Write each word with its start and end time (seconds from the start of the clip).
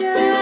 Nurture 0.00 0.33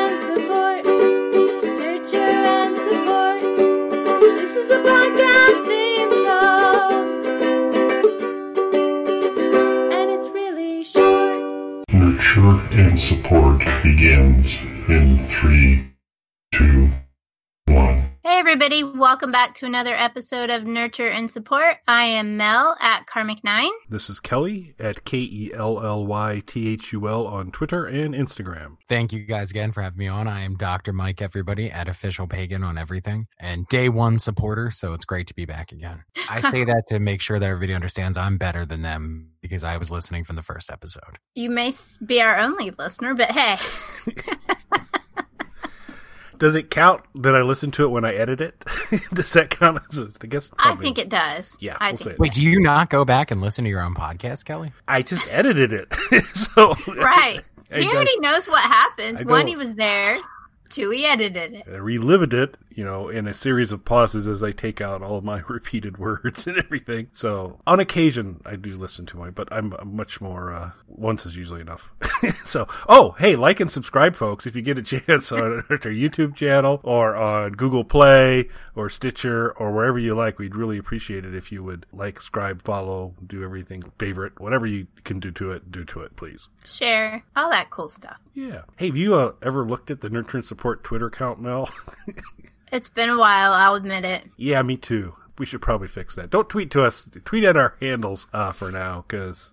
welcome 19.32 19.48
back 19.48 19.54
to 19.54 19.64
another 19.64 19.94
episode 19.94 20.50
of 20.50 20.66
Nurture 20.66 21.08
and 21.08 21.30
Support. 21.30 21.76
I 21.88 22.04
am 22.04 22.36
Mel 22.36 22.76
at 22.80 23.06
Karmic9. 23.06 23.66
This 23.88 24.10
is 24.10 24.20
Kelly 24.20 24.74
at 24.78 25.06
K 25.06 25.16
E 25.18 25.50
L 25.54 25.82
L 25.82 26.04
Y 26.04 26.42
T 26.44 26.68
H 26.68 26.92
U 26.92 27.08
L 27.08 27.26
on 27.26 27.50
Twitter 27.50 27.86
and 27.86 28.14
Instagram. 28.14 28.76
Thank 28.88 29.10
you 29.10 29.24
guys 29.24 29.50
again 29.50 29.72
for 29.72 29.80
having 29.80 29.98
me 30.00 30.06
on. 30.06 30.28
I 30.28 30.42
am 30.42 30.56
Dr. 30.56 30.92
Mike, 30.92 31.22
everybody, 31.22 31.70
at 31.70 31.88
Official 31.88 32.26
Pagan 32.26 32.62
on 32.62 32.76
everything 32.76 33.26
and 33.40 33.66
day 33.68 33.88
one 33.88 34.18
supporter. 34.18 34.70
So 34.70 34.92
it's 34.92 35.06
great 35.06 35.28
to 35.28 35.34
be 35.34 35.46
back 35.46 35.72
again. 35.72 36.04
I 36.28 36.40
say 36.50 36.64
that 36.64 36.84
to 36.88 36.98
make 36.98 37.22
sure 37.22 37.38
that 37.38 37.48
everybody 37.48 37.72
understands 37.74 38.18
I'm 38.18 38.36
better 38.36 38.66
than 38.66 38.82
them 38.82 39.30
because 39.40 39.64
I 39.64 39.78
was 39.78 39.90
listening 39.90 40.24
from 40.24 40.36
the 40.36 40.42
first 40.42 40.70
episode. 40.70 41.18
You 41.34 41.48
may 41.48 41.72
be 42.04 42.20
our 42.20 42.38
only 42.38 42.70
listener, 42.72 43.14
but 43.14 43.30
hey, 43.30 43.56
Does 46.42 46.56
it 46.56 46.70
count 46.70 47.02
that 47.14 47.36
I 47.36 47.42
listen 47.42 47.70
to 47.70 47.84
it 47.84 47.88
when 47.90 48.04
I 48.04 48.14
edit 48.14 48.40
it? 48.40 48.64
Does 49.14 49.32
that 49.34 49.50
count 49.50 49.78
as 49.88 49.98
a, 50.00 50.10
I 50.20 50.26
guess? 50.26 50.50
I 50.58 50.74
think 50.74 50.98
it 50.98 51.08
does. 51.08 51.56
Yeah, 51.60 51.76
I 51.78 51.90
we'll 51.90 51.96
think- 51.98 52.04
say 52.08 52.10
it. 52.14 52.18
Wait, 52.18 52.32
do 52.32 52.42
you 52.42 52.58
not 52.60 52.90
go 52.90 53.04
back 53.04 53.30
and 53.30 53.40
listen 53.40 53.62
to 53.62 53.70
your 53.70 53.80
own 53.80 53.94
podcast, 53.94 54.44
Kelly? 54.44 54.72
I 54.88 55.02
just 55.02 55.28
edited 55.30 55.72
it. 55.72 55.94
so 56.34 56.74
Right. 56.88 57.42
I 57.70 57.78
He 57.78 57.84
don't- 57.84 57.94
already 57.94 58.18
knows 58.18 58.48
what 58.48 58.60
happens. 58.62 59.20
I 59.20 59.22
One, 59.22 59.46
he 59.46 59.54
was 59.54 59.72
there. 59.74 60.18
Two, 60.68 60.90
he 60.90 61.06
edited 61.06 61.54
it. 61.54 61.64
I 61.68 61.76
relived 61.76 62.34
it, 62.34 62.56
you 62.76 62.84
know, 62.84 63.08
in 63.08 63.26
a 63.26 63.34
series 63.34 63.72
of 63.72 63.84
pauses 63.84 64.26
as 64.26 64.42
I 64.42 64.52
take 64.52 64.80
out 64.80 65.02
all 65.02 65.18
of 65.18 65.24
my 65.24 65.42
repeated 65.48 65.98
words 65.98 66.46
and 66.46 66.58
everything. 66.58 67.08
So 67.12 67.60
on 67.66 67.80
occasion, 67.80 68.40
I 68.44 68.56
do 68.56 68.76
listen 68.76 69.06
to 69.06 69.16
my, 69.16 69.30
but 69.30 69.48
I'm, 69.52 69.72
I'm 69.78 69.96
much 69.96 70.20
more, 70.20 70.52
uh, 70.52 70.70
once 70.88 71.26
is 71.26 71.36
usually 71.36 71.60
enough. 71.60 71.90
so, 72.44 72.66
oh, 72.88 73.12
hey, 73.18 73.36
like 73.36 73.60
and 73.60 73.70
subscribe, 73.70 74.16
folks, 74.16 74.46
if 74.46 74.56
you 74.56 74.62
get 74.62 74.78
a 74.78 74.82
chance 75.00 75.32
on 75.32 75.64
our 75.70 75.78
YouTube 75.78 76.34
channel 76.34 76.80
or 76.82 77.16
on 77.16 77.52
Google 77.52 77.84
Play 77.84 78.48
or 78.74 78.88
Stitcher 78.88 79.52
or 79.52 79.72
wherever 79.72 79.98
you 79.98 80.14
like. 80.14 80.38
We'd 80.38 80.56
really 80.56 80.78
appreciate 80.78 81.24
it 81.24 81.34
if 81.34 81.52
you 81.52 81.62
would 81.62 81.86
like, 81.92 82.20
subscribe, 82.20 82.62
follow, 82.62 83.14
do 83.26 83.44
everything, 83.44 83.82
favorite, 83.98 84.40
whatever 84.40 84.66
you 84.66 84.86
can 85.04 85.20
do 85.20 85.30
to 85.32 85.52
it, 85.52 85.70
do 85.70 85.84
to 85.84 86.00
it, 86.00 86.16
please. 86.16 86.48
Share, 86.64 87.24
all 87.36 87.50
that 87.50 87.70
cool 87.70 87.88
stuff. 87.88 88.18
Yeah. 88.34 88.62
Hey, 88.76 88.86
have 88.86 88.96
you 88.96 89.14
uh, 89.14 89.32
ever 89.42 89.64
looked 89.64 89.90
at 89.90 90.00
the 90.00 90.08
Nurture 90.08 90.38
and 90.38 90.46
Support 90.46 90.84
Twitter 90.84 91.06
account, 91.06 91.40
Mel? 91.40 91.68
It's 92.72 92.88
been 92.88 93.10
a 93.10 93.18
while, 93.18 93.52
I'll 93.52 93.74
admit 93.74 94.04
it. 94.04 94.24
Yeah, 94.36 94.62
me 94.62 94.78
too. 94.78 95.14
We 95.38 95.44
should 95.46 95.60
probably 95.60 95.88
fix 95.88 96.16
that. 96.16 96.30
Don't 96.30 96.48
tweet 96.48 96.70
to 96.72 96.82
us. 96.82 97.08
Tweet 97.24 97.44
at 97.44 97.56
our 97.56 97.76
handles 97.80 98.26
uh, 98.32 98.52
for 98.52 98.70
now 98.70 99.04
because 99.06 99.52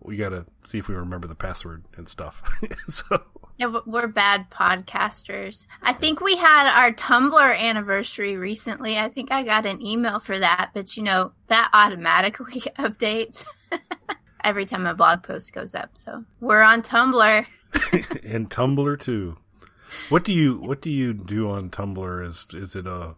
we 0.00 0.16
got 0.16 0.30
to 0.30 0.46
see 0.64 0.78
if 0.78 0.88
we 0.88 0.94
remember 0.96 1.28
the 1.28 1.34
password 1.36 1.84
and 1.96 2.08
stuff. 2.08 2.42
so, 2.88 3.22
Yeah, 3.56 3.68
but 3.68 3.86
we're 3.86 4.08
bad 4.08 4.50
podcasters. 4.50 5.64
I 5.82 5.92
think 5.92 6.20
we 6.20 6.36
had 6.36 6.68
our 6.68 6.92
Tumblr 6.92 7.58
anniversary 7.58 8.36
recently. 8.36 8.98
I 8.98 9.08
think 9.10 9.30
I 9.30 9.42
got 9.44 9.64
an 9.64 9.80
email 9.80 10.18
for 10.18 10.38
that, 10.38 10.70
but 10.74 10.96
you 10.96 11.02
know, 11.04 11.32
that 11.46 11.70
automatically 11.72 12.60
updates 12.78 13.44
every 14.44 14.66
time 14.66 14.86
a 14.86 14.94
blog 14.94 15.22
post 15.22 15.52
goes 15.52 15.74
up. 15.74 15.90
So 15.94 16.24
we're 16.40 16.62
on 16.62 16.82
Tumblr. 16.82 17.46
and 18.24 18.50
Tumblr 18.50 19.00
too. 19.00 19.36
What 20.08 20.24
do 20.24 20.32
you 20.32 20.56
What 20.58 20.80
do 20.82 20.90
you 20.90 21.12
do 21.12 21.50
on 21.50 21.70
Tumblr? 21.70 22.26
Is 22.26 22.46
is 22.52 22.74
it 22.76 22.86
a 22.86 23.14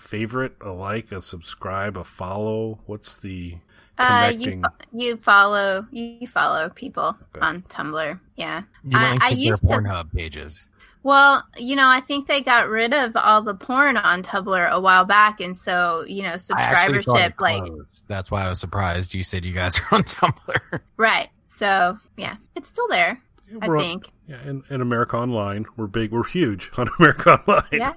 favorite, 0.00 0.54
a 0.60 0.70
like, 0.70 1.10
a 1.12 1.20
subscribe, 1.20 1.96
a 1.96 2.04
follow? 2.04 2.80
What's 2.86 3.18
the 3.18 3.58
Uh, 3.98 4.30
you 4.36 4.50
connecting? 4.52 4.64
you 4.92 5.16
follow 5.16 5.86
you 5.90 6.26
follow 6.28 6.68
people 6.70 7.16
Okay. 7.34 7.44
on 7.46 7.62
Tumblr. 7.62 8.20
Yeah, 8.36 8.62
You 8.84 8.98
I, 8.98 9.10
link 9.10 9.22
I 9.22 9.28
to 9.30 9.34
their 9.34 9.44
used 9.44 9.62
to. 9.68 9.74
Pornhub 9.74 10.12
pages. 10.12 10.66
Well, 11.04 11.44
you 11.56 11.74
know, 11.76 11.86
I 11.88 12.00
think 12.00 12.26
they 12.26 12.42
got 12.42 12.68
rid 12.68 12.92
of 12.92 13.16
all 13.16 13.40
the 13.40 13.54
porn 13.54 13.96
on 13.96 14.22
Tumblr 14.22 14.70
a 14.70 14.80
while 14.80 15.04
back, 15.04 15.40
and 15.40 15.56
so 15.56 16.04
you 16.06 16.22
know, 16.22 16.36
I 16.52 16.62
actually 16.62 17.02
thought 17.02 17.20
it 17.20 17.36
subscribership 17.36 17.40
like. 17.40 17.72
That's 18.08 18.30
why 18.30 18.44
I 18.44 18.48
was 18.48 18.60
surprised 18.60 19.14
you 19.14 19.24
said 19.24 19.44
you 19.44 19.52
guys 19.54 19.78
are 19.78 19.94
on 19.94 20.02
Tumblr. 20.16 20.80
right. 20.96 21.28
So 21.44 21.98
yeah, 22.16 22.36
it's 22.56 22.68
still 22.68 22.88
there. 22.88 23.20
I 23.62 23.68
We're 23.68 23.76
on- 23.76 23.82
think. 23.82 24.12
yeah, 24.26 24.42
in, 24.46 24.62
in 24.70 24.80
America 24.80 25.16
Online, 25.16 25.64
we're 25.76 25.86
big, 25.86 26.12
we're 26.12 26.24
huge 26.24 26.70
on 26.78 26.88
America 26.98 27.40
Online. 27.46 27.64
Yeah. 27.72 27.92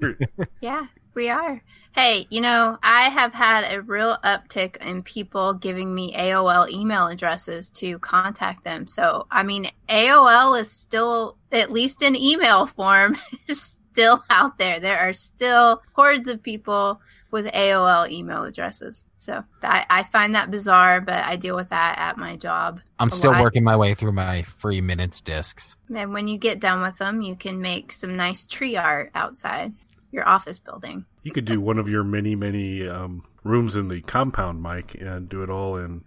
Yeah, 0.62 0.86
we 1.14 1.30
are. 1.30 1.62
Hey, 1.94 2.26
you 2.30 2.40
know, 2.40 2.78
I 2.82 3.10
have 3.10 3.34
had 3.34 3.74
a 3.74 3.82
real 3.82 4.18
uptick 4.24 4.78
in 4.78 5.04
people 5.04 5.54
giving 5.56 5.94
me 5.94 6.14
AOL 6.16 6.70
email 6.70 7.08
addresses 7.08 7.70
to 7.72 8.00
contact 8.00 8.64
them. 8.64 8.88
So, 8.88 9.28
I 9.30 9.44
mean, 9.44 9.68
AOL 9.90 10.58
is 10.62 10.72
still, 10.72 11.36
at 11.52 11.70
least 11.70 12.02
in 12.02 12.16
email 12.16 12.66
form, 12.66 13.18
is 13.48 13.62
still 13.92 14.24
out 14.30 14.58
there. 14.58 14.80
There 14.80 14.98
are 15.00 15.12
still 15.12 15.82
hordes 15.92 16.30
of 16.30 16.42
people 16.42 17.02
with 17.32 17.46
AOL 17.48 18.10
email 18.12 18.44
addresses. 18.44 19.04
So, 19.18 19.44
I, 19.64 19.86
I 19.90 20.04
find 20.04 20.36
that 20.36 20.52
bizarre, 20.52 21.02
but 21.02 21.24
I 21.26 21.36
deal 21.38 21.56
with 21.56 21.70
that 21.70 21.98
at 21.98 22.18
my 22.18 22.36
job. 22.38 22.82
I'm 23.00 23.10
still 23.10 23.32
lot. 23.32 23.42
working 23.42 23.64
my 23.64 23.76
way 23.76 23.94
through 23.94 24.12
my 24.12 24.44
free 24.44 24.82
minutes 24.82 25.22
discs. 25.22 25.76
And 25.96 26.14
when 26.14 26.28
you 26.28 26.38
get 26.38 26.60
done 26.60 26.82
with 26.82 26.98
them, 26.98 27.22
you 27.22 27.36
can 27.36 27.62
make 27.62 27.92
some 27.92 28.16
nice 28.16 28.46
tree 28.46 28.76
art 28.78 29.12
outside 29.16 29.74
your 30.12 30.28
office 30.28 30.60
building. 30.60 31.06
You 31.24 31.32
could 31.32 31.46
do 31.46 31.62
one 31.62 31.78
of 31.78 31.90
your 31.90 32.04
many, 32.04 32.36
many 32.36 32.88
um, 32.88 33.24
rooms 33.44 33.76
in 33.76 33.88
the 33.88 34.02
compound, 34.02 34.62
Mike, 34.62 34.96
and 35.00 35.30
do 35.30 35.42
it 35.42 35.50
all 35.50 35.78
in 35.78 36.04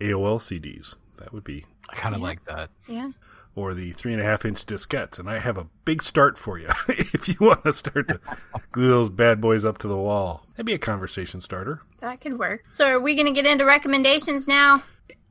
AOL 0.00 0.38
CDs. 0.38 0.94
That 1.18 1.32
would 1.32 1.44
be, 1.44 1.66
I 1.90 1.96
kind 1.96 2.14
of 2.14 2.20
Yeah. 2.20 2.26
like 2.26 2.44
that. 2.44 2.70
Yeah. 2.86 3.10
Or 3.60 3.74
the 3.74 3.92
three 3.92 4.12
and 4.12 4.20
a 4.20 4.24
half 4.24 4.44
inch 4.44 4.64
diskettes. 4.66 5.18
And 5.18 5.28
I 5.28 5.38
have 5.38 5.58
a 5.58 5.66
big 5.84 6.02
start 6.02 6.38
for 6.38 6.58
you 6.58 6.68
if 6.88 7.28
you 7.28 7.36
want 7.40 7.64
to 7.64 7.72
start 7.72 8.08
to 8.08 8.20
glue 8.72 8.88
those 8.88 9.10
bad 9.10 9.40
boys 9.40 9.64
up 9.64 9.78
to 9.78 9.88
the 9.88 9.96
wall. 9.96 10.46
That'd 10.52 10.66
be 10.66 10.74
a 10.74 10.78
conversation 10.78 11.40
starter. 11.40 11.82
That 12.00 12.20
could 12.20 12.38
work. 12.38 12.62
So, 12.70 12.86
are 12.86 13.00
we 13.00 13.14
going 13.14 13.26
to 13.26 13.32
get 13.32 13.46
into 13.46 13.64
recommendations 13.64 14.48
now? 14.48 14.82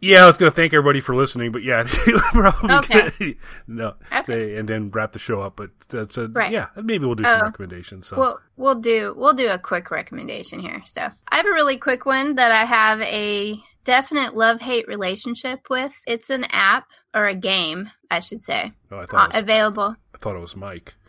Yeah, 0.02 0.24
I 0.24 0.28
was 0.28 0.38
going 0.38 0.50
to 0.50 0.56
thank 0.56 0.74
everybody 0.74 1.02
for 1.02 1.14
listening, 1.14 1.52
but 1.52 1.62
yeah, 1.64 1.84
probably 2.32 2.72
Okay. 2.76 3.10
could- 3.12 3.38
no, 3.68 3.96
Okay. 4.14 4.24
say, 4.24 4.56
and 4.56 4.68
then 4.70 4.90
wrap 4.92 5.12
the 5.12 5.20
show 5.20 5.42
up. 5.42 5.58
But 5.58 5.72
uh, 5.94 6.06
that's 6.06 6.18
a, 6.18 6.28
Right. 6.30 6.52
yeah, 6.52 6.68
maybe 6.78 7.06
we'll 7.06 7.16
do 7.16 7.24
some 7.26 7.42
Oh. 7.42 7.46
recommendations. 7.46 8.08
So 8.08 8.18
We'll 8.18 8.40
we'll 8.56 8.76
do 8.80 9.14
we'll 9.18 9.34
do 9.34 9.50
a 9.50 9.60
quick 9.60 9.92
recommendation 9.92 10.60
here. 10.60 10.82
So, 10.86 11.02
I 11.30 11.36
have 11.38 11.46
a 11.46 11.50
really 11.52 11.78
quick 11.78 12.06
one 12.06 12.36
that 12.36 12.52
I 12.52 12.64
have 12.66 13.02
a 13.02 13.60
definite 13.84 14.36
love 14.36 14.62
hate 14.62 14.88
relationship 14.88 15.62
with. 15.70 15.92
It's 16.08 16.30
an 16.30 16.46
app 16.46 16.86
or 17.14 17.26
a 17.26 17.36
game, 17.36 17.90
I 18.12 18.20
should 18.20 18.44
say, 18.44 18.72
oh, 18.92 18.98
I 18.98 19.04
uh, 19.04 19.06
thought 19.08 19.30
it 19.30 19.36
was, 19.36 19.44
available. 19.44 19.96
I 20.14 20.18
thought 20.18 20.36
it 20.36 20.40
was 20.40 20.56
Mike. 20.56 20.96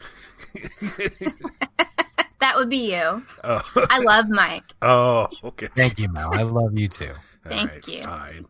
That 2.41 2.57
would 2.57 2.71
be 2.71 2.93
you. 2.95 3.23
Oh, 3.45 3.87
I 3.91 3.99
love 3.99 4.29
Mike. 4.29 4.65
oh, 4.83 5.29
okay. 5.45 5.69
Thank 5.77 5.99
you, 5.99 6.09
Mel. 6.11 6.35
I 6.35 6.43
love 6.43 6.77
you 6.77 6.89
too. 6.89 7.13
Thank 7.47 7.71
All 7.71 7.77
right, 7.77 7.89
you. 7.89 8.03
Fine. 8.03 8.47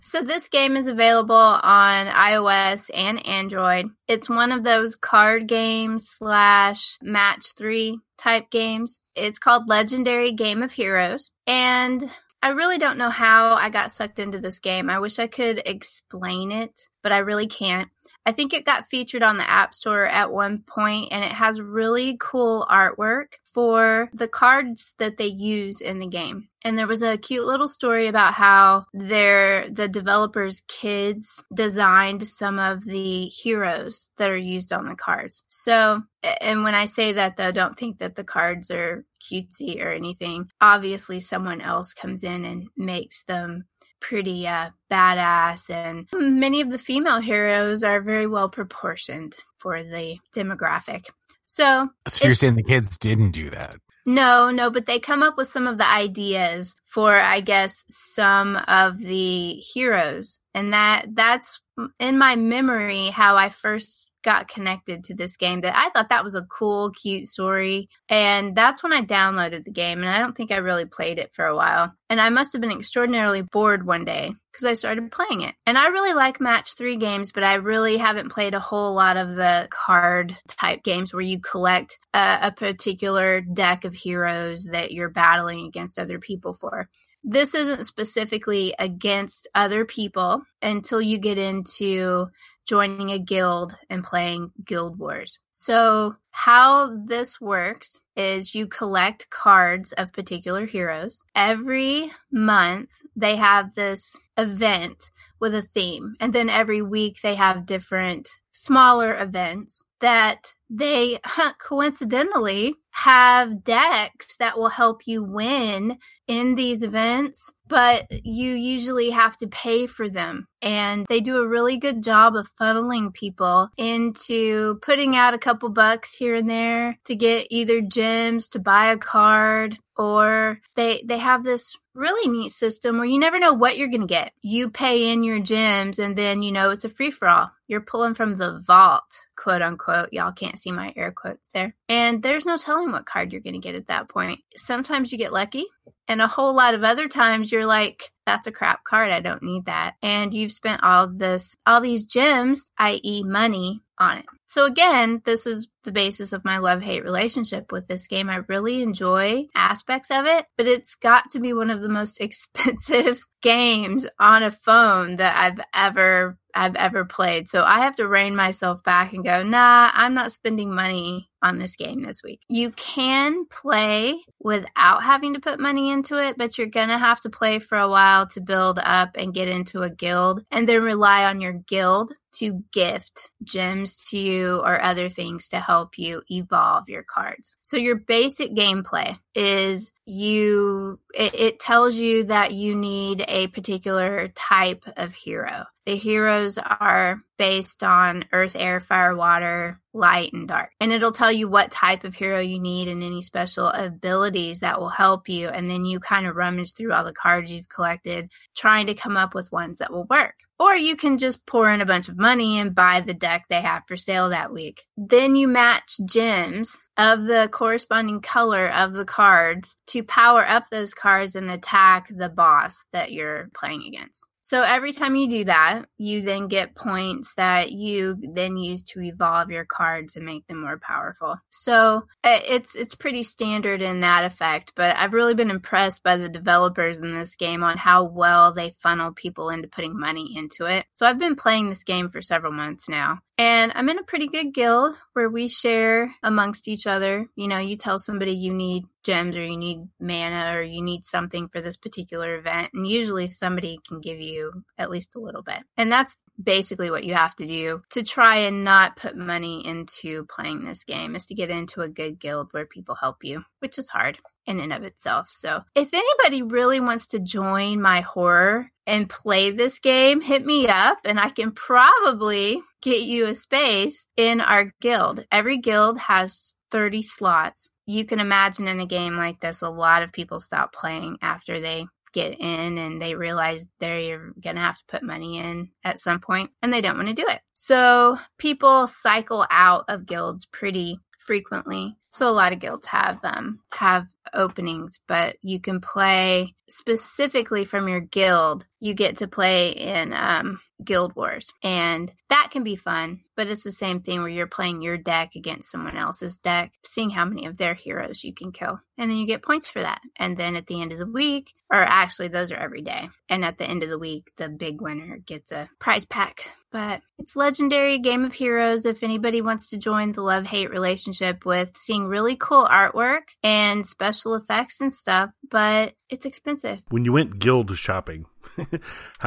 So 0.00 0.22
this 0.22 0.48
game 0.48 0.76
is 0.76 0.86
available 0.86 1.34
on 1.34 2.06
iOS 2.06 2.90
and 2.94 3.26
Android. 3.26 3.90
It's 4.06 4.28
one 4.28 4.52
of 4.52 4.62
those 4.62 4.94
card 4.94 5.48
games 5.48 6.08
slash 6.08 6.98
match 7.02 7.54
three 7.56 7.98
type 8.16 8.50
games. 8.50 9.00
It's 9.16 9.38
called 9.38 9.68
Legendary 9.68 10.32
Game 10.32 10.62
of 10.62 10.72
Heroes. 10.72 11.32
And 11.46 12.08
I 12.42 12.50
really 12.50 12.78
don't 12.78 12.98
know 12.98 13.10
how 13.10 13.54
I 13.54 13.70
got 13.70 13.90
sucked 13.90 14.18
into 14.18 14.38
this 14.38 14.60
game. 14.60 14.88
I 14.88 14.98
wish 14.98 15.18
I 15.18 15.26
could 15.26 15.62
explain 15.66 16.52
it, 16.52 16.88
but 17.02 17.12
I 17.12 17.18
really 17.18 17.46
can't. 17.46 17.90
I 18.26 18.32
think 18.32 18.52
it 18.52 18.64
got 18.64 18.88
featured 18.88 19.22
on 19.22 19.36
the 19.36 19.48
App 19.48 19.72
Store 19.72 20.04
at 20.04 20.32
one 20.32 20.58
point 20.66 21.08
and 21.12 21.24
it 21.24 21.30
has 21.30 21.60
really 21.60 22.16
cool 22.20 22.66
artwork 22.68 23.34
for 23.54 24.10
the 24.12 24.26
cards 24.26 24.94
that 24.98 25.16
they 25.16 25.28
use 25.28 25.80
in 25.80 26.00
the 26.00 26.08
game. 26.08 26.48
And 26.64 26.76
there 26.76 26.88
was 26.88 27.02
a 27.02 27.16
cute 27.16 27.46
little 27.46 27.68
story 27.68 28.08
about 28.08 28.34
how 28.34 28.86
their 28.92 29.70
the 29.70 29.86
developers' 29.86 30.62
kids 30.66 31.42
designed 31.54 32.26
some 32.26 32.58
of 32.58 32.84
the 32.84 33.26
heroes 33.26 34.10
that 34.18 34.28
are 34.28 34.36
used 34.36 34.72
on 34.72 34.88
the 34.88 34.96
cards. 34.96 35.42
So, 35.46 36.02
and 36.40 36.64
when 36.64 36.74
I 36.74 36.86
say 36.86 37.12
that 37.12 37.36
though, 37.36 37.52
don't 37.52 37.78
think 37.78 37.98
that 37.98 38.16
the 38.16 38.24
cards 38.24 38.72
are 38.72 39.04
cutesy 39.22 39.80
or 39.80 39.92
anything. 39.92 40.50
Obviously, 40.60 41.20
someone 41.20 41.60
else 41.60 41.94
comes 41.94 42.24
in 42.24 42.44
and 42.44 42.68
makes 42.76 43.22
them 43.22 43.66
pretty 44.08 44.46
uh, 44.46 44.70
badass, 44.90 45.68
and 45.68 46.06
many 46.14 46.60
of 46.60 46.70
the 46.70 46.78
female 46.78 47.20
heroes 47.20 47.82
are 47.82 48.00
very 48.00 48.26
well 48.26 48.48
proportioned 48.48 49.34
for 49.58 49.82
the 49.82 50.18
demographic. 50.34 51.06
So, 51.42 51.88
So 52.08 52.26
you're 52.26 52.34
saying 52.34 52.54
the 52.56 52.62
kids 52.62 52.98
didn't 52.98 53.32
do 53.32 53.50
that? 53.50 53.76
no, 54.06 54.50
no, 54.50 54.70
but 54.70 54.86
they 54.86 55.00
come 55.00 55.22
up 55.22 55.36
with 55.36 55.48
some 55.48 55.66
of 55.66 55.78
the 55.78 55.88
ideas 55.88 56.76
for, 56.86 57.16
I 57.18 57.40
guess, 57.40 57.84
some 57.88 58.56
of 58.68 59.00
the 59.00 59.54
heroes 59.54 60.38
And 60.54 60.72
that 60.72 61.06
that's 61.14 61.60
in 61.98 62.16
my 62.16 62.36
memory 62.36 63.08
how 63.08 63.36
I 63.36 63.48
first 63.48 64.10
got 64.26 64.48
connected 64.48 65.04
to 65.04 65.14
this 65.14 65.36
game 65.36 65.60
that 65.60 65.76
I 65.76 65.88
thought 65.90 66.08
that 66.08 66.24
was 66.24 66.34
a 66.34 66.42
cool, 66.42 66.90
cute 66.90 67.26
story. 67.26 67.88
And 68.08 68.56
that's 68.56 68.82
when 68.82 68.92
I 68.92 69.02
downloaded 69.02 69.64
the 69.64 69.70
game. 69.70 70.00
And 70.00 70.08
I 70.08 70.18
don't 70.18 70.36
think 70.36 70.50
I 70.50 70.56
really 70.56 70.84
played 70.84 71.20
it 71.20 71.32
for 71.32 71.46
a 71.46 71.54
while. 71.54 71.94
And 72.10 72.20
I 72.20 72.28
must 72.28 72.52
have 72.52 72.60
been 72.60 72.72
extraordinarily 72.72 73.42
bored 73.42 73.86
one 73.86 74.04
day 74.04 74.34
because 74.52 74.66
I 74.66 74.74
started 74.74 75.12
playing 75.12 75.42
it. 75.42 75.54
And 75.64 75.78
I 75.78 75.86
really 75.88 76.12
like 76.12 76.40
match 76.40 76.74
three 76.74 76.96
games, 76.96 77.30
but 77.30 77.44
I 77.44 77.54
really 77.54 77.98
haven't 77.98 78.32
played 78.32 78.54
a 78.54 78.60
whole 78.60 78.94
lot 78.94 79.16
of 79.16 79.36
the 79.36 79.68
card 79.70 80.36
type 80.48 80.82
games 80.82 81.14
where 81.14 81.22
you 81.22 81.40
collect 81.40 81.98
a, 82.12 82.38
a 82.42 82.52
particular 82.52 83.40
deck 83.40 83.84
of 83.84 83.94
heroes 83.94 84.64
that 84.64 84.90
you're 84.90 85.08
battling 85.08 85.66
against 85.66 86.00
other 86.00 86.18
people 86.18 86.52
for 86.52 86.88
this 87.28 87.56
isn't 87.56 87.84
specifically 87.84 88.72
against 88.78 89.48
other 89.52 89.84
people 89.84 90.42
until 90.62 91.02
you 91.02 91.18
get 91.18 91.38
into 91.38 92.28
joining 92.66 93.10
a 93.10 93.18
guild 93.18 93.76
and 93.88 94.04
playing 94.04 94.50
Guild 94.64 94.98
Wars. 94.98 95.38
So, 95.52 96.16
how 96.30 96.94
this 97.06 97.40
works 97.40 97.98
is 98.16 98.54
you 98.54 98.66
collect 98.66 99.30
cards 99.30 99.92
of 99.92 100.12
particular 100.12 100.66
heroes. 100.66 101.22
Every 101.34 102.12
month, 102.30 102.90
they 103.14 103.36
have 103.36 103.74
this 103.74 104.14
event 104.36 105.10
with 105.40 105.54
a 105.54 105.62
theme, 105.62 106.14
and 106.20 106.32
then 106.32 106.50
every 106.50 106.82
week, 106.82 107.20
they 107.22 107.36
have 107.36 107.66
different 107.66 108.28
smaller 108.52 109.16
events 109.16 109.84
that 110.00 110.54
they 110.68 111.18
coincidentally 111.58 112.74
have 112.90 113.62
decks 113.62 114.36
that 114.38 114.56
will 114.56 114.70
help 114.70 115.06
you 115.06 115.22
win 115.22 115.98
in 116.26 116.54
these 116.54 116.82
events, 116.82 117.52
but 117.68 118.06
you 118.24 118.52
usually 118.52 119.10
have 119.10 119.36
to 119.36 119.46
pay 119.46 119.86
for 119.86 120.08
them. 120.08 120.48
And 120.62 121.06
they 121.08 121.20
do 121.20 121.36
a 121.36 121.48
really 121.48 121.76
good 121.76 122.02
job 122.02 122.34
of 122.34 122.50
funneling 122.60 123.12
people 123.12 123.68
into 123.76 124.78
putting 124.82 125.14
out 125.14 125.34
a 125.34 125.38
couple 125.38 125.68
bucks 125.68 126.14
here 126.14 126.34
and 126.34 126.48
there 126.48 126.98
to 127.04 127.14
get 127.14 127.46
either 127.50 127.80
gems 127.80 128.48
to 128.48 128.58
buy 128.58 128.86
a 128.86 128.98
card 128.98 129.78
or 129.96 130.60
they 130.74 131.02
they 131.06 131.18
have 131.18 131.44
this 131.44 131.76
really 131.94 132.30
neat 132.30 132.50
system 132.50 132.98
where 132.98 133.06
you 133.06 133.18
never 133.18 133.38
know 133.38 133.54
what 133.54 133.76
you're 133.78 133.88
going 133.88 134.02
to 134.02 134.06
get. 134.06 134.32
You 134.42 134.70
pay 134.70 135.12
in 135.12 135.24
your 135.24 135.40
gems 135.40 135.98
and 135.98 136.16
then 136.16 136.42
you 136.42 136.52
know 136.52 136.70
it's 136.70 136.84
a 136.84 136.88
free 136.88 137.10
for 137.10 137.26
all. 137.26 137.50
You're 137.68 137.80
pulling 137.80 138.14
from 138.14 138.36
the 138.36 138.62
vault, 138.66 139.26
quote 139.36 139.62
unquote. 139.62 140.12
Y'all 140.12 140.32
can't 140.32 140.58
see 140.58 140.70
my 140.70 140.92
air 140.96 141.10
quotes 141.10 141.48
there. 141.48 141.74
And 141.88 142.22
there's 142.22 142.46
no 142.46 142.58
telling 142.58 142.92
what 142.92 143.06
card 143.06 143.32
you're 143.32 143.40
going 143.40 143.60
to 143.60 143.66
get 143.66 143.74
at 143.74 143.88
that 143.88 144.08
point. 144.08 144.40
Sometimes 144.56 145.10
you 145.10 145.18
get 145.18 145.32
lucky, 145.32 145.64
and 146.06 146.22
a 146.22 146.28
whole 146.28 146.54
lot 146.54 146.74
of 146.74 146.84
other 146.84 147.08
times 147.08 147.50
you're 147.50 147.66
like, 147.66 148.12
that's 148.24 148.46
a 148.46 148.52
crap 148.52 148.84
card. 148.84 149.10
I 149.10 149.20
don't 149.20 149.42
need 149.42 149.66
that. 149.66 149.94
And 150.02 150.32
you've 150.32 150.52
spent 150.52 150.82
all 150.82 151.08
this, 151.08 151.56
all 151.66 151.80
these 151.80 152.04
gems, 152.04 152.64
i.e., 152.78 153.24
money, 153.24 153.82
on 153.98 154.18
it. 154.18 154.26
So 154.46 154.64
again, 154.64 155.22
this 155.24 155.46
is 155.46 155.68
the 155.84 155.92
basis 155.92 156.32
of 156.32 156.44
my 156.44 156.58
love 156.58 156.82
hate 156.82 157.04
relationship 157.04 157.72
with 157.72 157.88
this 157.88 158.06
game. 158.06 158.30
I 158.30 158.40
really 158.48 158.82
enjoy 158.82 159.46
aspects 159.54 160.10
of 160.10 160.26
it, 160.26 160.46
but 160.56 160.66
it's 160.66 160.94
got 160.94 161.30
to 161.30 161.40
be 161.40 161.52
one 161.52 161.70
of 161.70 161.80
the 161.80 161.88
most 161.88 162.20
expensive 162.20 163.24
games 163.42 164.06
on 164.18 164.42
a 164.42 164.50
phone 164.50 165.16
that 165.16 165.36
I've 165.36 165.64
ever 165.74 166.38
I've 166.54 166.76
ever 166.76 167.04
played. 167.04 167.50
So 167.50 167.62
I 167.62 167.80
have 167.80 167.96
to 167.96 168.08
rein 168.08 168.34
myself 168.34 168.82
back 168.82 169.12
and 169.12 169.22
go, 169.22 169.42
nah, 169.42 169.90
I'm 169.92 170.14
not 170.14 170.32
spending 170.32 170.74
money 170.74 171.28
on 171.46 171.58
this 171.58 171.76
game 171.76 172.02
this 172.02 172.22
week. 172.22 172.40
You 172.48 172.72
can 172.72 173.46
play 173.46 174.18
without 174.40 175.04
having 175.04 175.34
to 175.34 175.40
put 175.40 175.60
money 175.60 175.90
into 175.90 176.22
it, 176.22 176.36
but 176.36 176.58
you're 176.58 176.66
going 176.66 176.88
to 176.88 176.98
have 176.98 177.20
to 177.20 177.30
play 177.30 177.60
for 177.60 177.78
a 177.78 177.88
while 177.88 178.26
to 178.28 178.40
build 178.40 178.80
up 178.82 179.10
and 179.14 179.32
get 179.32 179.48
into 179.48 179.82
a 179.82 179.90
guild 179.90 180.44
and 180.50 180.68
then 180.68 180.82
rely 180.82 181.24
on 181.24 181.40
your 181.40 181.52
guild 181.52 182.12
to 182.32 182.64
gift 182.72 183.30
gems 183.44 184.04
to 184.10 184.18
you 184.18 184.56
or 184.58 184.82
other 184.82 185.08
things 185.08 185.48
to 185.48 185.60
help 185.60 185.98
you 185.98 186.20
evolve 186.30 186.88
your 186.88 187.04
cards. 187.04 187.54
So 187.62 187.76
your 187.76 187.96
basic 187.96 188.52
gameplay 188.52 189.18
is 189.34 189.92
you 190.04 190.98
it, 191.14 191.34
it, 191.34 191.60
tells 191.60 191.96
you 191.96 192.24
that 192.24 192.52
you 192.52 192.74
need 192.74 193.24
a 193.26 193.46
particular 193.48 194.28
type 194.28 194.84
of 194.96 195.12
hero. 195.14 195.64
The 195.86 195.96
heroes 195.96 196.58
are 196.58 197.22
based 197.38 197.84
on 197.84 198.24
earth, 198.32 198.56
air, 198.56 198.80
fire, 198.80 199.14
water, 199.14 199.80
light, 199.92 200.32
and 200.32 200.48
dark. 200.48 200.70
And 200.80 200.92
it'll 200.92 201.12
tell 201.12 201.30
you 201.30 201.48
what 201.48 201.70
type 201.70 202.02
of 202.02 202.14
hero 202.14 202.40
you 202.40 202.58
need 202.58 202.88
and 202.88 203.04
any 203.04 203.22
special 203.22 203.68
abilities 203.68 204.60
that 204.60 204.80
will 204.80 204.88
help 204.88 205.28
you. 205.28 205.48
And 205.48 205.70
then 205.70 205.84
you 205.84 206.00
kind 206.00 206.26
of 206.26 206.34
rummage 206.34 206.74
through 206.74 206.92
all 206.92 207.04
the 207.04 207.12
cards 207.12 207.52
you've 207.52 207.68
collected, 207.68 208.28
trying 208.56 208.88
to 208.88 208.94
come 208.94 209.16
up 209.16 209.32
with 209.32 209.52
ones 209.52 209.78
that 209.78 209.92
will 209.92 210.06
work. 210.10 210.34
Or 210.58 210.74
you 210.74 210.96
can 210.96 211.18
just 211.18 211.46
pour 211.46 211.70
in 211.70 211.80
a 211.80 211.86
bunch 211.86 212.08
of 212.08 212.18
money 212.18 212.58
and 212.58 212.74
buy 212.74 213.00
the 213.00 213.14
deck 213.14 213.44
they 213.48 213.60
have 213.60 213.82
for 213.86 213.96
sale 213.96 214.30
that 214.30 214.52
week. 214.52 214.84
Then 214.96 215.36
you 215.36 215.46
match 215.46 215.98
gems 216.04 216.78
of 216.96 217.26
the 217.26 217.48
corresponding 217.52 218.22
color 218.22 218.68
of 218.68 218.94
the 218.94 219.04
cards 219.04 219.76
to 219.88 220.02
power 220.02 220.46
up 220.48 220.70
those 220.70 220.94
cards 220.94 221.36
and 221.36 221.50
attack 221.50 222.08
the 222.08 222.30
boss 222.30 222.86
that 222.92 223.12
you're 223.12 223.50
playing 223.54 223.84
against. 223.86 224.26
So 224.46 224.62
every 224.62 224.92
time 224.92 225.16
you 225.16 225.28
do 225.28 225.44
that, 225.46 225.86
you 225.98 226.22
then 226.22 226.46
get 226.46 226.76
points 226.76 227.34
that 227.34 227.72
you 227.72 228.16
then 228.32 228.56
use 228.56 228.84
to 228.84 229.00
evolve 229.00 229.50
your 229.50 229.64
cards 229.64 230.14
and 230.14 230.24
make 230.24 230.46
them 230.46 230.60
more 230.60 230.78
powerful. 230.78 231.34
So 231.50 232.04
uh, 232.22 232.38
it's 232.46 232.76
it's 232.76 232.94
pretty 232.94 233.24
standard 233.24 233.82
in 233.82 234.02
that 234.02 234.24
effect, 234.24 234.70
but 234.76 234.94
I've 234.96 235.14
really 235.14 235.34
been 235.34 235.50
impressed 235.50 236.04
by 236.04 236.16
the 236.16 236.28
developers 236.28 236.98
in 236.98 237.12
this 237.12 237.34
game 237.34 237.64
on 237.64 237.76
how 237.76 238.04
well 238.04 238.52
they 238.52 238.70
funnel 238.78 239.12
people 239.12 239.50
into 239.50 239.66
putting 239.66 239.98
money 239.98 240.36
into 240.36 240.64
it. 240.66 240.86
So 240.92 241.06
I've 241.06 241.18
been 241.18 241.34
playing 241.34 241.68
this 241.68 241.82
game 241.82 242.08
for 242.08 242.22
several 242.22 242.52
months 242.52 242.88
now. 242.88 243.18
And 243.38 243.70
I'm 243.74 243.90
in 243.90 243.98
a 243.98 244.02
pretty 244.02 244.28
good 244.28 244.54
guild 244.54 244.96
where 245.12 245.28
we 245.28 245.48
share 245.48 246.14
amongst 246.22 246.68
each 246.68 246.86
other. 246.86 247.28
You 247.36 247.48
know, 247.48 247.58
you 247.58 247.76
tell 247.76 247.98
somebody 247.98 248.32
you 248.32 248.54
need 248.54 248.84
gems 249.02 249.36
or 249.36 249.44
you 249.44 249.58
need 249.58 249.88
mana 250.00 250.56
or 250.56 250.62
you 250.62 250.82
need 250.82 251.04
something 251.04 251.48
for 251.48 251.60
this 251.60 251.76
particular 251.76 252.36
event. 252.36 252.70
And 252.72 252.86
usually 252.86 253.26
somebody 253.26 253.78
can 253.86 254.00
give 254.00 254.20
you 254.20 254.64
at 254.78 254.90
least 254.90 255.16
a 255.16 255.20
little 255.20 255.42
bit. 255.42 255.58
And 255.76 255.92
that's 255.92 256.16
basically 256.42 256.90
what 256.90 257.04
you 257.04 257.14
have 257.14 257.34
to 257.36 257.46
do 257.46 257.82
to 257.90 258.02
try 258.02 258.36
and 258.38 258.64
not 258.64 258.96
put 258.96 259.16
money 259.16 259.66
into 259.66 260.24
playing 260.26 260.64
this 260.64 260.84
game 260.84 261.16
is 261.16 261.26
to 261.26 261.34
get 261.34 261.50
into 261.50 261.80
a 261.80 261.88
good 261.88 262.18
guild 262.18 262.48
where 262.50 262.66
people 262.66 262.94
help 262.94 263.24
you, 263.24 263.44
which 263.60 263.78
is 263.78 263.88
hard 263.88 264.18
in 264.46 264.60
and 264.60 264.72
of 264.72 264.82
itself. 264.82 265.28
So, 265.30 265.62
if 265.74 265.92
anybody 265.92 266.42
really 266.42 266.80
wants 266.80 267.08
to 267.08 267.18
join 267.18 267.80
my 267.80 268.00
horror 268.00 268.70
and 268.86 269.10
play 269.10 269.50
this 269.50 269.78
game, 269.78 270.20
hit 270.20 270.44
me 270.46 270.68
up 270.68 270.98
and 271.04 271.18
I 271.18 271.30
can 271.30 271.52
probably 271.52 272.60
get 272.82 273.02
you 273.02 273.26
a 273.26 273.34
space 273.34 274.06
in 274.16 274.40
our 274.40 274.72
guild. 274.80 275.24
Every 275.32 275.58
guild 275.58 275.98
has 275.98 276.54
30 276.70 277.02
slots. 277.02 277.68
You 277.86 278.04
can 278.04 278.20
imagine 278.20 278.68
in 278.68 278.80
a 278.80 278.86
game 278.86 279.16
like 279.16 279.40
this, 279.40 279.62
a 279.62 279.70
lot 279.70 280.02
of 280.02 280.12
people 280.12 280.40
stop 280.40 280.72
playing 280.72 281.18
after 281.22 281.60
they 281.60 281.86
get 282.16 282.40
in 282.40 282.78
and 282.78 283.00
they 283.00 283.14
realize 283.14 283.66
they're 283.78 284.32
going 284.42 284.56
to 284.56 284.62
have 284.62 284.78
to 284.78 284.84
put 284.88 285.02
money 285.02 285.38
in 285.38 285.68
at 285.84 285.98
some 285.98 286.18
point 286.18 286.50
and 286.62 286.72
they 286.72 286.80
don't 286.80 286.96
want 286.96 287.08
to 287.08 287.14
do 287.14 287.26
it. 287.28 287.42
So 287.52 288.16
people 288.38 288.86
cycle 288.86 289.46
out 289.50 289.84
of 289.88 290.06
guilds 290.06 290.46
pretty 290.46 290.98
frequently. 291.18 291.98
So 292.16 292.26
a 292.26 292.30
lot 292.30 292.54
of 292.54 292.60
guilds 292.60 292.86
have 292.86 293.18
um 293.24 293.60
have 293.72 294.06
openings, 294.32 295.00
but 295.06 295.36
you 295.42 295.60
can 295.60 295.80
play 295.80 296.54
specifically 296.68 297.64
from 297.64 297.88
your 297.88 298.00
guild. 298.00 298.66
You 298.80 298.94
get 298.94 299.18
to 299.18 299.28
play 299.28 299.70
in 299.70 300.12
um, 300.12 300.60
Guild 300.84 301.14
Wars, 301.16 301.52
and 301.62 302.12
that 302.28 302.48
can 302.50 302.62
be 302.62 302.76
fun. 302.76 303.20
But 303.36 303.48
it's 303.48 303.64
the 303.64 303.72
same 303.72 304.00
thing 304.00 304.20
where 304.20 304.28
you're 304.28 304.46
playing 304.46 304.82
your 304.82 304.96
deck 304.96 305.34
against 305.36 305.70
someone 305.70 305.96
else's 305.96 306.36
deck, 306.36 306.72
seeing 306.84 307.10
how 307.10 307.24
many 307.24 307.46
of 307.46 307.56
their 307.56 307.74
heroes 307.74 308.24
you 308.24 308.34
can 308.34 308.52
kill, 308.52 308.80
and 308.98 309.10
then 309.10 309.18
you 309.18 309.26
get 309.26 309.42
points 309.42 309.68
for 309.68 309.80
that. 309.80 310.00
And 310.16 310.36
then 310.36 310.56
at 310.56 310.66
the 310.66 310.80
end 310.80 310.92
of 310.92 310.98
the 310.98 311.06
week, 311.06 311.52
or 311.70 311.78
actually 311.78 312.28
those 312.28 312.52
are 312.52 312.56
every 312.56 312.82
day, 312.82 313.08
and 313.28 313.44
at 313.44 313.58
the 313.58 313.66
end 313.66 313.82
of 313.82 313.90
the 313.90 313.98
week, 313.98 314.32
the 314.36 314.48
big 314.48 314.80
winner 314.80 315.18
gets 315.18 315.52
a 315.52 315.68
prize 315.78 316.04
pack. 316.04 316.50
But 316.70 317.00
it's 317.18 317.36
legendary 317.36 317.98
game 317.98 318.24
of 318.24 318.34
heroes. 318.34 318.84
If 318.84 319.02
anybody 319.02 319.40
wants 319.40 319.70
to 319.70 319.78
join 319.78 320.12
the 320.12 320.20
love 320.20 320.46
hate 320.46 320.68
relationship 320.68 321.46
with 321.46 321.76
seeing 321.76 322.05
really 322.06 322.36
cool 322.36 322.64
artwork 322.64 323.22
and 323.42 323.86
special 323.86 324.34
effects 324.34 324.80
and 324.80 324.92
stuff, 324.92 325.30
but 325.50 325.94
it's 326.08 326.26
expensive. 326.26 326.82
When 326.88 327.04
you 327.04 327.12
went 327.12 327.38
guild 327.38 327.76
shopping, 327.76 328.26
how, 328.56 328.64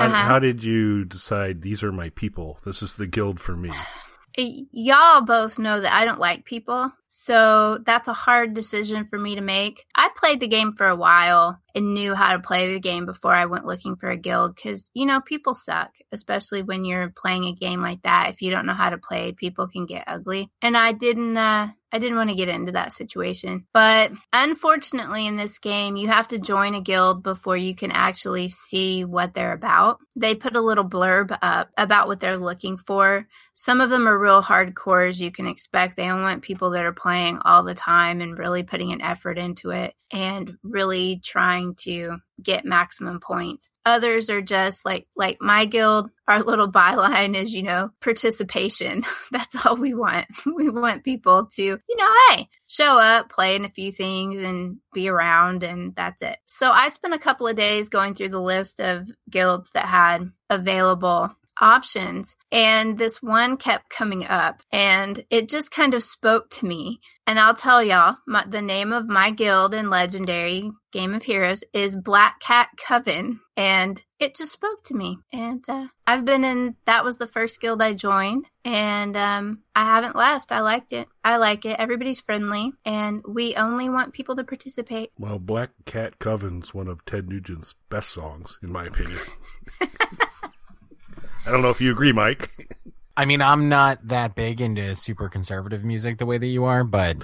Uh-huh. 0.05 0.09
how 0.09 0.39
did 0.39 0.63
you 0.63 1.05
decide 1.05 1.61
these 1.61 1.83
are 1.83 1.91
my 1.91 2.09
people? 2.09 2.59
This 2.65 2.81
is 2.81 2.95
the 2.95 3.07
guild 3.07 3.39
for 3.39 3.55
me. 3.55 3.71
Y'all 4.37 5.21
both 5.25 5.59
know 5.59 5.81
that 5.81 5.91
I 5.91 6.05
don't 6.05 6.19
like 6.19 6.45
people, 6.45 6.93
so 7.07 7.79
that's 7.85 8.07
a 8.07 8.13
hard 8.13 8.53
decision 8.53 9.03
for 9.03 9.19
me 9.19 9.35
to 9.35 9.41
make. 9.41 9.85
I 9.93 10.09
played 10.15 10.39
the 10.39 10.47
game 10.47 10.71
for 10.71 10.87
a 10.87 10.95
while 10.95 11.59
and 11.75 11.93
knew 11.93 12.15
how 12.15 12.31
to 12.33 12.39
play 12.39 12.71
the 12.73 12.79
game 12.79 13.05
before 13.05 13.33
I 13.33 13.47
went 13.47 13.65
looking 13.65 13.97
for 13.97 14.09
a 14.09 14.15
guild 14.17 14.55
because, 14.55 14.91
you 14.93 15.05
know, 15.05 15.19
people 15.19 15.55
suck, 15.55 15.91
especially 16.13 16.61
when 16.61 16.85
you're 16.85 17.11
playing 17.17 17.45
a 17.45 17.53
game 17.53 17.81
like 17.81 18.03
that. 18.03 18.29
If 18.29 18.41
you 18.41 18.49
don't 18.51 18.65
know 18.65 18.73
how 18.73 18.91
to 18.91 18.97
play, 18.97 19.33
people 19.33 19.67
can 19.67 19.85
get 19.85 20.05
ugly. 20.07 20.49
And 20.61 20.77
I 20.77 20.93
didn't, 20.93 21.35
uh, 21.35 21.69
I 21.91 21.99
didn't 21.99 22.17
want 22.17 22.29
to 22.29 22.35
get 22.35 22.49
into 22.49 22.71
that 22.73 22.93
situation. 22.93 23.65
But 23.73 24.11
unfortunately, 24.31 25.27
in 25.27 25.37
this 25.37 25.57
game, 25.57 25.95
you 25.95 26.07
have 26.07 26.27
to 26.29 26.37
join 26.37 26.75
a 26.75 26.81
guild 26.81 27.23
before 27.23 27.57
you 27.57 27.75
can 27.75 27.91
actually 27.91 28.49
see 28.49 29.05
what 29.05 29.33
they're 29.33 29.53
about. 29.53 29.99
They 30.15 30.35
put 30.35 30.55
a 30.55 30.61
little 30.61 30.87
blurb 30.87 31.37
up 31.41 31.69
about 31.77 32.07
what 32.07 32.19
they're 32.19 32.37
looking 32.37 32.77
for. 32.77 33.27
Some 33.53 33.81
of 33.81 33.89
them 33.89 34.07
are 34.07 34.17
real 34.19 34.43
hardcore, 34.43 35.09
as 35.09 35.19
you 35.19 35.31
can 35.31 35.47
expect. 35.47 35.95
They 35.95 36.07
want 36.07 36.43
people 36.43 36.69
that 36.71 36.85
are 36.85 36.93
playing 36.93 37.39
all 37.43 37.63
the 37.63 37.73
time 37.73 38.21
and 38.21 38.37
really 38.37 38.63
putting 38.63 38.91
an 38.91 39.01
effort 39.01 39.37
into 39.37 39.71
it 39.71 39.95
and 40.11 40.57
really 40.63 41.21
trying 41.23 41.75
to 41.75 42.17
get 42.41 42.65
maximum 42.65 43.19
points. 43.19 43.69
Others 43.85 44.29
are 44.29 44.41
just 44.41 44.85
like 44.85 45.07
like 45.15 45.37
my 45.41 45.65
guild, 45.65 46.09
our 46.27 46.41
little 46.43 46.71
byline 46.71 47.35
is, 47.35 47.53
you 47.53 47.63
know, 47.63 47.89
participation. 48.01 49.03
That's 49.31 49.65
all 49.65 49.77
we 49.77 49.93
want. 49.93 50.27
We 50.59 50.69
want 50.69 51.05
people 51.05 51.47
to, 51.53 51.63
you 51.63 51.95
know, 51.95 52.13
hey, 52.29 52.49
show 52.67 52.99
up, 52.99 53.29
play 53.29 53.55
in 53.55 53.63
a 53.63 53.69
few 53.69 53.91
things 53.91 54.43
and 54.43 54.77
be 54.93 55.07
around 55.07 55.63
and 55.63 55.95
that's 55.95 56.21
it. 56.21 56.37
So 56.47 56.69
I 56.69 56.89
spent 56.89 57.13
a 57.13 57.19
couple 57.19 57.47
of 57.47 57.55
days 57.55 57.87
going 57.87 58.13
through 58.13 58.29
the 58.29 58.41
list 58.41 58.81
of 58.81 59.09
guilds 59.29 59.71
that 59.71 59.85
had 59.85 60.31
available 60.49 61.31
options. 61.59 62.35
And 62.51 62.97
this 62.97 63.21
one 63.21 63.57
kept 63.57 63.89
coming 63.89 64.25
up 64.25 64.61
and 64.71 65.23
it 65.29 65.49
just 65.49 65.71
kind 65.71 65.93
of 65.93 66.03
spoke 66.03 66.49
to 66.51 66.65
me. 66.65 66.99
And 67.27 67.39
i'll 67.39 67.53
tell 67.53 67.83
y'all 67.83 68.17
my, 68.25 68.43
the 68.47 68.61
name 68.61 68.91
of 68.91 69.07
my 69.07 69.29
guild 69.29 69.75
in 69.75 69.91
legendary 69.91 70.71
game 70.91 71.13
of 71.13 71.21
heroes 71.21 71.63
is 71.73 71.95
black 71.95 72.39
cat 72.39 72.69
coven 72.83 73.39
and 73.55 74.01
it 74.19 74.35
just 74.35 74.51
spoke 74.51 74.83
to 74.85 74.95
me. 74.95 75.19
And 75.31 75.63
uh, 75.69 75.87
i've 76.07 76.25
been 76.25 76.43
in 76.43 76.75
that 76.85 77.05
was 77.05 77.17
the 77.17 77.27
first 77.27 77.61
guild 77.61 77.83
i 77.83 77.93
joined 77.93 78.45
and 78.65 79.15
um, 79.15 79.59
i 79.75 79.85
haven't 79.85 80.15
left. 80.15 80.51
I 80.51 80.61
liked 80.61 80.91
it. 80.91 81.07
I 81.23 81.37
like 81.37 81.65
it. 81.65 81.77
Everybody's 81.79 82.19
friendly 82.19 82.71
and 82.83 83.21
we 83.27 83.55
only 83.55 83.89
want 83.89 84.13
people 84.13 84.35
to 84.37 84.43
participate. 84.43 85.11
Well, 85.19 85.37
Black 85.37 85.69
Cat 85.85 86.17
Coven's 86.17 86.73
one 86.73 86.87
of 86.87 87.05
Ted 87.05 87.29
Nugent's 87.29 87.75
best 87.89 88.09
songs, 88.09 88.57
in 88.63 88.71
my 88.71 88.85
opinion. 88.85 89.19
I 91.45 91.51
don't 91.51 91.61
know 91.61 91.69
if 91.69 91.81
you 91.81 91.91
agree, 91.91 92.11
Mike. 92.11 92.49
I 93.17 93.25
mean, 93.25 93.41
I'm 93.41 93.67
not 93.67 94.07
that 94.07 94.33
big 94.35 94.61
into 94.61 94.95
super 94.95 95.27
conservative 95.27 95.83
music 95.83 96.19
the 96.19 96.25
way 96.25 96.37
that 96.37 96.47
you 96.47 96.63
are, 96.65 96.83
but 96.83 97.17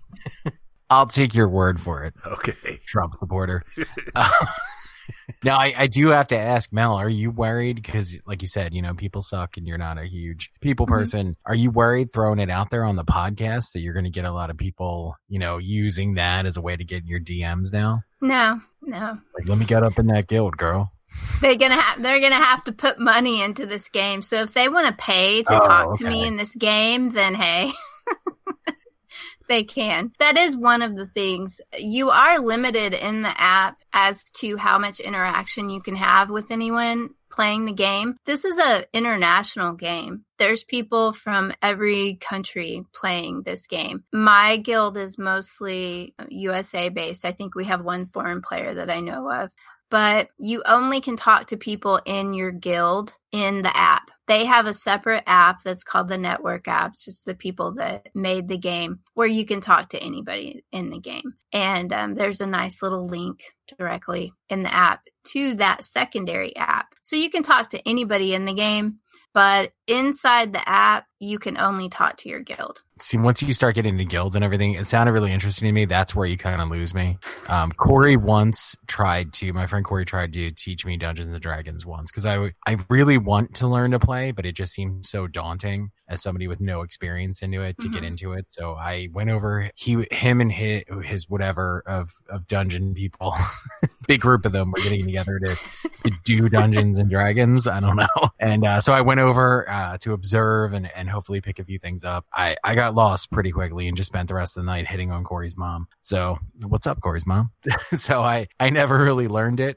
I'll 0.90 1.06
take 1.06 1.34
your 1.34 1.48
word 1.48 1.80
for 1.80 2.04
it, 2.04 2.14
Okay. 2.26 2.80
Trump 2.86 3.14
supporter. 3.18 3.64
Uh, 4.14 4.46
now, 5.44 5.56
I, 5.56 5.74
I 5.76 5.86
do 5.86 6.08
have 6.08 6.28
to 6.28 6.36
ask 6.36 6.72
Mel, 6.72 6.94
are 6.94 7.08
you 7.08 7.30
worried? 7.30 7.76
Because, 7.76 8.16
like 8.26 8.42
you 8.42 8.48
said, 8.48 8.74
you 8.74 8.82
know, 8.82 8.94
people 8.94 9.22
suck 9.22 9.56
and 9.56 9.66
you're 9.66 9.78
not 9.78 9.98
a 9.98 10.04
huge 10.06 10.50
people 10.60 10.86
person. 10.86 11.36
Are 11.46 11.54
you 11.54 11.70
worried 11.70 12.12
throwing 12.12 12.38
it 12.38 12.50
out 12.50 12.70
there 12.70 12.84
on 12.84 12.96
the 12.96 13.04
podcast 13.04 13.72
that 13.72 13.80
you're 13.80 13.94
going 13.94 14.04
to 14.04 14.10
get 14.10 14.24
a 14.24 14.32
lot 14.32 14.50
of 14.50 14.58
people, 14.58 15.16
you 15.28 15.38
know, 15.38 15.58
using 15.58 16.14
that 16.14 16.46
as 16.46 16.56
a 16.56 16.60
way 16.60 16.76
to 16.76 16.84
get 16.84 17.02
in 17.02 17.08
your 17.08 17.20
DMs 17.20 17.72
now? 17.72 18.02
no 18.20 18.60
no 18.82 19.18
Like, 19.38 19.48
let 19.48 19.58
me 19.58 19.64
get 19.64 19.82
up 19.82 19.98
in 19.98 20.06
that 20.06 20.26
guild, 20.26 20.56
girl. 20.56 20.92
They're 21.40 21.56
gonna 21.56 21.80
have 21.80 22.02
they're 22.02 22.20
gonna 22.20 22.42
have 22.42 22.62
to 22.64 22.72
put 22.72 22.98
money 22.98 23.42
into 23.42 23.66
this 23.66 23.88
game. 23.88 24.22
So 24.22 24.42
if 24.42 24.54
they 24.54 24.68
want 24.68 24.88
to 24.88 24.94
pay 24.94 25.42
to 25.42 25.54
Oh, 25.54 25.60
talk 25.60 25.98
to 25.98 26.04
me 26.04 26.26
in 26.26 26.36
this 26.36 26.54
game, 26.54 27.10
then 27.10 27.34
hey, 27.34 27.72
they 29.48 29.64
can. 29.64 30.12
That 30.18 30.36
is 30.36 30.56
one 30.56 30.82
of 30.82 30.96
the 30.96 31.06
things 31.06 31.60
you 31.78 32.10
are 32.10 32.40
limited 32.40 32.94
in 32.94 33.22
the 33.22 33.40
app 33.40 33.78
as 33.92 34.24
to 34.38 34.56
how 34.56 34.78
much 34.78 35.00
interaction 35.00 35.70
you 35.70 35.80
can 35.80 35.96
have 35.96 36.30
with 36.30 36.50
anyone 36.50 37.10
playing 37.30 37.66
the 37.66 37.72
game. 37.72 38.16
This 38.24 38.44
is 38.44 38.58
a 38.58 38.86
international 38.92 39.74
game. 39.74 40.24
There's 40.38 40.64
people 40.64 41.12
from 41.12 41.52
every 41.62 42.16
country 42.20 42.84
playing 42.94 43.42
this 43.42 43.66
game. 43.66 44.04
My 44.12 44.56
guild 44.56 44.96
is 44.96 45.18
mostly 45.18 46.14
USA 46.28 46.88
based. 46.88 47.24
I 47.24 47.32
think 47.32 47.54
we 47.54 47.66
have 47.66 47.84
one 47.84 48.06
foreign 48.06 48.42
player 48.42 48.74
that 48.74 48.90
I 48.90 49.00
know 49.00 49.30
of 49.30 49.50
but 49.90 50.28
you 50.38 50.62
only 50.66 51.00
can 51.00 51.16
talk 51.16 51.46
to 51.48 51.56
people 51.56 52.00
in 52.04 52.34
your 52.34 52.50
guild 52.50 53.14
in 53.32 53.62
the 53.62 53.76
app. 53.76 54.10
They 54.26 54.44
have 54.44 54.66
a 54.66 54.74
separate 54.74 55.22
app 55.26 55.62
that's 55.62 55.84
called 55.84 56.08
the 56.08 56.18
network 56.18 56.66
app. 56.66 56.94
It's 56.94 57.22
the 57.22 57.34
people 57.34 57.74
that 57.74 58.08
made 58.14 58.48
the 58.48 58.58
game 58.58 59.00
where 59.14 59.28
you 59.28 59.46
can 59.46 59.60
talk 59.60 59.90
to 59.90 60.02
anybody 60.02 60.64
in 60.72 60.90
the 60.90 60.98
game. 60.98 61.34
And 61.52 61.92
um, 61.92 62.14
there's 62.14 62.40
a 62.40 62.46
nice 62.46 62.82
little 62.82 63.06
link 63.06 63.44
directly 63.78 64.32
in 64.48 64.62
the 64.62 64.74
app 64.74 65.02
to 65.28 65.54
that 65.56 65.84
secondary 65.84 66.56
app. 66.56 66.88
So 67.02 67.14
you 67.14 67.30
can 67.30 67.44
talk 67.44 67.70
to 67.70 67.88
anybody 67.88 68.34
in 68.34 68.46
the 68.46 68.54
game, 68.54 68.98
but 69.32 69.72
inside 69.86 70.52
the 70.52 70.68
app, 70.68 71.06
you 71.18 71.38
can 71.38 71.56
only 71.56 71.88
talk 71.88 72.16
to 72.18 72.28
your 72.28 72.40
guild. 72.40 72.82
see 73.00 73.16
once 73.16 73.42
you 73.42 73.52
start 73.54 73.74
getting 73.74 73.94
into 73.98 74.04
guilds 74.04 74.34
and 74.36 74.44
everything 74.44 74.74
it 74.74 74.86
sounded 74.86 75.12
really 75.12 75.32
interesting 75.32 75.66
to 75.66 75.72
me. 75.72 75.84
That's 75.86 76.14
where 76.14 76.26
you 76.26 76.36
kind 76.36 76.60
of 76.60 76.68
lose 76.68 76.92
me. 76.94 77.18
Um, 77.48 77.72
corey 77.72 78.16
once 78.16 78.74
tried 78.86 79.32
to 79.34 79.52
my 79.52 79.66
friend 79.66 79.84
corey 79.84 80.04
tried 80.04 80.32
to 80.34 80.50
teach 80.50 80.84
me 80.84 80.96
dungeons 80.96 81.32
and 81.32 81.42
dragons 81.42 81.86
once 81.86 82.10
because 82.10 82.26
I, 82.26 82.52
I 82.66 82.78
really 82.90 83.18
want 83.18 83.54
to 83.56 83.66
learn 83.68 83.90
to 83.92 83.98
play 83.98 84.30
but 84.30 84.44
it 84.46 84.52
just 84.52 84.72
seems 84.72 85.08
so 85.08 85.26
daunting 85.26 85.90
as 86.08 86.22
somebody 86.22 86.46
with 86.46 86.60
no 86.60 86.82
experience 86.82 87.42
into 87.42 87.62
it 87.62 87.76
to 87.80 87.88
get 87.88 88.02
Mhm. 88.02 88.06
into 88.06 88.32
it. 88.32 88.46
So 88.48 88.74
i 88.74 89.08
went 89.12 89.30
over 89.30 89.70
he 89.74 90.06
him 90.10 90.40
and 90.40 90.52
his, 90.52 90.84
his 91.04 91.28
whatever 91.28 91.82
of 91.86 92.10
of 92.28 92.46
dungeon 92.46 92.94
people 92.94 93.34
big 94.06 94.20
group 94.20 94.44
of 94.44 94.52
them 94.52 94.70
were 94.70 94.80
getting 94.82 95.04
together 95.04 95.38
to, 95.40 95.56
to 96.04 96.10
do 96.24 96.48
dungeons 96.48 96.98
and 96.98 97.10
dragons. 97.10 97.66
I 97.66 97.80
don't 97.80 97.96
know. 97.96 98.06
And 98.38 98.64
uh, 98.64 98.80
so 98.80 98.92
i 98.92 99.00
went 99.00 99.20
over 99.20 99.68
uh, 99.68 99.96
to 99.98 100.12
observe 100.12 100.72
and, 100.72 100.88
and 100.94 101.05
hopefully 101.10 101.40
pick 101.40 101.58
a 101.58 101.64
few 101.64 101.78
things 101.78 102.04
up. 102.04 102.26
I 102.32 102.56
i 102.64 102.74
got 102.74 102.94
lost 102.94 103.30
pretty 103.30 103.50
quickly 103.50 103.88
and 103.88 103.96
just 103.96 104.08
spent 104.08 104.28
the 104.28 104.34
rest 104.34 104.56
of 104.56 104.62
the 104.62 104.66
night 104.66 104.88
hitting 104.88 105.10
on 105.10 105.24
corey's 105.24 105.56
mom. 105.56 105.88
So 106.02 106.38
what's 106.66 106.86
up 106.86 107.00
corey's 107.00 107.26
mom? 107.26 107.50
So 107.94 108.22
i 108.22 108.48
i 108.60 108.70
never 108.70 108.98
really 108.98 109.28
learned 109.28 109.60
it 109.60 109.76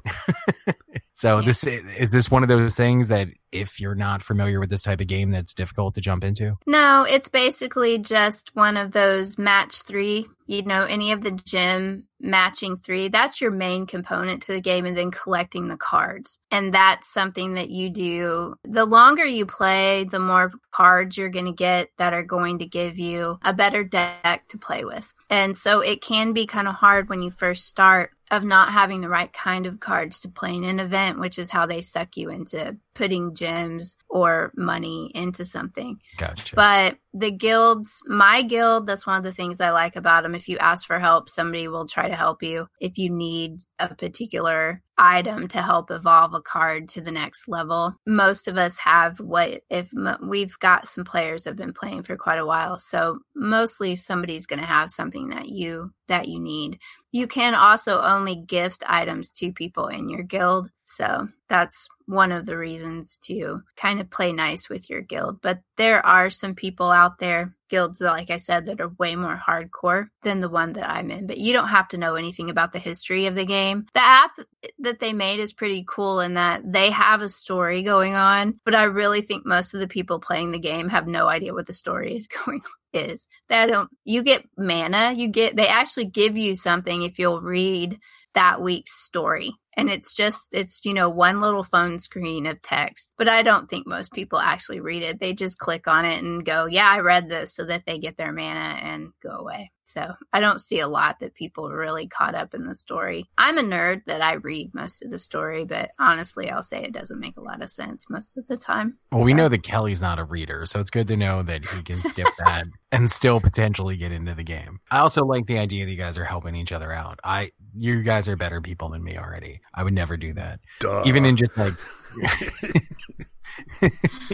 so 1.19 1.39
Yeah. 1.39 1.45
this 1.45 1.63
is 1.65 2.09
this 2.11 2.31
one 2.31 2.43
of 2.43 2.49
those 2.49 2.75
things 2.75 3.09
that 3.09 3.27
if 3.51 3.79
you're 3.79 3.95
not 3.95 4.21
familiar 4.21 4.59
with 4.59 4.69
this 4.69 4.83
type 4.83 5.01
of 5.01 5.07
game 5.07 5.31
that's 5.31 5.53
difficult 5.53 5.95
to 5.95 6.01
jump 6.01 6.23
into 6.23 6.57
No, 6.67 7.03
it's 7.09 7.29
basically 7.29 7.97
just 7.97 8.51
one 8.55 8.77
of 8.77 8.91
those 8.91 9.37
match 9.37 9.81
three. 9.83 10.27
You 10.45 10.63
know, 10.63 10.83
any 10.85 11.11
of 11.11 11.21
the 11.21 11.31
gym 11.31 12.05
matching 12.19 12.77
three, 12.77 13.07
that's 13.07 13.39
your 13.39 13.51
main 13.51 13.85
component 13.85 14.41
to 14.43 14.51
the 14.53 14.61
game, 14.61 14.85
and 14.87 14.97
then 14.97 15.11
collecting 15.11 15.67
the 15.67 15.77
cards. 15.77 16.39
And 16.49 16.73
that's 16.73 17.11
something 17.13 17.53
that 17.53 17.69
you 17.69 17.89
do. 17.91 18.55
The 18.63 18.85
longer 18.85 19.25
you 19.25 19.45
play, 19.45 20.05
the 20.05 20.19
more 20.19 20.51
cards 20.71 21.17
you're 21.17 21.29
going 21.29 21.45
to 21.45 21.51
get 21.51 21.89
that 21.97 22.13
are 22.13 22.23
going 22.23 22.59
to 22.59 22.65
give 22.65 22.97
you 22.97 23.37
a 23.43 23.53
better 23.53 23.83
deck 23.83 24.47
to 24.49 24.57
play 24.57 24.85
with. 24.85 25.13
And 25.29 25.55
so 25.55 25.81
it 25.81 26.01
can 26.01 26.33
be 26.33 26.47
kind 26.47 26.67
of 26.67 26.73
hard 26.75 27.09
when 27.09 27.21
you 27.21 27.29
first 27.29 27.67
start 27.67 28.11
of 28.31 28.43
not 28.43 28.71
having 28.71 29.01
the 29.01 29.09
right 29.09 29.31
kind 29.33 29.65
of 29.65 29.79
cards 29.79 30.19
to 30.19 30.29
play 30.29 30.55
in 30.55 30.63
an 30.63 30.79
event, 30.79 31.19
which 31.19 31.39
is 31.39 31.49
how 31.49 31.65
they 31.65 31.81
suck 31.81 32.15
you 32.15 32.29
into 32.29 32.77
putting 32.93 33.33
gems 33.33 33.97
or 34.09 34.51
money 34.55 35.11
into 35.15 35.45
something. 35.45 35.99
gotcha 36.17 36.55
But 36.55 36.97
the 37.13 37.31
guilds, 37.31 38.01
my 38.05 38.41
guild, 38.43 38.85
that's 38.85 39.07
one 39.07 39.17
of 39.17 39.23
the 39.23 39.31
things 39.31 39.59
I 39.59 39.71
like 39.71 39.95
about 39.95 40.23
them. 40.23 40.35
If 40.35 40.47
you 40.47 40.57
ask 40.57 40.85
for 40.85 40.99
help, 40.99 41.29
somebody 41.29 41.67
will 41.67 41.87
try 41.87 42.07
to 42.07 42.15
help 42.15 42.43
you. 42.43 42.67
If 42.79 42.97
you 42.97 43.09
need 43.09 43.61
a 43.79 43.95
particular 43.95 44.83
item 44.97 45.47
to 45.47 45.61
help 45.61 45.89
evolve 45.89 46.33
a 46.33 46.41
card 46.41 46.89
to 46.89 47.01
the 47.01 47.11
next 47.11 47.47
level, 47.47 47.95
most 48.05 48.47
of 48.47 48.57
us 48.57 48.77
have 48.79 49.19
what 49.19 49.63
if 49.69 49.89
we've 50.21 50.59
got 50.59 50.87
some 50.87 51.05
players 51.05 51.43
that 51.43 51.51
have 51.51 51.57
been 51.57 51.73
playing 51.73 52.03
for 52.03 52.17
quite 52.17 52.37
a 52.37 52.45
while. 52.45 52.77
So 52.77 53.19
mostly 53.33 53.95
somebody's 53.95 54.45
going 54.45 54.59
to 54.59 54.65
have 54.65 54.91
something 54.91 55.29
that 55.29 55.47
you 55.47 55.93
that 56.09 56.27
you 56.27 56.39
need. 56.39 56.79
You 57.11 57.27
can 57.27 57.55
also 57.55 58.01
only 58.01 58.35
gift 58.35 58.83
items 58.87 59.31
to 59.33 59.51
people 59.51 59.87
in 59.87 60.09
your 60.09 60.23
guild. 60.23 60.69
So 60.85 61.27
that's 61.47 61.87
one 62.05 62.31
of 62.31 62.47
the 62.47 62.57
reasons 62.57 63.17
to 63.19 63.61
kind 63.75 64.01
of 64.01 64.09
play 64.09 64.31
nice 64.31 64.69
with 64.69 64.89
your 64.89 65.01
guild. 65.01 65.41
But 65.41 65.59
there 65.77 66.03
are 66.03 66.31
some 66.31 66.55
people 66.55 66.89
out 66.89 67.19
there, 67.19 67.55
guilds, 67.69 68.01
like 68.01 68.31
I 68.31 68.37
said, 68.37 68.65
that 68.65 68.81
are 68.81 68.89
way 68.97 69.15
more 69.15 69.39
hardcore 69.47 70.07
than 70.23 70.39
the 70.39 70.49
one 70.49 70.73
that 70.73 70.89
I'm 70.89 71.11
in. 71.11 71.27
But 71.27 71.37
you 71.37 71.53
don't 71.53 71.67
have 71.67 71.87
to 71.89 71.97
know 71.97 72.15
anything 72.15 72.49
about 72.49 72.73
the 72.73 72.79
history 72.79 73.27
of 73.27 73.35
the 73.35 73.45
game. 73.45 73.85
The 73.93 74.03
app 74.03 74.31
that 74.79 74.99
they 74.99 75.13
made 75.13 75.39
is 75.39 75.53
pretty 75.53 75.85
cool 75.87 76.19
in 76.19 76.33
that 76.35 76.61
they 76.65 76.89
have 76.89 77.21
a 77.21 77.29
story 77.29 77.83
going 77.83 78.15
on. 78.15 78.59
But 78.65 78.73
I 78.73 78.83
really 78.83 79.21
think 79.21 79.45
most 79.45 79.75
of 79.75 79.79
the 79.79 79.87
people 79.87 80.19
playing 80.19 80.51
the 80.51 80.59
game 80.59 80.89
have 80.89 81.07
no 81.07 81.27
idea 81.27 81.53
what 81.53 81.67
the 81.67 81.73
story 81.73 82.15
is 82.15 82.27
going 82.45 82.61
on 82.65 82.78
is. 82.93 83.27
that 83.49 83.67
don't 83.67 83.89
you 84.05 84.23
get 84.23 84.45
mana, 84.57 85.13
you 85.15 85.29
get 85.29 85.55
they 85.55 85.67
actually 85.67 86.05
give 86.05 86.37
you 86.37 86.55
something 86.55 87.03
if 87.03 87.19
you'll 87.19 87.41
read 87.41 87.99
that 88.35 88.61
week's 88.61 89.03
story. 89.05 89.51
And 89.75 89.89
it's 89.89 90.13
just, 90.13 90.47
it's, 90.51 90.81
you 90.83 90.93
know, 90.93 91.09
one 91.09 91.39
little 91.39 91.63
phone 91.63 91.99
screen 91.99 92.45
of 92.45 92.61
text. 92.61 93.13
But 93.17 93.29
I 93.29 93.43
don't 93.43 93.69
think 93.69 93.87
most 93.87 94.11
people 94.11 94.39
actually 94.39 94.79
read 94.79 95.03
it. 95.03 95.19
They 95.19 95.33
just 95.33 95.57
click 95.57 95.87
on 95.87 96.05
it 96.05 96.21
and 96.21 96.45
go, 96.45 96.65
yeah, 96.65 96.87
I 96.87 96.99
read 96.99 97.29
this 97.29 97.53
so 97.53 97.65
that 97.65 97.83
they 97.85 97.99
get 97.99 98.17
their 98.17 98.31
mana 98.31 98.79
and 98.81 99.09
go 99.21 99.31
away. 99.31 99.71
So 99.89 100.13
I 100.31 100.39
don't 100.39 100.61
see 100.61 100.79
a 100.79 100.87
lot 100.87 101.19
that 101.19 101.33
people 101.33 101.67
really 101.67 102.07
caught 102.07 102.35
up 102.35 102.53
in 102.53 102.63
the 102.63 102.75
story. 102.75 103.27
I'm 103.39 103.57
a 103.57 103.63
nerd 103.63 104.01
that 104.05 104.21
I 104.21 104.33
read 104.33 104.69
most 104.71 105.03
of 105.03 105.09
the 105.09 105.17
story, 105.17 105.65
but 105.65 105.89
honestly, 105.97 106.47
I'll 106.47 106.61
say 106.61 106.83
it 106.83 106.93
doesn't 106.93 107.19
make 107.19 107.37
a 107.37 107.41
lot 107.41 107.63
of 107.63 107.71
sense 107.71 108.05
most 108.07 108.37
of 108.37 108.45
the 108.45 108.55
time. 108.55 108.99
Well, 109.11 109.23
we 109.23 109.33
know 109.33 109.49
that 109.49 109.63
Kelly's 109.63 109.99
not 109.99 110.19
a 110.19 110.23
reader, 110.23 110.67
so 110.67 110.79
it's 110.79 110.91
good 110.91 111.07
to 111.07 111.17
know 111.17 111.41
that 111.41 111.65
he 111.65 111.81
can 111.81 112.01
skip 112.01 112.27
that 112.37 112.67
and 112.91 113.09
still 113.09 113.39
potentially 113.39 113.97
get 113.97 114.11
into 114.11 114.35
the 114.35 114.43
game. 114.43 114.79
I 114.91 114.99
also 114.99 115.25
like 115.25 115.47
the 115.47 115.57
idea 115.57 115.85
that 115.85 115.91
you 115.91 115.97
guys 115.97 116.19
are 116.19 116.25
helping 116.25 116.53
each 116.53 116.71
other 116.71 116.91
out. 116.91 117.19
I, 117.23 117.51
you 117.75 118.03
guys 118.03 118.27
are 118.27 118.35
better 118.35 118.61
people 118.61 118.89
than 118.89 119.03
me 119.03 119.17
already. 119.17 119.58
I 119.73 119.83
would 119.83 119.93
never 119.93 120.17
do 120.17 120.33
that, 120.33 120.59
Duh. 120.79 121.03
even 121.05 121.25
in 121.25 121.35
just 121.35 121.57
like, 121.57 121.73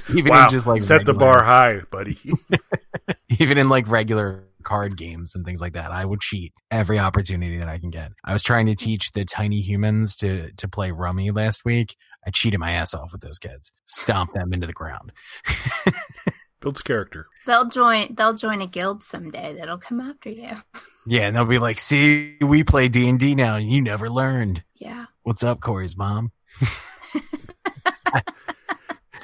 even 0.10 0.32
wow, 0.32 0.44
in 0.46 0.50
just 0.50 0.68
like 0.68 0.82
set 0.82 1.06
the 1.06 1.14
bar 1.14 1.44
high, 1.44 1.82
buddy. 1.92 2.18
even 3.40 3.58
in 3.58 3.70
like 3.70 3.88
regular 3.88 4.46
card 4.66 4.98
games 4.98 5.36
and 5.36 5.46
things 5.46 5.62
like 5.62 5.74
that. 5.74 5.92
I 5.92 6.04
would 6.04 6.20
cheat 6.20 6.52
every 6.70 7.00
opportunity 7.00 7.58
that 7.60 7.70
I 7.70 7.78
can 7.78 7.92
get. 7.92 8.12
I 8.26 8.34
was 8.34 8.44
trying 8.44 8.66
to 8.66 8.76
teach 8.76 9.14
the 9.14 9.24
tiny 9.24 9.62
humans 9.62 10.16
to 10.18 10.52
to 10.58 10.68
play 10.68 10.92
rummy 10.92 11.32
last 11.32 11.64
week. 11.64 11.96
I 12.28 12.32
cheated 12.32 12.60
my 12.60 12.72
ass 12.72 12.94
off 12.94 13.12
with 13.12 13.22
those 13.22 13.40
kids. 13.40 13.72
Stomp 13.86 14.34
them 14.34 14.52
into 14.52 14.68
the 14.68 14.74
ground. 14.74 15.14
Builds 16.66 16.82
character. 16.82 17.28
They'll 17.46 17.70
join. 17.70 18.16
They'll 18.16 18.34
join 18.34 18.60
a 18.60 18.66
guild 18.66 19.04
someday. 19.04 19.56
That'll 19.56 19.78
come 19.78 20.02
after 20.02 20.30
you. 20.30 20.50
Yeah, 21.08 21.28
and 21.28 21.36
they'll 21.36 21.46
be 21.46 21.60
like, 21.60 21.78
"See, 21.78 22.36
we 22.42 22.64
play 22.64 22.88
D 22.88 23.08
and 23.08 23.20
D 23.20 23.36
now. 23.36 23.58
You 23.58 23.80
never 23.80 24.10
learned. 24.10 24.64
Yeah. 24.74 25.06
What's 25.22 25.44
up, 25.44 25.62
Corey's 25.62 25.96
mom?" 25.96 26.32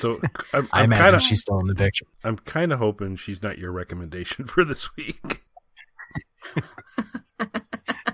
So 0.02 0.20
I'm, 0.52 0.68
I 0.72 0.80
I'm 0.80 0.86
imagine 0.86 1.04
kind 1.04 1.16
of 1.16 1.22
she's 1.22 1.42
still 1.42 1.60
in 1.60 1.68
the 1.68 1.76
picture. 1.76 2.06
I'm 2.24 2.38
kind 2.38 2.74
of 2.74 2.80
hoping 2.80 3.16
she's 3.18 3.44
not 3.44 3.60
your 3.60 3.72
recommendation 3.72 4.46
for 4.48 4.66
this 4.66 4.96
week. 4.96 5.42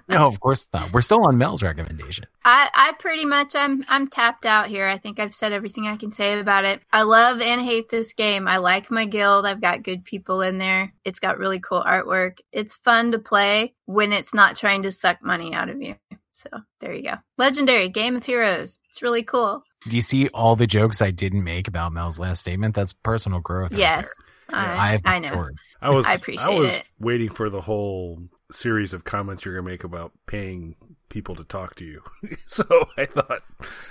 No, 0.09 0.25
of 0.25 0.39
course 0.39 0.67
not. 0.73 0.93
We're 0.93 1.01
still 1.01 1.25
on 1.25 1.37
Mel's 1.37 1.61
recommendation. 1.61 2.25
I, 2.45 2.69
I 2.73 2.93
pretty 2.97 3.25
much 3.25 3.55
I'm 3.55 3.83
I'm 3.89 4.07
tapped 4.07 4.45
out 4.45 4.67
here. 4.67 4.87
I 4.87 4.97
think 4.97 5.19
I've 5.19 5.33
said 5.33 5.51
everything 5.51 5.87
I 5.87 5.97
can 5.97 6.11
say 6.11 6.39
about 6.39 6.63
it. 6.63 6.81
I 6.91 7.01
love 7.01 7.41
and 7.41 7.61
hate 7.61 7.89
this 7.89 8.13
game. 8.13 8.47
I 8.47 8.57
like 8.57 8.89
my 8.89 9.05
guild. 9.05 9.45
I've 9.45 9.61
got 9.61 9.83
good 9.83 10.05
people 10.05 10.41
in 10.41 10.57
there. 10.57 10.93
It's 11.03 11.19
got 11.19 11.37
really 11.37 11.59
cool 11.59 11.83
artwork. 11.83 12.37
It's 12.51 12.75
fun 12.75 13.11
to 13.11 13.19
play 13.19 13.73
when 13.85 14.13
it's 14.13 14.33
not 14.33 14.55
trying 14.55 14.83
to 14.83 14.91
suck 14.91 15.21
money 15.21 15.53
out 15.53 15.69
of 15.69 15.81
you. 15.81 15.95
So 16.31 16.49
there 16.79 16.93
you 16.93 17.03
go. 17.03 17.15
Legendary 17.37 17.89
Game 17.89 18.15
of 18.15 18.23
Heroes. 18.23 18.79
It's 18.89 19.01
really 19.01 19.23
cool. 19.23 19.63
Do 19.89 19.95
you 19.95 20.01
see 20.01 20.27
all 20.29 20.55
the 20.55 20.67
jokes 20.67 21.01
I 21.01 21.11
didn't 21.11 21.43
make 21.43 21.67
about 21.67 21.93
Mel's 21.93 22.19
last 22.19 22.39
statement? 22.41 22.75
That's 22.75 22.93
personal 22.93 23.39
growth. 23.39 23.71
right 23.71 23.79
yes. 23.79 24.09
there. 24.49 24.59
I, 24.59 24.93
I've 24.93 25.01
I 25.03 25.19
know. 25.19 25.29
matured. 25.29 25.57
I 25.81 25.89
was 25.89 26.05
I 26.05 26.13
appreciate 26.13 26.59
was 26.59 26.73
it. 26.73 26.83
waiting 26.99 27.29
for 27.29 27.49
the 27.49 27.61
whole 27.61 28.19
series 28.51 28.93
of 28.93 29.03
comments 29.03 29.43
you're 29.45 29.55
gonna 29.55 29.69
make 29.69 29.83
about 29.83 30.11
paying 30.25 30.75
people 31.09 31.35
to 31.35 31.43
talk 31.43 31.75
to 31.75 31.85
you. 31.85 32.01
so 32.47 32.63
I 32.97 33.05
thought 33.05 33.41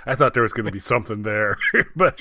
I 0.05 0.15
thought 0.15 0.33
there 0.33 0.43
was 0.43 0.53
gonna 0.53 0.71
be 0.71 0.79
something 0.79 1.21
there, 1.23 1.55
but 1.95 2.17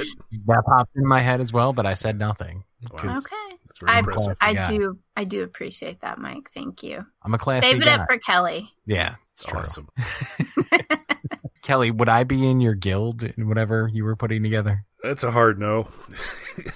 That 0.47 0.62
popped 0.66 0.97
in 0.97 1.07
my 1.07 1.21
head 1.21 1.40
as 1.40 1.52
well, 1.52 1.73
but 1.73 1.87
I 1.87 1.95
said 1.95 2.19
nothing. 2.19 2.64
wow, 2.90 2.97
Okay. 2.99 3.09
that's 3.09 3.81
very 3.81 3.93
I. 3.93 4.35
I 4.40 4.50
Yeah. 4.50 4.69
do 4.71 4.99
I 5.16 5.25
do 5.25 5.43
appreciate 5.43 6.00
that, 6.02 6.19
Mike. 6.19 6.50
Thank 6.55 6.83
you. 6.83 7.05
I'm 7.23 7.35
a 7.35 7.38
classy 7.38 7.66
Save 7.69 7.83
it 7.83 7.85
guy. 7.87 7.95
up 7.97 8.07
for 8.09 8.19
Kelly. 8.19 8.71
yeah, 8.85 9.16
it's 9.33 9.45
true. 9.45 9.61
Awesome. 9.61 9.88
Kelly, 11.62 11.90
would 11.90 12.09
I 12.09 12.23
be 12.25 12.47
in 12.49 12.61
your 12.61 12.75
guild 12.75 13.25
in 13.25 13.49
whatever 13.49 13.90
you 13.93 14.05
were 14.05 14.14
putting 14.14 14.43
together? 14.43 14.85
That's 15.02 15.25
a 15.25 15.31
hard 15.33 15.59
no. 15.59 15.88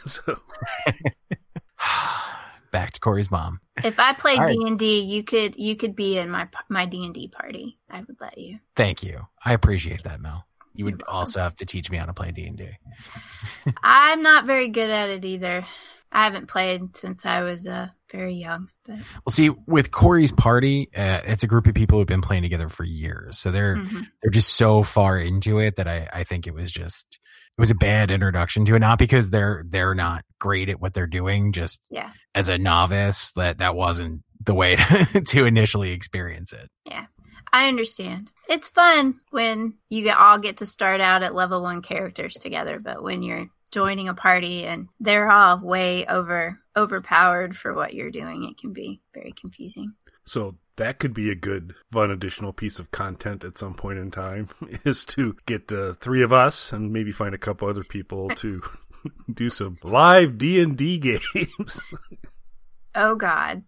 so 0.06 0.38
Back 2.70 2.92
to 2.92 3.00
Corey's 3.00 3.30
mom. 3.30 3.60
If 3.82 3.98
I 3.98 4.12
played 4.12 4.38
D 4.46 4.64
and 4.66 4.78
D, 4.78 5.00
you 5.00 5.24
could 5.24 5.56
you 5.56 5.76
could 5.76 5.96
be 5.96 6.18
in 6.18 6.30
my 6.30 6.48
my 6.68 6.86
D 6.86 7.04
and 7.04 7.14
D 7.14 7.28
party. 7.28 7.78
I 7.90 8.00
would 8.00 8.16
let 8.20 8.38
you. 8.38 8.58
Thank 8.76 9.02
you. 9.02 9.26
I 9.44 9.52
appreciate 9.52 10.04
that, 10.04 10.20
Mel. 10.20 10.46
You 10.74 10.84
would 10.84 11.02
also 11.08 11.40
have 11.40 11.56
to 11.56 11.66
teach 11.66 11.90
me 11.90 11.96
how 11.96 12.06
to 12.06 12.14
play 12.14 12.30
D 12.30 12.46
and 12.46 12.56
D. 12.56 12.68
I'm 13.82 14.22
not 14.22 14.46
very 14.46 14.68
good 14.68 14.90
at 14.90 15.10
it 15.10 15.24
either. 15.24 15.64
I 16.12 16.24
haven't 16.24 16.48
played 16.48 16.96
since 16.96 17.24
I 17.24 17.42
was 17.42 17.66
uh, 17.66 17.88
very 18.10 18.34
young. 18.34 18.68
But 18.84 18.96
Well, 19.24 19.30
see, 19.30 19.50
with 19.66 19.90
Corey's 19.90 20.32
party, 20.32 20.90
uh, 20.96 21.20
it's 21.24 21.44
a 21.44 21.46
group 21.46 21.66
of 21.66 21.74
people 21.74 21.98
who've 21.98 22.06
been 22.06 22.20
playing 22.20 22.42
together 22.42 22.68
for 22.68 22.84
years, 22.84 23.38
so 23.38 23.50
they're 23.50 23.76
mhm. 23.76 24.06
they're 24.20 24.30
just 24.30 24.54
so 24.54 24.82
far 24.82 25.18
into 25.18 25.58
it 25.58 25.76
that 25.76 25.86
I 25.86 26.08
I 26.12 26.24
think 26.24 26.46
it 26.46 26.54
was 26.54 26.72
just 26.72 27.20
it 27.60 27.68
was 27.68 27.70
a 27.70 27.74
bad 27.74 28.10
introduction 28.10 28.64
to 28.64 28.74
it. 28.74 28.78
Not 28.78 28.98
because 28.98 29.28
they're 29.28 29.62
they're 29.68 29.94
not 29.94 30.24
great 30.38 30.70
at 30.70 30.80
what 30.80 30.94
they're 30.94 31.06
doing, 31.06 31.52
just 31.52 31.78
yeah, 31.90 32.12
as 32.34 32.48
a 32.48 32.56
novice 32.56 33.32
that 33.32 33.58
that 33.58 33.74
wasn't 33.74 34.22
the 34.42 34.54
way 34.54 34.76
to, 34.76 35.20
to 35.26 35.44
initially 35.44 35.90
experience 35.92 36.54
it. 36.54 36.70
Yeah. 36.86 37.04
I 37.52 37.68
understand. 37.68 38.32
It's 38.48 38.68
fun 38.68 39.20
when 39.30 39.74
you 39.90 40.04
get, 40.04 40.16
all 40.16 40.38
get 40.38 40.58
to 40.58 40.66
start 40.66 41.02
out 41.02 41.22
at 41.22 41.34
level 41.34 41.60
one 41.62 41.82
characters 41.82 42.32
together, 42.34 42.78
but 42.78 43.02
when 43.02 43.22
you're 43.22 43.50
joining 43.72 44.08
a 44.08 44.14
party 44.14 44.64
and 44.64 44.88
they're 44.98 45.30
all 45.30 45.60
way 45.60 46.06
over 46.06 46.58
overpowered 46.74 47.54
for 47.58 47.74
what 47.74 47.92
you're 47.92 48.10
doing, 48.10 48.44
it 48.44 48.56
can 48.56 48.72
be 48.72 49.02
very 49.12 49.32
confusing. 49.32 49.92
so 50.24 50.56
that 50.80 50.98
could 50.98 51.12
be 51.12 51.30
a 51.30 51.34
good 51.34 51.74
fun 51.92 52.10
additional 52.10 52.54
piece 52.54 52.78
of 52.78 52.90
content 52.90 53.44
at 53.44 53.58
some 53.58 53.74
point 53.74 53.98
in 53.98 54.10
time 54.10 54.48
is 54.84 55.04
to 55.04 55.36
get 55.46 55.70
uh, 55.70 55.92
three 56.00 56.22
of 56.22 56.32
us 56.32 56.72
and 56.72 56.90
maybe 56.92 57.12
find 57.12 57.34
a 57.34 57.38
couple 57.38 57.68
other 57.68 57.84
people 57.84 58.30
to 58.30 58.62
do 59.32 59.50
some 59.50 59.76
live 59.84 60.38
D&D 60.38 60.98
games. 61.34 61.80
Oh 62.94 63.14
God, 63.14 63.62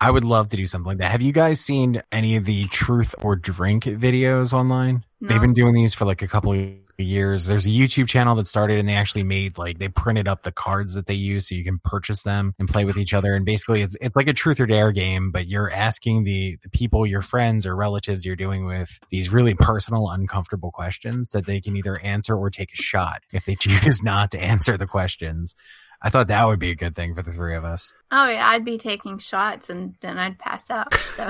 I 0.00 0.10
would 0.10 0.24
love 0.24 0.48
to 0.50 0.56
do 0.56 0.64
something 0.64 0.86
like 0.86 0.98
that. 0.98 1.10
Have 1.10 1.20
you 1.20 1.32
guys 1.32 1.60
seen 1.60 2.02
any 2.10 2.36
of 2.36 2.46
the 2.46 2.64
truth 2.66 3.14
or 3.20 3.36
drink 3.36 3.84
videos 3.84 4.54
online? 4.54 5.04
No. 5.20 5.28
They've 5.28 5.40
been 5.40 5.52
doing 5.52 5.74
these 5.74 5.92
for 5.92 6.06
like 6.06 6.22
a 6.22 6.28
couple 6.28 6.52
of 6.52 6.72
years. 7.04 7.46
There's 7.46 7.66
a 7.66 7.70
YouTube 7.70 8.08
channel 8.08 8.34
that 8.36 8.46
started 8.46 8.78
and 8.78 8.88
they 8.88 8.94
actually 8.94 9.22
made 9.22 9.58
like 9.58 9.78
they 9.78 9.88
printed 9.88 10.28
up 10.28 10.42
the 10.42 10.52
cards 10.52 10.94
that 10.94 11.06
they 11.06 11.14
use 11.14 11.48
so 11.48 11.54
you 11.54 11.64
can 11.64 11.78
purchase 11.82 12.22
them 12.22 12.54
and 12.58 12.68
play 12.68 12.84
with 12.84 12.96
each 12.96 13.14
other. 13.14 13.34
And 13.34 13.44
basically 13.44 13.82
it's 13.82 13.96
it's 14.00 14.16
like 14.16 14.28
a 14.28 14.32
truth 14.32 14.60
or 14.60 14.66
dare 14.66 14.92
game, 14.92 15.30
but 15.30 15.46
you're 15.46 15.70
asking 15.70 16.24
the 16.24 16.56
the 16.62 16.70
people, 16.70 17.06
your 17.06 17.22
friends 17.22 17.66
or 17.66 17.76
relatives 17.76 18.24
you're 18.24 18.36
doing 18.36 18.66
with 18.66 18.98
these 19.10 19.30
really 19.30 19.54
personal, 19.54 20.08
uncomfortable 20.10 20.70
questions 20.70 21.30
that 21.30 21.46
they 21.46 21.60
can 21.60 21.76
either 21.76 21.98
answer 22.00 22.36
or 22.36 22.50
take 22.50 22.72
a 22.72 22.82
shot 22.82 23.22
if 23.32 23.44
they 23.44 23.54
choose 23.60 24.02
not 24.02 24.30
to 24.32 24.42
answer 24.42 24.76
the 24.76 24.86
questions. 24.86 25.54
I 26.00 26.10
thought 26.10 26.28
that 26.28 26.44
would 26.44 26.60
be 26.60 26.70
a 26.70 26.76
good 26.76 26.94
thing 26.94 27.14
for 27.14 27.22
the 27.22 27.32
three 27.32 27.56
of 27.56 27.64
us. 27.64 27.92
oh 28.12 28.28
yeah, 28.28 28.48
I'd 28.48 28.64
be 28.64 28.78
taking 28.78 29.18
shots 29.18 29.68
and 29.68 29.94
then 30.00 30.16
I'd 30.18 30.38
pass 30.38 30.70
out. 30.70 30.94
So. 30.94 31.28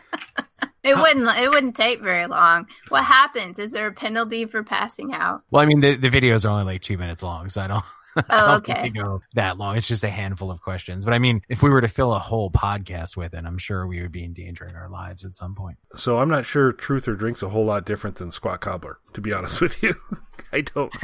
It 0.86 0.96
wouldn't. 0.96 1.28
It 1.38 1.50
wouldn't 1.50 1.76
take 1.76 2.02
very 2.02 2.28
long. 2.28 2.68
What 2.90 3.04
happens? 3.04 3.58
Is 3.60 3.72
there 3.72 3.88
a 3.88 3.92
penalty 3.92 4.46
for 4.46 4.64
passing 4.64 5.14
out? 5.14 5.42
Well, 5.50 5.64
I 5.64 5.66
mean, 5.66 5.80
the, 5.80 5.96
the 5.96 6.10
videos 6.10 6.46
are 6.46 6.50
only 6.50 6.64
like 6.64 6.82
two 6.84 6.98
minutes 6.98 7.24
long, 7.24 7.50
so 7.50 7.62
I 7.62 7.68
don't. 7.68 7.84
I 8.18 8.24
Oh, 8.30 8.48
don't 8.48 8.66
think 8.66 8.78
okay. 8.78 8.82
they 8.84 8.90
go 8.92 9.22
that 9.34 9.58
long. 9.58 9.76
It's 9.76 9.90
just 9.90 10.06
a 10.06 10.10
handful 10.10 10.50
of 10.50 10.62
questions. 10.62 11.04
But 11.04 11.14
I 11.14 11.20
mean, 11.20 11.42
if 11.50 11.62
we 11.62 11.70
were 11.70 11.82
to 11.82 11.90
fill 11.90 12.14
a 12.14 12.20
whole 12.20 12.50
podcast 12.50 13.18
with 13.18 13.34
it, 13.34 13.44
I'm 13.44 13.58
sure 13.58 13.86
we 13.86 14.02
would 14.02 14.14
be 14.14 14.24
endangering 14.24 14.78
our 14.78 14.88
lives 14.88 15.26
at 15.26 15.36
some 15.36 15.54
point. 15.54 15.80
So 15.98 16.20
I'm 16.20 16.30
not 16.30 16.46
sure 16.46 16.72
truth 16.72 17.10
or 17.10 17.16
drink's 17.16 17.44
a 17.44 17.50
whole 17.50 17.66
lot 17.66 17.86
different 17.86 18.16
than 18.16 18.32
squat 18.32 18.62
cobbler, 18.62 19.00
to 19.16 19.20
be 19.22 19.34
honest 19.34 19.60
with 19.60 19.84
you. 19.84 19.96
I 20.54 20.62
don't 20.62 20.96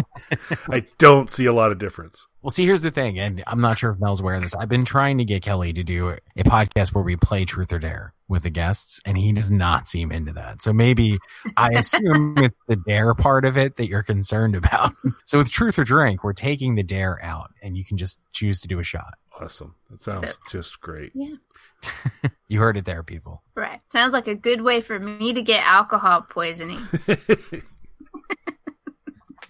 I 0.70 0.86
don't 1.00 1.30
see 1.30 1.46
a 1.48 1.54
lot 1.54 1.74
of 1.74 1.80
difference. 1.80 2.28
Well, 2.42 2.50
see, 2.50 2.66
here's 2.66 2.82
the 2.82 2.90
thing, 2.90 3.20
and 3.20 3.44
I'm 3.46 3.60
not 3.62 3.78
sure 3.78 3.92
if 3.92 4.00
Mel's 4.00 4.20
aware 4.20 4.34
of 4.34 4.42
this. 4.42 4.56
I've 4.56 4.68
been 4.68 4.84
trying 4.84 5.20
to 5.20 5.26
get 5.26 5.44
Kelly 5.44 5.74
to 5.74 5.84
do 5.84 6.10
a 6.10 6.44
podcast 6.44 6.90
where 6.92 7.04
we 7.04 7.16
play 7.16 7.46
Truth 7.46 7.72
or 7.72 7.78
Dare 7.78 8.14
with 8.28 8.42
the 8.44 8.50
guests, 8.50 9.00
and 9.06 9.16
he 9.16 9.32
does 9.32 9.52
not 9.52 9.86
seem 9.88 10.12
into 10.12 10.34
that. 10.34 10.62
So 10.64 10.74
maybe 10.74 11.20
I 11.56 11.70
assume 11.74 12.34
it's 12.38 12.60
the 12.68 12.78
dare 12.78 13.14
part 13.14 13.46
of 13.46 13.58
it 13.58 13.76
that 13.76 13.88
you're 13.88 14.02
concerned 14.02 14.56
about. 14.56 14.94
So 15.26 15.38
with 15.38 15.52
Truth 15.52 15.78
or 15.78 15.84
Drink, 15.84 16.24
we're 16.24 16.34
taking 16.34 16.74
the 16.74 16.82
dare 16.84 17.24
out, 17.24 17.52
and 17.62 17.78
you 17.78 17.86
can 17.86 17.98
just 17.98 18.20
choose 18.32 18.60
to 18.62 18.68
do 18.68 18.80
a 18.80 18.84
shot. 18.84 19.14
Awesome. 19.40 19.76
That 19.92 20.02
sounds 20.02 20.32
So- 20.32 20.36
just 20.50 20.82
great. 20.82 21.12
Yeah. 21.14 21.36
You 22.48 22.60
heard 22.60 22.76
it 22.76 22.84
there, 22.84 23.02
people. 23.02 23.42
Right. 23.56 23.80
Sounds 23.94 24.12
like 24.12 24.28
a 24.28 24.36
good 24.36 24.60
way 24.62 24.82
for 24.82 25.00
me 25.00 25.32
to 25.34 25.42
get 25.42 25.64
alcohol 25.66 26.22
poisoning. 26.30 26.80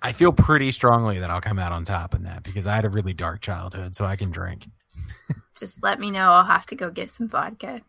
I 0.02 0.12
feel 0.14 0.32
pretty 0.32 0.72
strongly 0.72 1.20
that 1.20 1.30
I'll 1.30 1.42
come 1.42 1.60
out 1.60 1.72
on 1.72 1.84
top 1.84 2.16
in 2.16 2.24
that 2.24 2.44
because 2.44 2.66
I 2.68 2.74
had 2.74 2.86
a 2.86 2.90
really 2.90 3.14
dark 3.14 3.42
childhood, 3.42 3.96
so 3.96 4.06
I 4.06 4.16
can 4.16 4.32
drink. 4.32 4.68
Just 5.58 5.84
let 5.84 6.00
me 6.00 6.10
know. 6.10 6.32
I'll 6.32 6.44
have 6.44 6.66
to 6.68 6.76
go 6.76 6.90
get 6.90 7.10
some 7.10 7.28
vodka. 7.30 7.82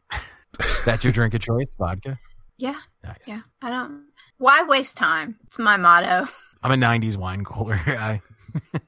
That's 0.85 1.05
your 1.05 1.13
drink 1.13 1.33
of 1.35 1.41
choice, 1.41 1.73
vodka. 1.79 2.19
Yeah. 2.59 2.77
Nice. 3.03 3.27
Yeah. 3.27 3.41
I 3.63 3.71
don't. 3.71 4.05
Why 4.37 4.63
waste 4.65 4.97
time? 4.97 5.39
It's 5.47 5.59
my 5.59 5.77
motto. 5.77 6.29
I'm 6.63 6.73
a 6.73 6.77
'90s 6.77 7.17
wine 7.17 7.45
cooler 7.45 7.81
guy. 7.85 8.21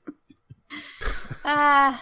Uh, 1.44 1.96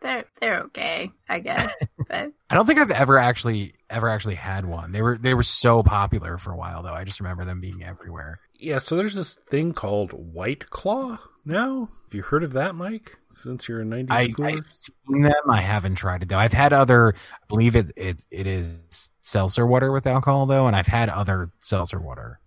they're 0.00 0.24
they're 0.40 0.60
okay, 0.62 1.10
I 1.28 1.40
guess. 1.40 1.74
but 2.08 2.32
I 2.50 2.54
don't 2.54 2.66
think 2.66 2.78
I've 2.78 2.90
ever 2.90 3.18
actually 3.18 3.74
ever 3.88 4.08
actually 4.08 4.36
had 4.36 4.64
one. 4.64 4.92
They 4.92 5.02
were 5.02 5.18
they 5.18 5.34
were 5.34 5.42
so 5.42 5.82
popular 5.82 6.38
for 6.38 6.52
a 6.52 6.56
while 6.56 6.82
though. 6.82 6.94
I 6.94 7.04
just 7.04 7.20
remember 7.20 7.44
them 7.44 7.60
being 7.60 7.82
everywhere. 7.82 8.38
Yeah, 8.60 8.78
so 8.78 8.96
there's 8.96 9.14
this 9.14 9.34
thing 9.48 9.72
called 9.72 10.12
White 10.12 10.68
Claw 10.70 11.18
now. 11.44 11.88
Have 12.04 12.14
you 12.14 12.22
heard 12.22 12.44
of 12.44 12.52
that, 12.52 12.74
Mike? 12.74 13.16
Since 13.30 13.68
you're 13.68 13.80
a 13.80 13.84
90s 13.84 14.10
I, 14.10 14.26
schooler? 14.28 14.46
I've 14.58 14.66
seen 14.72 15.22
them. 15.22 15.32
I 15.48 15.60
haven't 15.62 15.94
tried 15.94 16.22
it 16.22 16.28
though. 16.28 16.38
I've 16.38 16.52
had 16.52 16.72
other. 16.72 17.14
I 17.32 17.44
believe 17.48 17.76
it 17.76 17.92
it 17.96 18.24
it 18.30 18.46
is 18.46 19.10
seltzer 19.22 19.66
water 19.66 19.92
with 19.92 20.06
alcohol 20.06 20.46
though, 20.46 20.66
and 20.66 20.74
I've 20.76 20.88
had 20.88 21.08
other 21.08 21.50
seltzer 21.60 22.00
water, 22.00 22.40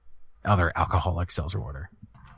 other 0.46 0.72
alcoholic 0.76 1.32
seltzer 1.32 1.60
water. 1.60 1.90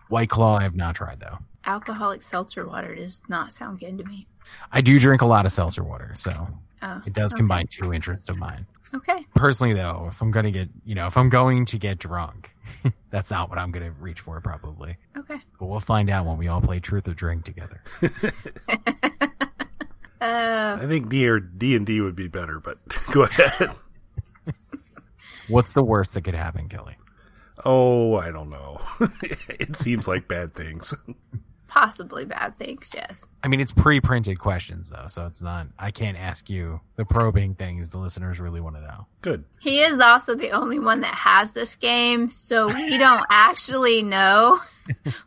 White 0.10 0.30
Claw, 0.30 0.58
I 0.60 0.64
have 0.64 0.76
not 0.76 0.96
tried 0.96 1.20
though. 1.20 1.40
alcoholic 1.66 2.22
seltzer 2.22 2.68
water 2.68 2.94
does 2.94 3.24
not 3.28 3.52
sound 3.52 3.80
good 3.80 3.98
to 3.98 4.04
me. 4.06 4.28
I 4.72 4.82
do 4.82 5.00
drink 5.00 5.22
a 5.24 5.26
lot 5.26 5.46
of 5.48 5.52
seltzer 5.52 5.84
water, 5.84 6.14
so 6.16 6.48
Oh, 6.84 7.02
it 7.08 7.14
does 7.14 7.34
okay. 7.34 7.40
combine 7.40 7.66
two 7.68 7.92
interests 7.92 8.30
of 8.30 8.38
mine. 8.38 8.68
Okay. 8.96 9.26
Personally, 9.36 9.74
though, 9.74 10.08
if 10.10 10.22
I'm 10.22 10.32
gonna 10.32 10.52
get, 10.52 10.70
you 10.86 10.96
know, 10.96 11.08
if 11.08 11.18
I'm 11.18 11.30
going 11.30 11.66
to 11.66 11.78
get 11.78 12.00
drunk, 12.00 12.56
that's 13.10 13.30
not 13.30 13.50
what 13.50 13.58
I'm 13.58 13.72
gonna 13.72 13.92
reach 13.92 14.22
for, 14.22 14.40
probably. 14.42 14.98
Okay. 15.18 15.40
But 15.60 15.66
we'll 15.66 15.80
find 15.80 16.10
out 16.10 16.26
when 16.26 16.38
we 16.38 16.48
all 16.48 16.62
play 16.62 16.80
Truth 16.80 17.08
or 17.08 17.14
Drink 17.14 17.44
together. 17.44 17.82
Uh, 18.02 18.10
I 20.82 20.86
think 20.88 21.10
D 21.10 21.28
or 21.28 21.40
D 21.40 21.76
and 21.76 21.86
D 21.86 22.00
would 22.02 22.16
be 22.16 22.28
better, 22.28 22.60
but 22.60 22.78
go 23.12 23.24
ahead. 23.24 23.72
What's 25.48 25.74
the 25.74 25.84
worst 25.84 26.14
that 26.14 26.22
could 26.24 26.34
happen, 26.36 26.70
Kelly? 26.70 26.96
Oh, 27.64 28.16
I 28.16 28.32
don't 28.32 28.50
know. 28.50 28.82
it 29.50 29.76
seems 29.76 30.08
like 30.08 30.28
bad 30.28 30.56
things. 30.56 30.94
Possibly 31.68 32.26
bad 32.26 32.58
things. 32.58 32.92
Yes. 32.94 33.26
I 33.44 33.48
mean, 33.48 33.60
it's 33.60 33.72
pre-printed 33.72 34.40
questions 34.40 34.90
though, 34.90 35.08
so 35.08 35.26
it's 35.26 35.42
not. 35.42 35.68
I 35.80 35.92
can't 35.92 36.18
ask 36.18 36.50
you 36.50 36.82
the 36.96 37.06
probing 37.06 37.56
things 37.56 37.90
the 37.90 37.98
listeners 37.98 38.40
really 38.40 38.62
want 38.62 38.76
to 38.76 38.82
know. 38.82 39.08
Good. 39.22 39.44
He 39.60 39.80
is 39.82 40.00
also 40.00 40.36
the 40.36 40.52
only 40.52 40.80
one 40.80 41.02
that 41.02 41.14
has 41.16 41.54
this 41.54 41.76
game, 41.76 42.30
so 42.30 42.68
we 42.68 42.98
don't 42.98 43.26
actually 43.30 44.02
know 44.04 44.60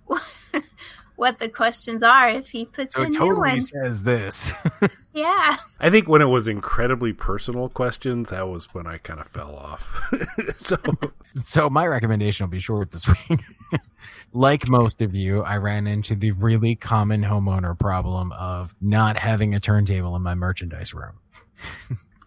what 1.16 1.38
the 1.40 1.48
questions 1.48 2.03
are 2.03 2.29
if 2.31 2.48
he 2.51 2.64
puts 2.64 2.94
So 2.94 3.03
a 3.03 3.05
it 3.07 3.11
new 3.11 3.18
totally 3.18 3.35
one. 3.51 3.61
says 3.61 4.03
this. 4.05 4.53
Yeah. 5.14 5.57
I 5.81 5.90
think 5.90 6.09
when 6.09 6.22
it 6.22 6.27
was 6.27 6.46
incredibly 6.46 7.12
personal 7.12 7.68
questions, 7.68 8.31
that 8.31 8.46
was 8.48 8.72
when 8.72 8.87
I 8.87 8.98
kind 8.98 9.18
of 9.18 9.27
fell 9.27 9.57
off. 9.57 10.12
so 10.59 10.77
So 11.42 11.68
my 11.68 11.88
recommendation 11.88 12.44
will 12.46 12.53
be 12.53 12.61
short 12.61 12.92
this 12.92 13.05
week. 13.09 13.40
Like 14.32 14.68
most 14.68 15.00
of 15.02 15.14
you, 15.14 15.42
I 15.42 15.56
ran 15.56 15.87
into 15.87 16.14
the 16.14 16.32
really 16.32 16.74
common 16.74 17.22
homeowner 17.22 17.78
problem 17.78 18.32
of 18.32 18.74
not 18.80 19.18
having 19.18 19.54
a 19.54 19.61
turntable 19.61 20.14
in 20.16 20.22
my 20.22 20.34
merchandise 20.34 20.94
room. 20.94 21.18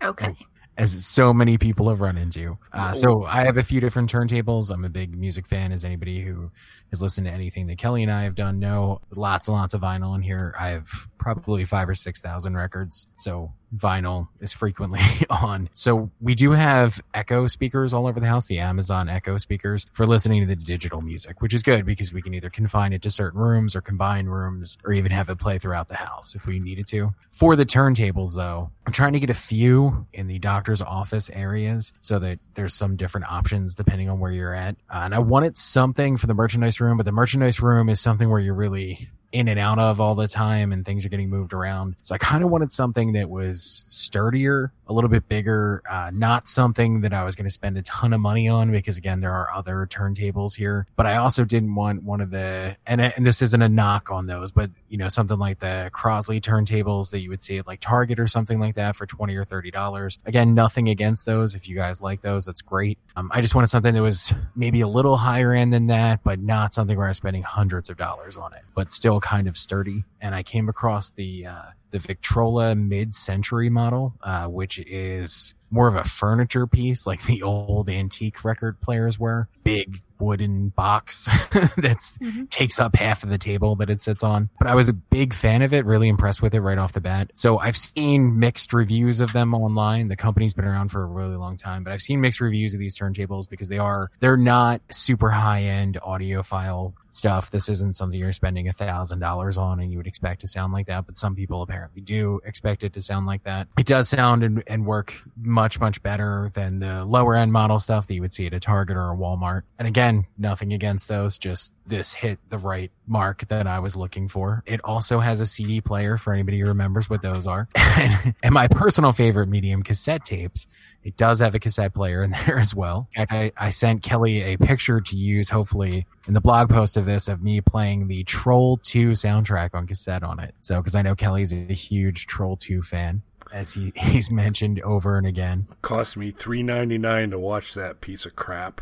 Okay. 0.04 0.36
as 0.78 1.06
so 1.06 1.32
many 1.32 1.60
people 1.60 1.90
have 1.90 2.02
run 2.02 2.18
into. 2.18 2.58
Uh, 2.74 2.92
so 2.92 3.24
I 3.24 3.44
have 3.44 3.58
a 3.58 3.64
few 3.64 3.80
different 3.80 4.12
turntables. 4.12 4.72
I'm 4.72 4.84
a 4.84 4.90
big 4.90 5.16
music 5.16 5.46
fan, 5.46 5.72
as 5.72 5.86
anybody 5.86 6.22
who 6.22 6.52
has 6.92 7.02
listened 7.02 7.26
to 7.26 7.34
anything 7.34 7.68
that 7.68 7.78
Kelly 7.78 8.04
and 8.04 8.12
I 8.12 8.24
have 8.24 8.36
done 8.36 8.60
know. 8.60 9.02
Lots 9.10 9.48
and 9.48 9.58
lots 9.58 9.74
of 9.74 9.82
vinyl 9.82 10.16
in 10.16 10.22
here. 10.22 10.54
I 10.60 10.70
have 10.70 10.90
probably 11.18 11.66
five 11.66 11.90
or 11.90 11.96
six 11.96 12.22
thousand 12.22 12.56
records. 12.56 13.08
So 13.16 13.54
vinyl 13.76 14.28
is 14.40 14.52
frequently 14.52 15.00
on. 15.30 15.70
So 15.74 16.12
we 16.20 16.36
do 16.36 16.52
have 16.52 17.02
Echo 17.14 17.48
speakers 17.48 17.94
all 17.94 18.08
over 18.08 18.20
the 18.20 18.28
house, 18.28 18.48
the 18.48 18.60
Amazon 18.60 19.08
Echo 19.08 19.38
speakers 19.38 19.86
for 19.94 20.06
listening 20.06 20.42
to 20.42 20.48
the 20.48 20.56
digital 20.56 21.02
music, 21.02 21.42
which 21.42 21.54
is 21.54 21.64
good 21.64 21.86
because 21.86 22.12
we 22.12 22.22
can 22.22 22.34
either 22.34 22.50
confine 22.50 22.92
it 22.92 23.02
to 23.04 23.10
certain 23.10 23.40
rooms 23.40 23.76
or 23.76 23.82
combine 23.82 24.26
rooms 24.26 24.78
or 24.84 24.92
even 24.92 25.12
have 25.12 25.30
it 25.30 25.40
play 25.40 25.58
throughout 25.58 25.88
the 25.88 25.96
house 25.96 26.36
if 26.36 26.46
we 26.46 26.60
needed 26.60 26.88
to. 26.88 27.14
For 27.32 27.56
the 27.56 27.66
turntables 27.66 28.36
though, 28.36 28.72
I'm 28.86 28.94
trying 28.94 29.14
to 29.14 29.20
get 29.20 29.30
a 29.30 29.36
few 29.36 30.08
in 30.12 30.28
the 30.28 30.40
doctor's 30.40 30.82
office 30.82 31.30
areas 31.30 31.94
so 32.02 32.20
that 32.20 32.40
there's 32.56 32.74
some 32.74 32.98
different 32.98 33.32
options 33.32 33.74
depending 33.74 34.10
on 34.10 34.20
where 34.20 34.32
you're 34.32 34.54
at. 34.54 34.76
Uh, 34.90 35.02
and 35.04 35.16
I 35.16 35.20
wanted 35.20 35.56
something 35.56 36.18
for 36.18 36.28
the 36.28 36.34
merchandise 36.34 36.81
room, 36.82 36.98
but 36.98 37.06
the 37.06 37.12
merchandise 37.12 37.62
room 37.62 37.90
is 37.90 38.00
something 38.00 38.30
where 38.30 38.40
you're 38.40 38.54
really 38.54 39.10
in 39.32 39.48
and 39.48 39.60
out 39.60 39.80
of 39.80 40.02
all 40.02 40.16
the 40.16 40.28
time 40.28 40.72
and 40.72 40.86
things 40.86 41.06
are 41.06 41.10
getting 41.10 41.30
moved 41.30 41.54
around. 41.54 41.96
So 42.02 42.16
I 42.16 42.18
kind 42.18 42.44
of 42.44 42.50
wanted 42.50 42.72
something 42.72 43.14
that 43.14 43.30
was 43.30 43.86
sturdier, 43.88 44.72
a 44.88 44.94
little 44.94 45.10
bit 45.10 45.30
bigger, 45.30 45.82
uh, 45.90 46.12
not 46.14 46.48
something 46.48 47.02
that 47.02 47.14
I 47.14 47.24
was 47.24 47.36
going 47.36 47.46
to 47.46 47.52
spend 47.52 47.78
a 47.78 47.82
ton 47.82 48.14
of 48.14 48.20
money 48.20 48.48
on 48.48 48.72
because 48.72 48.98
again, 48.98 49.20
there 49.20 49.32
are 49.32 49.50
other 49.54 49.88
turntables 49.90 50.56
here, 50.56 50.86
but 50.96 51.06
I 51.06 51.16
also 51.16 51.46
didn't 51.46 51.76
want 51.76 52.04
one 52.04 52.20
of 52.22 52.32
the, 52.32 52.76
and, 52.86 53.00
and 53.00 53.26
this 53.26 53.42
isn't 53.42 53.62
a 53.62 53.70
knock 53.70 54.12
on 54.12 54.26
those, 54.26 54.52
but 54.52 54.70
you 54.90 54.98
know, 54.98 55.08
something 55.08 55.40
like 55.40 55.60
the 55.60 55.90
Crosley 55.94 56.42
turntables 56.42 57.12
that 57.12 57.20
you 57.20 57.30
would 57.30 57.42
see 57.42 57.58
at 57.58 57.68
like 57.68 57.80
Target 57.80 58.20
or 58.20 58.28
something 58.28 58.60
like 58.60 58.76
that 58.76 58.96
for 58.96 59.06
20 59.06 59.36
or 59.36 59.46
$30. 59.46 60.18
Again, 60.26 60.54
nothing 60.54 60.90
against 60.90 61.26
those. 61.26 61.56
If 61.56 61.70
you 61.70 61.76
guys 61.76 62.02
like 62.02 62.22
those, 62.22 62.46
that's 62.46 62.62
great. 62.62 62.98
Um, 63.16 63.32
I 63.34 63.40
just 63.42 63.56
wanted 63.56 63.68
something 63.68 63.94
that 63.94 64.02
was 64.02 64.34
maybe 64.56 64.82
a 64.82 64.88
little 64.88 65.16
higher 65.16 65.54
end 65.54 65.72
than 65.72 65.88
that, 65.88 66.24
but 66.24 66.40
not 66.40 66.74
something 66.74 66.98
where 66.98 67.08
I'm 67.08 67.14
spending 67.14 67.44
hundreds 67.44 67.90
of 67.90 67.96
dollars 67.96 68.36
on 68.36 68.54
it, 68.54 68.64
but 68.76 68.92
still 68.92 69.21
kind 69.22 69.48
of 69.48 69.58
sturdy. 69.58 70.04
And 70.20 70.36
I 70.36 70.44
came 70.44 70.68
across 70.70 71.12
the, 71.12 71.46
uh, 71.46 71.62
the 71.92 72.00
Victrola 72.00 72.76
mid-century 72.76 73.70
model, 73.70 74.16
uh, 74.22 74.46
which 74.48 74.80
is 74.80 75.56
more 75.70 75.88
of 75.88 75.96
a 75.96 76.04
furniture 76.04 76.68
piece, 76.68 77.08
like 77.08 77.24
the 77.24 77.42
old 77.44 77.90
antique 77.90 78.44
record 78.44 78.82
players 78.82 79.18
were. 79.18 79.48
Big 79.64 80.02
wooden 80.20 80.70
box 80.70 81.28
that's 81.78 82.20
takes 82.52 82.80
up 82.80 82.96
half 82.96 83.24
of 83.24 83.30
the 83.30 83.38
table 83.38 83.76
that 83.78 83.90
it 83.90 84.00
sits 84.00 84.24
on. 84.24 84.50
But 84.60 84.68
I 84.68 84.76
was 84.76 84.88
a 84.88 84.94
big 84.94 85.34
fan 85.34 85.62
of 85.62 85.74
it, 85.74 85.86
really 85.86 86.10
impressed 86.10 86.42
with 86.42 86.54
it 86.54 86.62
right 86.62 86.78
off 86.78 86.94
the 86.94 87.02
bat. 87.02 87.32
So 87.34 87.58
I've 87.58 87.78
seen 87.78 88.38
mixed 88.38 88.72
reviews 88.72 89.20
of 89.20 89.34
them 89.34 89.54
online. 89.54 90.10
The 90.10 90.16
company's 90.16 90.54
been 90.54 90.66
around 90.66 90.90
for 90.90 91.02
a 91.02 91.08
really 91.08 91.38
long 91.38 91.58
time, 91.58 91.84
but 91.84 91.92
I've 91.92 92.02
seen 92.02 92.22
mixed 92.22 92.40
reviews 92.40 92.74
of 92.74 92.80
these 92.80 92.98
turntables 92.98 93.50
because 93.50 93.68
they 93.68 93.80
are 93.80 94.12
they're 94.20 94.38
not 94.38 94.82
super 94.92 95.32
high 95.32 95.64
end 95.64 95.98
audiophile 96.06 96.94
stuff. 97.14 97.52
This 97.52 97.70
isn't 97.70 97.96
something 97.96 98.20
you're 98.20 98.34
spending 98.34 98.68
a 98.68 98.74
thousand 98.74 99.20
dollars 99.20 99.58
on 99.58 99.80
and 99.80 99.92
you 99.92 99.98
would 99.98 100.08
expect 100.08 100.42
to 100.42 100.48
sound 100.48 100.74
like 100.74 100.88
that, 100.88 101.06
but 101.06 101.18
some 101.18 101.36
people 101.36 101.62
apparently 101.62 102.02
do 102.02 102.40
expect 102.46 102.84
it 102.84 102.94
to 102.94 103.02
sound 103.02 103.26
like 103.26 103.44
that. 103.44 103.68
It 103.78 103.86
does 103.86 104.10
sound 104.10 104.44
and, 104.44 104.64
and 104.68 104.86
work 104.86 105.14
much, 105.38 105.80
much 105.80 106.02
better 106.04 106.52
than 106.54 106.80
the 106.80 107.06
lower 107.06 107.36
end 107.36 107.52
model 107.52 107.80
stuff 107.80 108.08
that 108.08 108.14
you 108.14 108.22
would 108.22 108.34
see 108.34 108.48
at 108.48 108.54
a 108.54 108.60
Target 108.60 108.98
or 108.98 109.12
a 109.12 109.16
Walmart. 109.16 109.64
And 109.78 109.88
again, 109.88 110.26
nothing 110.38 110.74
against 110.74 111.08
those, 111.08 111.38
just 111.38 111.72
this 111.92 112.14
hit 112.14 112.40
the 112.50 112.58
right 112.58 112.90
mark 113.06 113.48
that 113.50 113.68
I 113.68 113.78
was 113.80 113.96
looking 113.96 114.30
for. 114.30 114.64
It 114.66 114.80
also 114.84 115.20
has 115.20 115.42
a 115.42 115.46
CD 115.46 115.82
player 115.82 116.18
for 116.18 116.34
anybody 116.34 116.60
who 116.60 116.66
remembers 116.68 117.10
what 117.10 117.22
those 117.22 117.46
are. 117.46 117.68
and 117.76 118.54
my 118.54 118.68
personal 118.68 119.12
favorite 119.12 119.48
medium, 119.50 119.84
cassette 119.84 120.26
tapes. 120.26 120.66
It 121.04 121.18
does 121.18 121.40
have 121.40 121.54
a 121.54 121.60
cassette 121.60 121.94
player 121.94 122.24
in 122.24 122.32
there 122.46 122.58
as 122.58 122.74
well. 122.74 123.10
I, 123.18 123.52
I 123.58 123.70
sent 123.72 124.04
Kelly 124.04 124.42
a 124.42 124.58
picture 124.58 125.02
to 125.02 125.16
use, 125.18 125.50
hopefully, 125.50 126.08
in 126.28 126.34
the 126.34 126.42
blog 126.42 126.70
post 126.70 126.96
of 126.96 127.06
this 127.06 127.28
of 127.28 127.44
me 127.44 127.60
playing 127.62 128.08
the 128.08 128.24
Troll 128.24 128.78
2 128.78 129.12
soundtrack 129.12 129.72
on 129.74 129.86
cassette 129.86 130.24
on 130.24 130.40
it. 130.40 130.56
So, 130.62 130.78
because 130.78 130.96
I 130.96 131.02
know 131.02 131.14
Kelly's 131.14 131.52
a 131.52 131.74
huge 131.74 132.26
Troll 132.26 132.56
2 132.56 132.82
fan, 132.82 133.22
as 133.52 133.74
he, 133.74 133.92
he's 133.98 134.32
mentioned 134.32 134.80
over 134.82 135.18
and 135.18 135.28
again. 135.28 135.68
cost 135.82 136.16
me 136.16 136.32
three 136.32 136.64
ninety 136.64 136.98
nine 136.98 137.32
to 137.32 137.40
watch 137.40 137.74
that 137.74 138.00
piece 138.00 138.26
of 138.26 138.36
crap. 138.38 138.80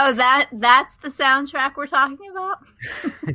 Oh, 0.00 0.12
that 0.12 0.48
that's 0.52 0.94
the 0.96 1.08
soundtrack 1.08 1.76
we're 1.76 1.86
talking 1.86 2.30
about. 2.30 2.58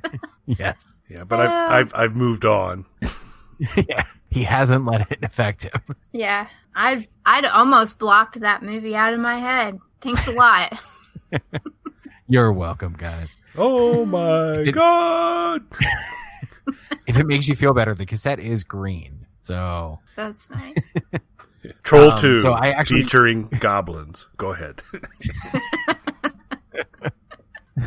Yes. 0.45 0.99
Yeah, 1.07 1.23
but 1.23 1.39
I've, 1.39 1.49
Yeah. 1.49 1.67
I've 1.71 1.93
I've 1.95 2.15
moved 2.17 2.43
on. 2.45 2.85
yeah. 3.87 4.03
He 4.29 4.43
hasn't 4.43 4.83
let 4.83 5.09
it 5.09 5.23
affect 5.23 5.63
him. 5.63 5.81
Yeah, 6.11 6.47
I 6.75 7.07
I'd 7.25 7.45
almost 7.45 7.97
blocked 7.97 8.37
that 8.41 8.61
movie 8.61 8.93
out 8.93 9.13
of 9.13 9.21
my 9.21 9.37
head. 9.37 9.79
Thanks 10.01 10.27
a 10.27 10.31
lot. 10.33 10.77
You're 12.27 12.51
welcome, 12.51 12.93
guys. 12.97 13.37
Oh 13.57 14.05
my 14.05 14.53
It- 14.59 14.73
god! 14.73 15.63
If 17.07 17.17
it 17.17 17.25
makes 17.25 17.47
you 17.47 17.55
feel 17.55 17.73
better, 17.73 17.93
the 17.93 18.05
cassette 18.05 18.39
is 18.39 18.65
green. 18.65 19.25
So, 19.39 19.99
That's 20.17 20.49
nice. 20.49 20.91
Troll 21.83 22.11
Um, 22.11 22.19
two, 22.19 22.39
so 22.39 22.51
I 22.53 22.69
actually- 22.69 23.03
featuring 23.03 23.47
goblins. 23.59 24.27
Go 24.37 24.51
ahead. 24.53 24.81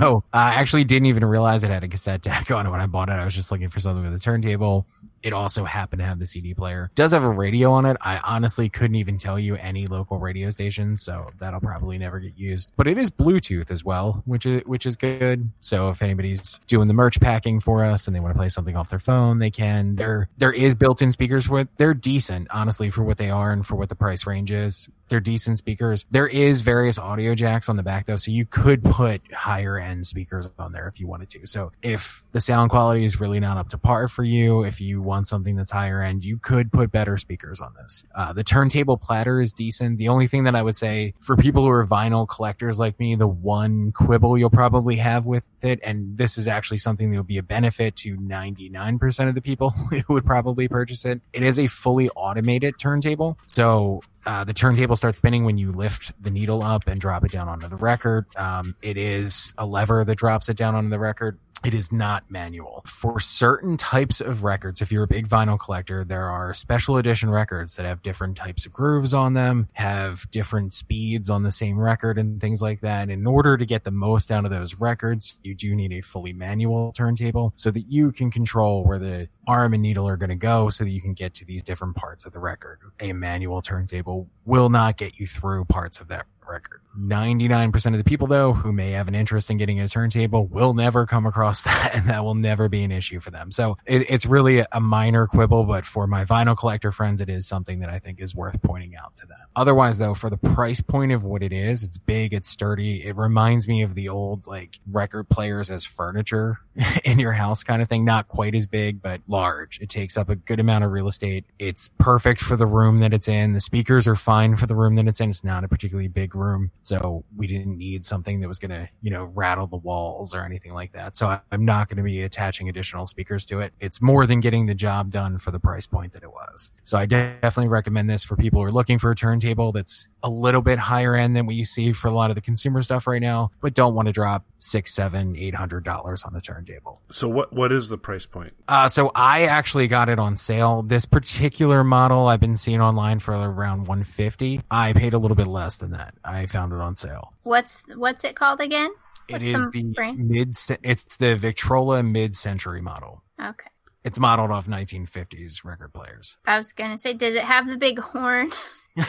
so 0.00 0.24
I 0.32 0.54
actually 0.54 0.84
didn't 0.84 1.06
even 1.06 1.24
realize 1.24 1.62
it 1.62 1.70
had 1.70 1.84
a 1.84 1.88
cassette 1.88 2.22
deck 2.22 2.50
on 2.50 2.66
it 2.66 2.70
when 2.70 2.80
I 2.80 2.86
bought 2.86 3.08
it. 3.08 3.12
I 3.12 3.24
was 3.24 3.34
just 3.34 3.52
looking 3.52 3.68
for 3.68 3.78
something 3.80 4.02
with 4.04 4.14
a 4.14 4.18
turntable. 4.18 4.86
It 5.22 5.32
also 5.32 5.64
happened 5.64 6.00
to 6.00 6.06
have 6.06 6.18
the 6.18 6.26
CD 6.26 6.54
player. 6.54 6.90
Does 6.94 7.12
have 7.12 7.22
a 7.22 7.30
radio 7.30 7.72
on 7.72 7.86
it. 7.86 7.96
I 8.00 8.18
honestly 8.18 8.68
couldn't 8.68 8.96
even 8.96 9.18
tell 9.18 9.38
you 9.38 9.56
any 9.56 9.86
local 9.86 10.18
radio 10.18 10.50
stations, 10.50 11.02
so 11.02 11.30
that'll 11.38 11.60
probably 11.60 11.98
never 11.98 12.20
get 12.20 12.38
used. 12.38 12.70
But 12.76 12.86
it 12.86 12.98
is 12.98 13.10
Bluetooth 13.10 13.70
as 13.70 13.84
well, 13.84 14.22
which 14.26 14.46
is 14.46 14.62
which 14.66 14.86
is 14.86 14.96
good. 14.96 15.50
So 15.60 15.90
if 15.90 16.02
anybody's 16.02 16.58
doing 16.66 16.88
the 16.88 16.94
merch 16.94 17.20
packing 17.20 17.60
for 17.60 17.84
us 17.84 18.06
and 18.06 18.14
they 18.14 18.20
want 18.20 18.34
to 18.34 18.38
play 18.38 18.48
something 18.48 18.76
off 18.76 18.90
their 18.90 18.98
phone, 18.98 19.38
they 19.38 19.50
can. 19.50 19.96
There 19.96 20.28
there 20.38 20.52
is 20.52 20.74
built-in 20.74 21.12
speakers 21.12 21.46
for. 21.46 21.68
They're 21.76 21.94
decent, 21.94 22.48
honestly, 22.50 22.90
for 22.90 23.02
what 23.02 23.18
they 23.18 23.30
are 23.30 23.52
and 23.52 23.66
for 23.66 23.76
what 23.76 23.88
the 23.88 23.96
price 23.96 24.26
range 24.26 24.50
is. 24.50 24.88
They're 25.08 25.20
decent 25.20 25.58
speakers. 25.58 26.06
There 26.10 26.26
is 26.26 26.62
various 26.62 26.98
audio 26.98 27.34
jacks 27.34 27.68
on 27.68 27.76
the 27.76 27.82
back 27.82 28.06
though, 28.06 28.16
so 28.16 28.30
you 28.30 28.44
could 28.44 28.84
put 28.84 29.32
higher 29.32 29.78
end 29.78 30.06
speakers 30.06 30.48
on 30.58 30.72
there 30.72 30.86
if 30.88 31.00
you 31.00 31.06
wanted 31.06 31.30
to. 31.30 31.46
So 31.46 31.72
if 31.82 32.24
the 32.32 32.40
sound 32.40 32.70
quality 32.70 33.04
is 33.04 33.20
really 33.20 33.40
not 33.40 33.56
up 33.56 33.68
to 33.70 33.78
par 33.78 34.08
for 34.08 34.24
you, 34.24 34.64
if 34.64 34.80
you 34.80 35.00
want 35.00 35.28
something 35.28 35.56
that's 35.56 35.70
higher 35.70 36.02
end, 36.02 36.24
you 36.24 36.38
could 36.38 36.72
put 36.72 36.90
better 36.90 37.16
speakers 37.16 37.60
on 37.60 37.74
this. 37.74 38.04
Uh, 38.14 38.32
the 38.32 38.44
turntable 38.44 38.96
platter 38.96 39.40
is 39.40 39.52
decent. 39.52 39.98
The 39.98 40.08
only 40.08 40.26
thing 40.26 40.44
that 40.44 40.54
I 40.54 40.62
would 40.62 40.76
say 40.76 41.14
for 41.20 41.36
people 41.36 41.62
who 41.62 41.70
are 41.70 41.86
vinyl 41.86 42.28
collectors 42.28 42.78
like 42.78 42.98
me, 42.98 43.14
the 43.14 43.26
one 43.26 43.92
quibble 43.92 44.38
you'll 44.38 44.50
probably 44.50 44.96
have 44.96 45.26
with 45.26 45.46
it, 45.62 45.80
and 45.82 46.18
this 46.18 46.38
is 46.38 46.46
actually 46.46 46.78
something 46.78 47.10
that 47.10 47.16
will 47.16 47.24
be 47.24 47.38
a 47.38 47.42
benefit 47.42 47.96
to 47.96 48.16
99% 48.16 49.28
of 49.28 49.34
the 49.34 49.40
people 49.40 49.70
who 50.06 50.14
would 50.14 50.24
probably 50.24 50.68
purchase 50.68 51.04
it. 51.04 51.20
It 51.32 51.42
is 51.42 51.58
a 51.58 51.66
fully 51.66 52.08
automated 52.10 52.78
turntable. 52.78 53.38
So 53.46 54.02
uh, 54.28 54.44
the 54.44 54.52
turntable 54.52 54.94
starts 54.94 55.16
spinning 55.16 55.46
when 55.46 55.56
you 55.56 55.72
lift 55.72 56.12
the 56.22 56.30
needle 56.30 56.62
up 56.62 56.86
and 56.86 57.00
drop 57.00 57.24
it 57.24 57.32
down 57.32 57.48
onto 57.48 57.66
the 57.66 57.78
record. 57.78 58.26
Um, 58.36 58.76
it 58.82 58.98
is 58.98 59.54
a 59.56 59.64
lever 59.64 60.04
that 60.04 60.16
drops 60.16 60.50
it 60.50 60.56
down 60.58 60.74
onto 60.74 60.90
the 60.90 60.98
record. 60.98 61.38
It 61.64 61.74
is 61.74 61.90
not 61.90 62.30
manual. 62.30 62.84
For 62.86 63.18
certain 63.18 63.76
types 63.76 64.20
of 64.20 64.44
records, 64.44 64.80
if 64.80 64.92
you're 64.92 65.02
a 65.02 65.08
big 65.08 65.28
vinyl 65.28 65.58
collector, 65.58 66.04
there 66.04 66.26
are 66.26 66.54
special 66.54 66.96
edition 66.96 67.30
records 67.30 67.74
that 67.76 67.84
have 67.84 68.02
different 68.02 68.36
types 68.36 68.64
of 68.64 68.72
grooves 68.72 69.12
on 69.12 69.34
them, 69.34 69.68
have 69.72 70.30
different 70.30 70.72
speeds 70.72 71.28
on 71.28 71.42
the 71.42 71.50
same 71.50 71.78
record 71.78 72.16
and 72.16 72.40
things 72.40 72.62
like 72.62 72.80
that. 72.82 73.02
And 73.02 73.10
in 73.10 73.26
order 73.26 73.56
to 73.56 73.66
get 73.66 73.82
the 73.82 73.90
most 73.90 74.30
out 74.30 74.44
of 74.44 74.50
those 74.52 74.76
records, 74.76 75.38
you 75.42 75.54
do 75.54 75.74
need 75.74 75.92
a 75.92 76.00
fully 76.00 76.32
manual 76.32 76.92
turntable 76.92 77.52
so 77.56 77.70
that 77.72 77.90
you 77.90 78.12
can 78.12 78.30
control 78.30 78.84
where 78.84 78.98
the 78.98 79.28
arm 79.46 79.74
and 79.74 79.82
needle 79.82 80.06
are 80.06 80.16
going 80.16 80.28
to 80.30 80.36
go 80.36 80.68
so 80.70 80.84
that 80.84 80.90
you 80.90 81.00
can 81.00 81.14
get 81.14 81.34
to 81.34 81.44
these 81.44 81.62
different 81.62 81.96
parts 81.96 82.24
of 82.24 82.32
the 82.32 82.38
record. 82.38 82.78
A 83.00 83.12
manual 83.12 83.62
turntable 83.62 84.28
will 84.44 84.68
not 84.68 84.96
get 84.96 85.18
you 85.18 85.26
through 85.26 85.64
parts 85.64 85.98
of 85.98 86.08
that 86.08 86.26
record. 86.48 86.80
99% 86.98 87.86
of 87.92 87.98
the 87.98 88.04
people 88.04 88.26
though 88.26 88.52
who 88.52 88.72
may 88.72 88.92
have 88.92 89.08
an 89.08 89.14
interest 89.14 89.50
in 89.50 89.56
getting 89.56 89.78
a 89.78 89.88
turntable 89.88 90.46
will 90.46 90.74
never 90.74 91.06
come 91.06 91.26
across 91.26 91.62
that 91.68 91.92
and 91.94 92.08
that 92.08 92.24
will 92.24 92.34
never 92.34 92.68
be 92.68 92.82
an 92.82 92.90
issue 92.90 93.20
for 93.20 93.30
them. 93.30 93.52
So 93.52 93.76
it, 93.86 94.06
it's 94.08 94.26
really 94.26 94.64
a 94.72 94.80
minor 94.80 95.26
quibble, 95.26 95.64
but 95.64 95.84
for 95.84 96.06
my 96.06 96.24
vinyl 96.24 96.56
collector 96.56 96.90
friends, 96.90 97.20
it 97.20 97.28
is 97.28 97.46
something 97.46 97.80
that 97.80 97.90
I 97.90 97.98
think 97.98 98.20
is 98.20 98.34
worth 98.34 98.60
pointing 98.62 98.96
out 98.96 99.14
to 99.16 99.26
them. 99.26 99.38
Otherwise 99.54 99.98
though, 99.98 100.14
for 100.14 100.30
the 100.30 100.36
price 100.36 100.80
point 100.80 101.12
of 101.12 101.24
what 101.24 101.42
it 101.42 101.52
is, 101.52 101.84
it's 101.84 101.98
big, 101.98 102.32
it's 102.32 102.48
sturdy. 102.48 103.04
It 103.04 103.16
reminds 103.16 103.68
me 103.68 103.82
of 103.82 103.94
the 103.94 104.08
old 104.08 104.46
like 104.46 104.80
record 104.90 105.28
players 105.28 105.70
as 105.70 105.84
furniture 105.84 106.58
in 107.04 107.18
your 107.18 107.32
house 107.32 107.62
kind 107.62 107.82
of 107.82 107.88
thing. 107.88 108.04
Not 108.04 108.28
quite 108.28 108.54
as 108.54 108.66
big, 108.66 109.00
but 109.02 109.20
large. 109.28 109.80
It 109.80 109.88
takes 109.88 110.16
up 110.16 110.28
a 110.28 110.36
good 110.36 110.60
amount 110.60 110.84
of 110.84 110.90
real 110.90 111.08
estate. 111.08 111.44
It's 111.58 111.90
perfect 111.98 112.40
for 112.40 112.56
the 112.56 112.66
room 112.66 113.00
that 113.00 113.12
it's 113.12 113.28
in. 113.28 113.52
The 113.52 113.60
speakers 113.60 114.08
are 114.08 114.16
fine 114.16 114.56
for 114.56 114.66
the 114.66 114.74
room 114.74 114.96
that 114.96 115.06
it's 115.06 115.20
in. 115.20 115.30
It's 115.30 115.44
not 115.44 115.64
a 115.64 115.68
particularly 115.68 116.08
big 116.08 116.34
room. 116.38 116.70
So 116.82 117.24
we 117.36 117.46
didn't 117.46 117.76
need 117.76 118.04
something 118.04 118.40
that 118.40 118.48
was 118.48 118.58
going 118.58 118.70
to, 118.70 118.88
you 119.02 119.10
know, 119.10 119.24
rattle 119.24 119.66
the 119.66 119.76
walls 119.76 120.34
or 120.34 120.44
anything 120.44 120.72
like 120.72 120.92
that. 120.92 121.16
So 121.16 121.40
I'm 121.50 121.64
not 121.64 121.88
going 121.88 121.98
to 121.98 122.02
be 122.02 122.22
attaching 122.22 122.68
additional 122.68 123.06
speakers 123.06 123.44
to 123.46 123.60
it. 123.60 123.72
It's 123.80 124.00
more 124.00 124.26
than 124.26 124.40
getting 124.40 124.66
the 124.66 124.74
job 124.74 125.10
done 125.10 125.38
for 125.38 125.50
the 125.50 125.60
price 125.60 125.86
point 125.86 126.12
that 126.12 126.22
it 126.22 126.30
was. 126.30 126.70
So 126.82 126.96
I 126.96 127.06
definitely 127.06 127.68
recommend 127.68 128.08
this 128.08 128.24
for 128.24 128.36
people 128.36 128.60
who 128.60 128.66
are 128.66 128.72
looking 128.72 128.98
for 128.98 129.10
a 129.10 129.16
turntable 129.16 129.72
that's 129.72 130.08
a 130.22 130.30
little 130.30 130.62
bit 130.62 130.78
higher 130.78 131.14
end 131.14 131.36
than 131.36 131.46
what 131.46 131.54
you 131.54 131.64
see 131.64 131.92
for 131.92 132.08
a 132.08 132.12
lot 132.12 132.30
of 132.30 132.34
the 132.34 132.40
consumer 132.40 132.82
stuff 132.82 133.06
right 133.06 133.22
now, 133.22 133.50
but 133.60 133.74
don't 133.74 133.94
want 133.94 134.06
to 134.06 134.12
drop 134.12 134.44
six, 134.58 134.92
seven, 134.94 135.36
eight 135.36 135.54
hundred 135.54 135.84
dollars 135.84 136.22
on 136.24 136.34
a 136.34 136.40
turntable. 136.40 137.00
So 137.10 137.28
what 137.28 137.52
what 137.52 137.72
is 137.72 137.88
the 137.88 137.98
price 137.98 138.26
point? 138.26 138.52
Uh, 138.66 138.88
so 138.88 139.10
I 139.14 139.44
actually 139.44 139.86
got 139.88 140.08
it 140.08 140.18
on 140.18 140.36
sale. 140.36 140.82
This 140.82 141.04
particular 141.04 141.84
model 141.84 142.26
I've 142.26 142.40
been 142.40 142.56
seeing 142.56 142.80
online 142.80 143.20
for 143.20 143.34
around 143.34 143.80
150. 143.86 144.60
I 144.70 144.92
paid 144.92 145.14
a 145.14 145.18
little 145.18 145.36
bit 145.36 145.46
less 145.46 145.76
than 145.76 145.92
that. 145.92 146.14
I 146.28 146.46
found 146.46 146.72
it 146.72 146.80
on 146.80 146.96
sale. 146.96 147.32
What's 147.42 147.82
what's 147.96 148.24
it 148.24 148.36
called 148.36 148.60
again? 148.60 148.90
It 149.28 149.42
What's 149.42 149.44
is 149.44 149.70
the 149.72 149.92
the 149.96 150.12
mid. 150.16 150.54
It's 150.82 151.16
the 151.16 151.36
Victrola 151.36 152.02
mid-century 152.02 152.80
model. 152.80 153.22
Okay. 153.42 153.68
It's 154.04 154.18
modeled 154.18 154.50
off 154.50 154.66
1950s 154.66 155.64
record 155.64 155.92
players. 155.92 156.36
I 156.46 156.56
was 156.56 156.72
gonna 156.72 156.98
say, 156.98 157.12
does 157.14 157.34
it 157.34 157.44
have 157.44 157.66
the 157.66 157.76
big 157.76 157.98
horn? 157.98 158.50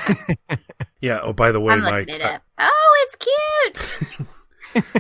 Yeah. 1.02 1.22
Oh, 1.24 1.32
by 1.32 1.54
the 1.54 1.62
way, 1.62 1.74
I'm 1.76 1.82
Mike. 1.82 2.10
it 2.10 2.22
up. 2.22 2.42
Oh, 2.58 3.06
it's 3.06 3.16
cute. 3.16 4.28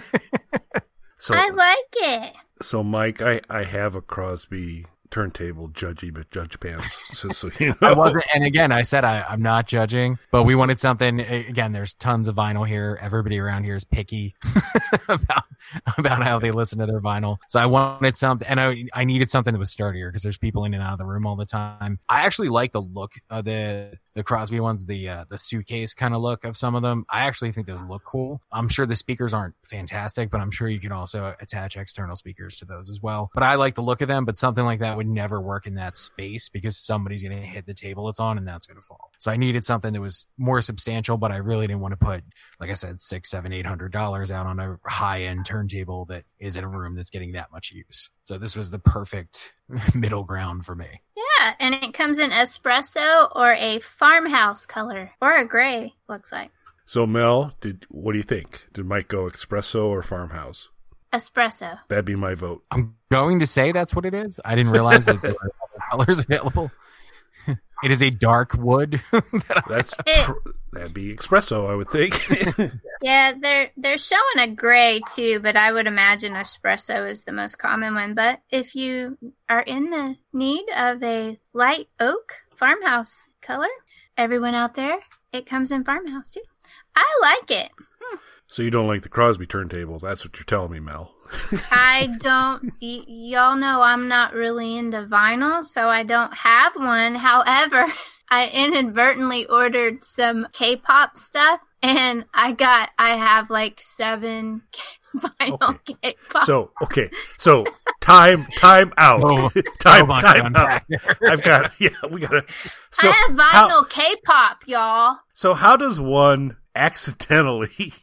So 1.22 1.34
I 1.36 1.50
like 1.50 1.78
it. 1.98 2.34
so 2.62 2.82
Mike, 2.82 3.22
I 3.22 3.42
I 3.50 3.64
have 3.66 3.94
a 3.94 4.02
Crosley 4.02 4.86
turntable, 5.12 5.70
judgy 5.70 6.14
but 6.14 6.30
judge 6.32 6.60
pants. 6.60 6.98
So, 7.20 7.30
so 7.30 7.52
you 7.60 7.70
know. 7.70 7.76
I 7.82 7.92
wasn't, 7.94 8.24
and 8.34 8.46
again, 8.46 8.72
I 8.72 8.84
said 8.84 9.04
I, 9.04 9.26
I'm 9.28 9.42
not 9.42 9.68
judging, 9.68 10.20
but 10.32 10.44
we 10.44 10.56
wanted 10.56 10.80
something. 10.80 11.20
Again, 11.20 11.74
there's 11.74 11.94
tons 11.96 12.30
of 12.30 12.36
vinyl 12.36 12.66
here. 12.66 12.98
Everybody 13.02 13.40
around 13.40 13.66
here 13.66 13.76
is 13.76 13.84
picky 13.84 14.36
about 15.10 15.44
about 15.98 16.24
how 16.24 16.40
they 16.40 16.52
listen 16.52 16.80
to 16.80 16.86
their 16.86 17.02
vinyl. 17.02 17.40
So 17.50 17.60
I 17.60 17.66
wanted 17.66 18.16
something, 18.16 18.48
and 18.48 18.60
I 18.60 18.86
I 18.94 19.04
needed 19.04 19.30
something 19.30 19.54
that 19.54 19.60
was 19.60 19.72
sturdier 19.72 20.10
because 20.10 20.24
there's 20.24 20.38
people 20.38 20.64
in 20.64 20.74
and 20.74 20.82
out 20.82 20.94
of 20.94 21.00
the 21.00 21.06
room 21.06 21.26
all 21.26 21.36
the 21.36 21.46
time. 21.46 22.00
I 22.08 22.22
actually 22.26 22.50
like 22.50 22.72
the 22.72 22.82
look 22.82 23.14
of 23.30 23.44
the 23.44 23.98
the 24.20 24.24
Crosley 24.24 24.60
ones, 24.60 24.86
the 24.86 25.08
uh, 25.08 25.26
the 25.30 25.38
suitcase 25.38 25.94
kind 25.94 26.14
of 26.14 26.22
look 26.22 26.44
of 26.44 26.58
some 26.58 26.76
of 26.76 26.82
them. 26.82 27.06
I 27.10 27.22
actually 27.22 27.54
think 27.54 27.68
those 27.68 27.82
look 27.84 28.04
cool. 28.04 28.42
I'm 28.52 28.68
sure 28.68 28.86
the 28.86 28.98
speakers 28.98 29.34
aren't 29.34 29.56
fantastic, 29.64 30.30
but 30.30 30.42
I'm 30.42 30.52
sure 30.52 30.68
you 30.68 30.80
can 30.80 30.92
also 30.92 31.36
attach 31.40 31.78
external 31.78 32.18
speakers 32.18 32.60
to 32.60 32.66
those 32.66 32.90
as 32.90 33.02
well. 33.02 33.32
But 33.34 33.44
I 33.44 33.56
like 33.56 33.76
the 33.76 33.82
look 33.82 34.02
of 34.02 34.08
them. 34.08 34.26
But 34.26 34.36
something 34.36 34.66
like 34.66 34.80
that 34.80 34.98
would 35.00 35.08
never 35.08 35.40
work 35.40 35.66
in 35.66 35.76
that 35.76 35.96
space 35.96 36.50
because 36.50 36.76
somebody's 36.76 37.24
going 37.24 37.40
to 37.40 37.48
hit 37.48 37.66
the 37.66 37.74
table 37.74 38.10
it's 38.10 38.20
on 38.20 38.38
and 38.38 38.46
that's 38.46 38.68
going 38.68 38.76
to 38.76 38.86
fall. 38.86 39.12
So 39.18 39.32
I 39.32 39.38
needed 39.38 39.64
something 39.64 39.94
that 39.94 40.02
was 40.02 40.28
more 40.38 40.62
substantial, 40.62 41.16
but 41.16 41.32
I 41.32 41.38
really 41.38 41.68
didn't 41.68 41.80
want 41.80 41.94
to 41.94 42.06
put, 42.06 42.22
like 42.60 42.70
I 42.70 42.74
said, 42.74 43.00
six, 43.00 43.30
seven, 43.30 43.54
eight 43.54 43.66
hundred 43.66 43.94
dollars 43.94 44.30
out 44.30 44.46
on 44.46 44.60
a 44.60 44.78
high 44.86 45.24
end 45.24 45.46
turntable 45.46 46.04
that 46.06 46.26
is 46.38 46.58
in 46.58 46.66
a 46.66 46.68
room 46.68 46.96
that's 46.96 47.10
getting 47.10 47.32
that 47.32 47.50
much 47.50 47.72
use. 47.72 48.10
So 48.26 48.38
this 48.38 48.58
was 48.58 48.72
the 48.72 48.80
perfect 48.80 49.54
middle 49.96 50.26
ground 50.26 50.66
for 50.66 50.76
me. 50.76 51.02
Yeah, 51.16 51.54
and 51.62 51.74
it 51.74 51.94
comes 51.94 52.20
in 52.20 52.32
espresso 52.32 53.32
or 53.34 53.54
a 53.54 53.80
farmhouse 53.80 54.66
color 54.66 55.12
or 55.22 55.34
a 55.34 55.46
gray. 55.46 55.94
Looks 56.10 56.34
like 56.34 56.52
So 56.86 57.08
Mel, 57.08 57.54
did 57.62 57.86
what 57.88 58.12
do 58.12 58.18
you 58.18 58.24
think? 58.24 58.68
Did 58.74 58.86
Mike 58.86 59.08
go 59.08 59.30
espresso 59.30 59.86
or 59.86 60.04
farmhouse? 60.04 60.68
Espresso. 61.14 61.80
That'd 61.90 62.06
be 62.06 62.16
my 62.16 62.34
vote. 62.36 62.64
I'm 62.72 62.96
going 63.12 63.40
to 63.40 63.48
say 63.48 63.72
that's 63.72 63.96
what 63.96 64.06
it 64.06 64.14
is. 64.14 64.40
I 64.46 64.56
didn't 64.56 64.72
realize 64.72 65.06
that 65.06 65.22
there 65.22 65.32
were 65.42 65.52
colors 65.92 66.20
available. 66.20 66.72
It 67.82 67.92
is 67.92 68.02
a 68.04 68.10
dark 68.10 68.56
wood. 68.56 69.02
That's 69.70 69.94
It- 70.06 70.26
pr- 70.26 70.50
that'd 70.74 70.94
be 70.94 71.16
espresso, 71.16 71.70
I 71.72 71.76
would 71.76 71.90
think. 71.90 72.14
Yeah, 73.02 73.32
they're 73.40 73.72
they're 73.78 73.98
showing 73.98 74.40
a 74.40 74.48
gray 74.54 75.00
too, 75.16 75.40
but 75.42 75.56
I 75.56 75.72
would 75.72 75.88
imagine 75.88 76.34
espresso 76.34 77.10
is 77.10 77.22
the 77.24 77.32
most 77.32 77.58
common 77.58 77.96
one. 77.96 78.16
But 78.16 78.42
if 78.52 78.76
you 78.76 79.18
are 79.48 79.62
in 79.62 79.90
the 79.92 80.18
need 80.34 80.66
of 80.76 81.02
a 81.02 81.40
light 81.54 81.88
oak 82.02 82.34
farmhouse 82.54 83.28
color, 83.42 83.70
everyone 84.18 84.56
out 84.56 84.74
there, 84.76 85.00
it 85.32 85.46
comes 85.46 85.72
in 85.72 85.86
farmhouse 85.86 86.32
too. 86.34 86.42
I 86.98 87.06
like 87.22 87.50
it. 87.50 87.72
So 88.52 88.64
you 88.64 88.72
don't 88.72 88.88
like 88.88 89.04
the 89.04 89.10
Crosley 89.10 89.46
turntables? 89.48 90.02
That's 90.02 90.26
what 90.26 90.36
you're 90.38 90.44
telling 90.46 90.72
me, 90.72 90.80
Mel. 90.80 91.14
I 91.72 92.10
don't. 92.20 92.64
Y- 92.82 93.04
y'all 93.08 93.56
know 93.56 93.82
I'm 93.84 94.08
not 94.08 94.34
really 94.34 94.76
into 94.76 95.04
vinyl, 95.04 95.64
so 95.64 95.88
I 95.88 96.02
don't 96.04 96.34
have 96.34 96.76
one. 96.76 97.14
However, 97.14 97.86
I 98.32 98.48
inadvertently 98.48 99.46
ordered 99.46 100.04
some 100.04 100.48
K-pop 100.54 101.16
stuff, 101.16 101.60
and 101.84 102.26
I 102.34 102.54
got. 102.54 102.90
I 102.98 103.18
have 103.18 103.52
like 103.52 103.80
seven 103.80 104.64
vinyl 105.16 105.80
K-pop. 105.86 106.46
So 106.46 106.72
okay, 106.82 107.12
so 107.38 107.66
time 108.02 108.48
time 108.58 108.92
out. 108.98 109.22
So- 109.30 109.50
so 109.54 109.62
time 109.80 110.08
much 110.08 110.22
to 110.24 110.28
time 110.28 110.56
out. 110.56 110.82
I've 111.30 111.44
got 111.44 111.72
yeah, 111.80 111.90
we 112.10 112.22
gotta. 112.22 112.44
So 112.90 113.10
I 113.10 113.12
have 113.12 113.38
how, 113.40 113.70
vinyl 113.70 113.90
K-pop, 113.90 114.64
y'all. 114.66 115.18
so 115.36 115.54
how 115.54 115.78
does 115.78 116.00
one 116.02 116.58
accidentally 116.76 117.94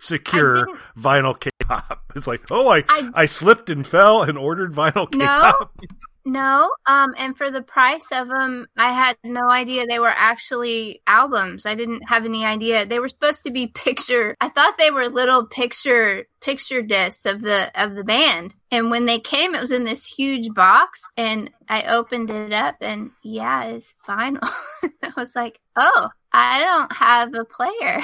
secure 0.00 0.66
vinyl 0.98 1.38
K-pop? 1.38 2.02
It's 2.16 2.26
like 2.26 2.42
oh 2.50 2.68
I, 2.70 2.84
I- 2.88 3.10
I 3.14 3.26
slipped 3.26 3.70
and 3.70 3.86
fell 3.86 4.22
and 4.22 4.36
ordered 4.36 4.72
vinyl 4.72 5.12
No. 5.14 5.26
K-pop. 5.26 5.76
No, 6.22 6.70
um, 6.86 7.14
and 7.16 7.34
for 7.36 7.50
the 7.50 7.62
price 7.62 8.04
of 8.12 8.28
them, 8.28 8.66
I 8.76 8.92
had 8.92 9.16
no 9.24 9.48
idea 9.48 9.86
they 9.86 9.98
were 9.98 10.12
actually 10.14 11.00
albums. 11.06 11.64
I 11.64 11.74
didn't 11.74 12.02
have 12.08 12.26
any 12.26 12.44
idea 12.44 12.84
they 12.84 12.98
were 12.98 13.08
supposed 13.08 13.42
to 13.44 13.50
be 13.50 13.68
picture. 13.74 14.36
I 14.38 14.50
thought 14.50 14.76
they 14.76 14.90
were 14.90 15.08
little 15.08 15.46
picture 15.46 16.26
picture 16.42 16.82
discs 16.82 17.24
of 17.24 17.40
the 17.40 17.70
of 17.74 17.94
the 17.94 18.04
band. 18.04 18.54
And 18.70 18.90
when 18.90 19.06
they 19.06 19.18
came, 19.18 19.54
it 19.54 19.62
was 19.62 19.72
in 19.72 19.84
this 19.84 20.04
huge 20.04 20.52
box, 20.52 21.08
and 21.16 21.50
I 21.70 21.84
opened 21.84 22.28
it 22.30 22.52
up, 22.52 22.76
and 22.82 23.12
yeah, 23.24 23.64
it's 23.64 23.94
vinyl. 24.06 24.40
I 25.02 25.12
was 25.16 25.34
like, 25.34 25.58
oh, 25.74 26.10
I 26.32 26.60
don't 26.60 26.92
have 26.92 27.34
a 27.34 27.46
player. 27.46 28.02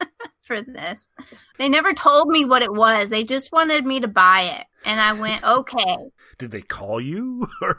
for 0.42 0.60
this. 0.62 1.08
They 1.58 1.68
never 1.68 1.92
told 1.92 2.28
me 2.28 2.44
what 2.44 2.62
it 2.62 2.72
was. 2.72 3.10
They 3.10 3.24
just 3.24 3.52
wanted 3.52 3.86
me 3.86 4.00
to 4.00 4.08
buy 4.08 4.42
it. 4.58 4.66
And 4.84 5.00
I 5.00 5.12
went, 5.12 5.44
okay. 5.48 5.96
Did 6.38 6.50
they 6.50 6.62
call 6.62 7.00
you, 7.00 7.46
or 7.62 7.78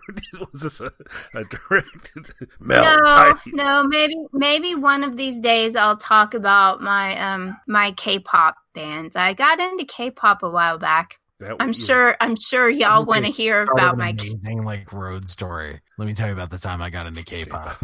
was 0.53 0.61
this 0.61 0.79
a, 0.79 0.91
a 1.33 1.43
direct 1.43 2.13
Mel? 2.59 2.81
no, 2.83 2.99
I- 3.03 3.35
no, 3.47 3.83
maybe 3.83 4.15
maybe 4.31 4.75
one 4.75 5.03
of 5.03 5.17
these 5.17 5.39
days 5.39 5.75
I'll 5.75 5.97
talk 5.97 6.33
about 6.33 6.81
my 6.81 7.19
um 7.19 7.57
my 7.67 7.91
K-pop 7.91 8.55
bands. 8.73 9.15
I 9.15 9.33
got 9.33 9.59
into 9.59 9.83
K-pop 9.85 10.43
a 10.43 10.49
while 10.49 10.77
back. 10.77 11.19
that 11.39 11.57
I'm 11.59 11.69
was- 11.69 11.83
sure 11.85 12.15
I'm 12.21 12.37
sure 12.39 12.69
y'all 12.69 13.03
want 13.05 13.25
to 13.25 13.31
hear 13.31 13.65
Start 13.65 13.77
about 13.77 13.93
an 13.95 13.99
my 13.99 14.13
K- 14.13 14.29
pop 14.29 14.37
amazing 14.39 14.63
like 14.63 14.93
road 14.93 15.27
story. 15.27 15.81
Let 15.97 16.05
me 16.07 16.13
tell 16.13 16.27
you 16.27 16.33
about 16.33 16.51
the 16.51 16.57
time 16.59 16.81
I 16.81 16.89
got 16.89 17.05
into 17.07 17.23
K-pop. 17.23 17.79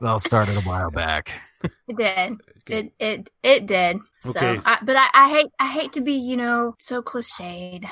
That 0.00 0.08
all 0.08 0.18
started 0.18 0.56
a 0.56 0.62
while 0.62 0.90
back. 0.90 1.30
It 1.88 1.96
did. 1.96 2.32
Okay. 2.58 2.78
It 2.78 2.92
it 2.98 3.30
it 3.42 3.66
did. 3.66 3.98
So, 4.20 4.30
Okay. 4.30 4.60
I, 4.64 4.78
but 4.82 4.96
I, 4.96 5.08
I 5.14 5.28
hate 5.30 5.50
I 5.58 5.68
hate 5.72 5.92
to 5.94 6.00
be 6.00 6.12
you 6.14 6.36
know 6.36 6.74
so 6.78 7.02
cliched. 7.02 7.84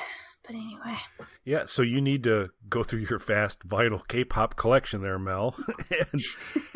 But 0.43 0.55
anyway, 0.55 0.97
Yeah, 1.45 1.65
so 1.65 1.81
you 1.83 2.01
need 2.01 2.23
to 2.23 2.49
go 2.67 2.83
through 2.83 3.05
your 3.09 3.19
fast 3.19 3.61
vital 3.63 3.99
K-pop 3.99 4.55
collection 4.55 5.01
there, 5.03 5.19
Mel, 5.19 5.55
and 6.11 6.23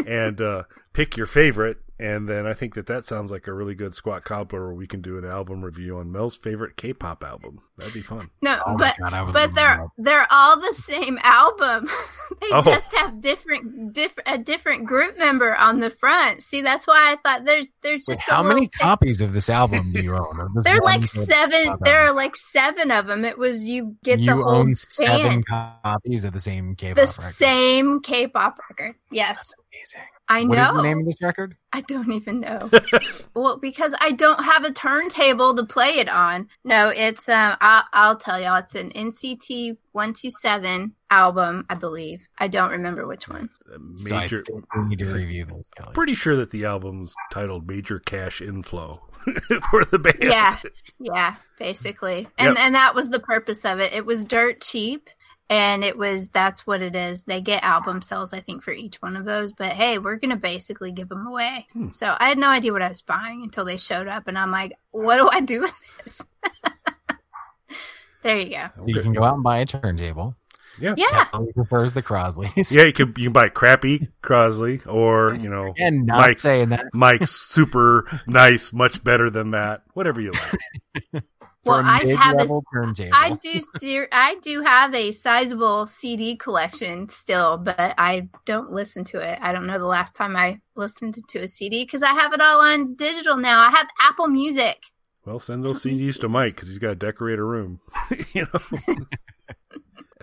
and 0.05 0.41
uh, 0.41 0.63
pick 0.95 1.17
your 1.17 1.27
favorite. 1.27 1.77
And 1.97 2.27
then 2.27 2.45
I 2.45 2.53
think 2.53 2.73
that 2.75 2.87
that 2.87 3.05
sounds 3.05 3.31
like 3.31 3.47
a 3.47 3.53
really 3.53 3.73
good 3.73 3.95
squat 3.95 4.25
cobbler 4.25 4.65
where 4.65 4.73
we 4.75 4.85
can 4.85 4.99
do 4.99 5.17
an 5.17 5.23
album 5.23 5.63
review 5.63 5.97
on 5.97 6.11
Mel's 6.11 6.35
favorite 6.35 6.75
K-pop 6.75 7.23
album. 7.23 7.61
That'd 7.77 7.93
be 7.93 8.01
fun. 8.01 8.31
no, 8.41 8.59
Oh 8.67 8.75
but 8.77 8.97
God, 8.99 9.31
but 9.31 9.55
they're 9.55 9.77
that. 9.77 9.87
they're 9.97 10.27
all 10.29 10.59
the 10.59 10.73
same 10.73 11.17
album. 11.23 11.87
they 12.41 12.47
Oh. 12.51 12.61
just 12.63 12.93
have 12.95 13.21
different 13.21 13.93
different 13.93 14.27
a 14.27 14.37
different 14.37 14.85
group 14.85 15.17
member 15.17 15.55
on 15.55 15.79
the 15.79 15.89
front. 15.89 16.41
See, 16.41 16.59
that's 16.59 16.85
why 16.85 17.13
I 17.13 17.15
thought 17.23 17.45
there's 17.45 17.67
there's 17.81 18.01
Wait, 18.09 18.15
just 18.15 18.23
how 18.23 18.43
many 18.43 18.61
thing- 18.63 18.71
copies 18.81 19.21
of 19.21 19.31
this 19.31 19.49
album 19.49 19.93
do 19.93 20.01
you 20.01 20.17
own? 20.17 20.37
Of 20.57 20.65
There 20.65 20.75
are 20.75 20.81
like 20.83 21.05
seven. 21.05 21.49
K-pop 21.63 21.79
There 21.85 22.01
are 22.07 22.11
like 22.13 22.35
seven 22.35 22.91
of 22.91 23.07
them. 23.07 23.23
It 23.23 23.37
was 23.37 23.63
you 23.63 23.95
get 24.03 24.19
you 24.19 24.31
the 24.35 24.43
whole 24.43 24.49
own 24.49 24.75
seven 24.75 25.43
band, 25.49 25.79
copies 25.81 26.25
of 26.25 26.33
the 26.33 26.41
same 26.41 26.75
K-pop 26.75 26.95
the 26.97 27.01
record. 27.21 27.35
same 27.35 28.01
K-pop 28.01 28.57
record. 28.69 28.95
Yes, 29.11 29.39
Amazing. 29.71 30.09
I 30.27 30.43
What 30.45 30.57
is 30.57 30.63
know. 30.63 30.77
the 30.77 30.83
name 30.83 30.99
of 30.99 31.05
this 31.05 31.21
record? 31.21 31.55
I 31.71 31.81
don't 31.81 32.11
even 32.11 32.39
know. 32.39 32.69
well, 33.35 33.57
because 33.57 33.93
I 33.99 34.11
don't 34.11 34.43
have 34.43 34.63
a 34.63 34.71
turntable 34.71 35.53
to 35.55 35.63
play 35.65 35.97
it 35.99 36.09
on. 36.09 36.47
No, 36.63 36.89
it's 36.89 37.29
um. 37.29 37.57
I'll, 37.61 37.83
I'll 37.93 38.15
tell 38.17 38.39
y'all. 38.39 38.57
It's 38.57 38.75
an 38.75 38.91
NCT 38.91 39.77
one 39.91 40.13
two 40.13 40.29
seven 40.41 40.93
album, 41.11 41.65
I 41.69 41.75
believe. 41.75 42.27
I 42.39 42.47
don't 42.47 42.71
remember 42.71 43.05
which 43.07 43.27
one. 43.29 43.49
A 43.67 43.77
So 43.99 44.15
I 44.15 44.21
Major. 44.21 44.43
we 44.75 44.85
need 44.85 44.99
to 44.99 45.05
review 45.05 45.45
this, 45.45 45.69
Kelly. 45.77 45.93
Pretty 45.93 46.15
sure 46.15 46.35
that 46.37 46.51
the 46.51 46.65
album's 46.65 47.13
titled 47.31 47.67
"Major 47.67 47.99
Cash 47.99 48.41
Inflow" 48.41 49.01
for 49.71 49.85
the 49.85 49.99
band. 49.99 50.17
Yeah, 50.21 50.55
yeah, 50.99 51.35
basically, 51.59 52.27
and 52.37 52.55
Yep. 52.55 52.57
and 52.65 52.75
that 52.75 52.95
was 52.95 53.09
the 53.09 53.19
purpose 53.19 53.63
of 53.65 53.79
it. 53.79 53.93
It 53.93 54.05
was 54.05 54.23
dirt 54.23 54.61
cheap, 54.61 55.09
and 55.49 55.83
it 55.83 55.97
was 55.97 56.29
that's 56.29 56.65
what 56.65 56.81
it 56.81 56.95
is. 56.95 57.23
They 57.23 57.41
get 57.41 57.63
album 57.63 58.01
sales, 58.01 58.33
I 58.33 58.39
think, 58.39 58.63
for 58.63 58.71
each 58.71 59.01
one 59.01 59.15
of 59.15 59.25
those. 59.25 59.53
But 59.53 59.73
hey, 59.73 59.97
we're 59.97 60.15
gonna 60.15 60.35
basically 60.35 60.91
give 60.91 61.09
them 61.09 61.27
away. 61.27 61.67
Hmm. 61.73 61.91
So 61.91 62.15
I 62.19 62.29
had 62.29 62.37
no 62.37 62.49
idea 62.49 62.73
what 62.73 62.81
I 62.81 62.89
was 62.89 63.01
buying 63.01 63.43
until 63.43 63.65
they 63.65 63.77
showed 63.77 64.07
up, 64.07 64.27
and 64.27 64.37
I'm 64.37 64.51
like, 64.51 64.73
what 64.91 65.17
do 65.17 65.29
I 65.31 65.41
do 65.41 65.61
with 65.61 65.73
this? 66.03 66.21
there 68.23 68.39
you 68.39 68.49
go. 68.49 68.69
So 68.77 68.87
you 68.87 69.01
can 69.01 69.13
go 69.13 69.23
out 69.23 69.35
and 69.35 69.43
buy 69.43 69.59
a 69.59 69.65
turntable. 69.65 70.35
Yeah. 70.79 70.95
Yeah, 70.97 71.25
Kelly 71.25 71.53
prefers 71.53 71.93
the 71.93 72.03
Crosleys. 72.03 72.73
Yeah, 72.75 72.83
you 72.83 72.93
could 72.93 73.17
you 73.17 73.25
can 73.25 73.33
buy 73.33 73.49
crappy 73.49 74.09
Crosley 74.21 74.85
or 74.87 75.35
you 75.35 75.47
know 75.47 75.73
And 75.77 76.05
not 76.05 76.17
Mike's 76.17 76.41
saying 76.41 76.69
that. 76.69 76.87
Mike's 76.93 77.31
super 77.31 78.21
nice, 78.27 78.73
much 78.73 79.03
better 79.03 79.29
than 79.29 79.51
that. 79.51 79.83
Whatever 79.93 80.21
you 80.21 80.31
like. 80.31 81.23
Well, 81.65 81.81
for 81.81 81.87
a 81.87 81.91
I 81.91 81.97
have 82.15 82.33
a- 82.33 82.37
mid-level 82.37 82.63
turntable. 82.73 83.09
I 83.13 83.37
do. 83.41 83.61
Ser- 83.79 84.07
I 84.11 84.35
do 84.41 84.61
have 84.61 84.93
a 84.93 85.11
sizable 85.11 85.87
CD 85.87 86.35
collection 86.35 87.09
still, 87.09 87.57
but 87.57 87.95
I 87.97 88.29
don't 88.45 88.71
listen 88.71 89.03
to 89.05 89.19
it. 89.19 89.39
I 89.41 89.51
don't 89.51 89.65
know 89.65 89.79
the 89.79 89.85
last 89.85 90.13
time 90.15 90.35
I 90.35 90.59
listened 90.75 91.17
to 91.27 91.39
a 91.39 91.47
CD 91.47 91.83
because 91.85 92.03
I 92.03 92.13
have 92.13 92.33
it 92.33 92.41
all 92.41 92.61
on 92.61 92.95
digital 92.95 93.37
now. 93.37 93.59
I 93.61 93.71
have 93.71 93.87
Apple 93.99 94.27
Music. 94.27 94.77
Well, 95.25 95.39
send 95.39 95.63
those 95.63 95.81
CDs 95.83 96.19
to 96.19 96.29
Mike 96.29 96.53
because 96.53 96.67
he's 96.67 96.77
got 96.79 96.89
to 96.89 96.95
decorate 96.95 97.39
a 97.39 97.43
room. 97.43 97.79
you 98.33 98.43
know. 98.53 98.59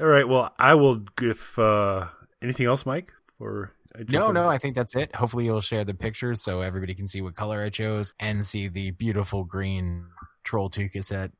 All 0.01 0.07
right. 0.07 0.27
Well, 0.27 0.53
I 0.59 0.75
will. 0.75 1.03
If 1.21 1.59
uh, 1.59 2.07
anything 2.41 2.67
else, 2.67 2.87
Mike, 2.87 3.13
or 3.39 3.73
No, 4.09 4.29
in? 4.29 4.35
no, 4.35 4.49
I 4.49 4.59
think 4.59 4.75
that's 4.75 4.97
it. 4.97 5.15
Hopefully, 5.17 5.45
you'll 5.45 5.61
share 5.61 5.85
the 5.85 5.95
pictures 5.95 6.41
so 6.43 6.61
everybody 6.61 6.95
can 6.95 7.09
see 7.09 7.21
what 7.21 7.35
color 7.35 7.63
I 7.63 7.69
chose 7.69 8.15
and 8.19 8.45
see 8.45 8.69
the 8.69 8.93
beautiful 8.93 9.45
green 9.45 10.07
Troll 10.45 10.69
2 10.69 10.89
cassette. 10.89 11.33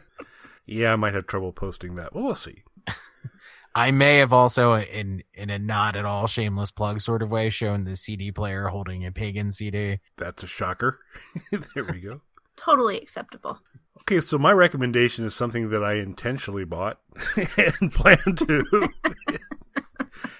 yeah, 0.66 0.92
I 0.92 0.96
might 0.96 1.14
have 1.14 1.26
trouble 1.26 1.52
posting 1.52 1.94
that. 1.96 2.14
Well, 2.14 2.24
we'll 2.24 2.34
see. 2.34 2.62
I 3.74 3.90
may 3.90 4.18
have 4.18 4.32
also, 4.32 4.76
in 4.76 5.24
in 5.32 5.50
a 5.50 5.58
not 5.58 5.96
at 5.96 6.04
all 6.04 6.28
shameless 6.28 6.70
plug 6.70 7.00
sort 7.00 7.22
of 7.22 7.30
way, 7.30 7.50
shown 7.50 7.84
the 7.84 7.96
CD 7.96 8.30
player 8.30 8.68
holding 8.68 9.04
a 9.04 9.10
pagan 9.10 9.50
CD. 9.50 9.98
That's 10.16 10.44
a 10.44 10.46
shocker. 10.46 11.00
there 11.74 11.84
we 11.84 12.00
go. 12.00 12.20
Totally 12.56 12.98
acceptable. 12.98 13.58
Okay, 14.02 14.20
so 14.20 14.38
my 14.38 14.52
recommendation 14.52 15.24
is 15.24 15.34
something 15.34 15.70
that 15.70 15.82
I 15.82 15.94
intentionally 15.94 16.64
bought 16.64 17.00
and 17.80 17.92
plan 17.92 18.18
to. 18.18 18.88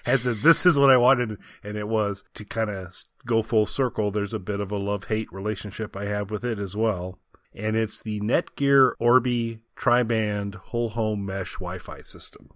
Had 0.03 0.21
said 0.21 0.37
this 0.37 0.65
is 0.65 0.79
what 0.79 0.89
I 0.89 0.97
wanted, 0.97 1.37
and 1.63 1.75
it 1.75 1.87
was 1.87 2.23
to 2.35 2.45
kind 2.45 2.69
of 2.69 2.95
go 3.25 3.41
full 3.43 3.65
circle. 3.65 4.11
There's 4.11 4.33
a 4.33 4.39
bit 4.39 4.59
of 4.59 4.71
a 4.71 4.77
love 4.77 5.05
hate 5.05 5.31
relationship 5.33 5.97
I 5.97 6.05
have 6.05 6.31
with 6.31 6.45
it 6.45 6.59
as 6.59 6.75
well, 6.75 7.19
and 7.55 7.75
it's 7.75 8.01
the 8.01 8.19
Netgear 8.21 8.93
Orbi 8.99 9.61
tri-band 9.75 10.55
Whole 10.55 10.89
Home 10.89 11.25
Mesh 11.25 11.53
Wi-Fi 11.53 12.01
system. 12.01 12.49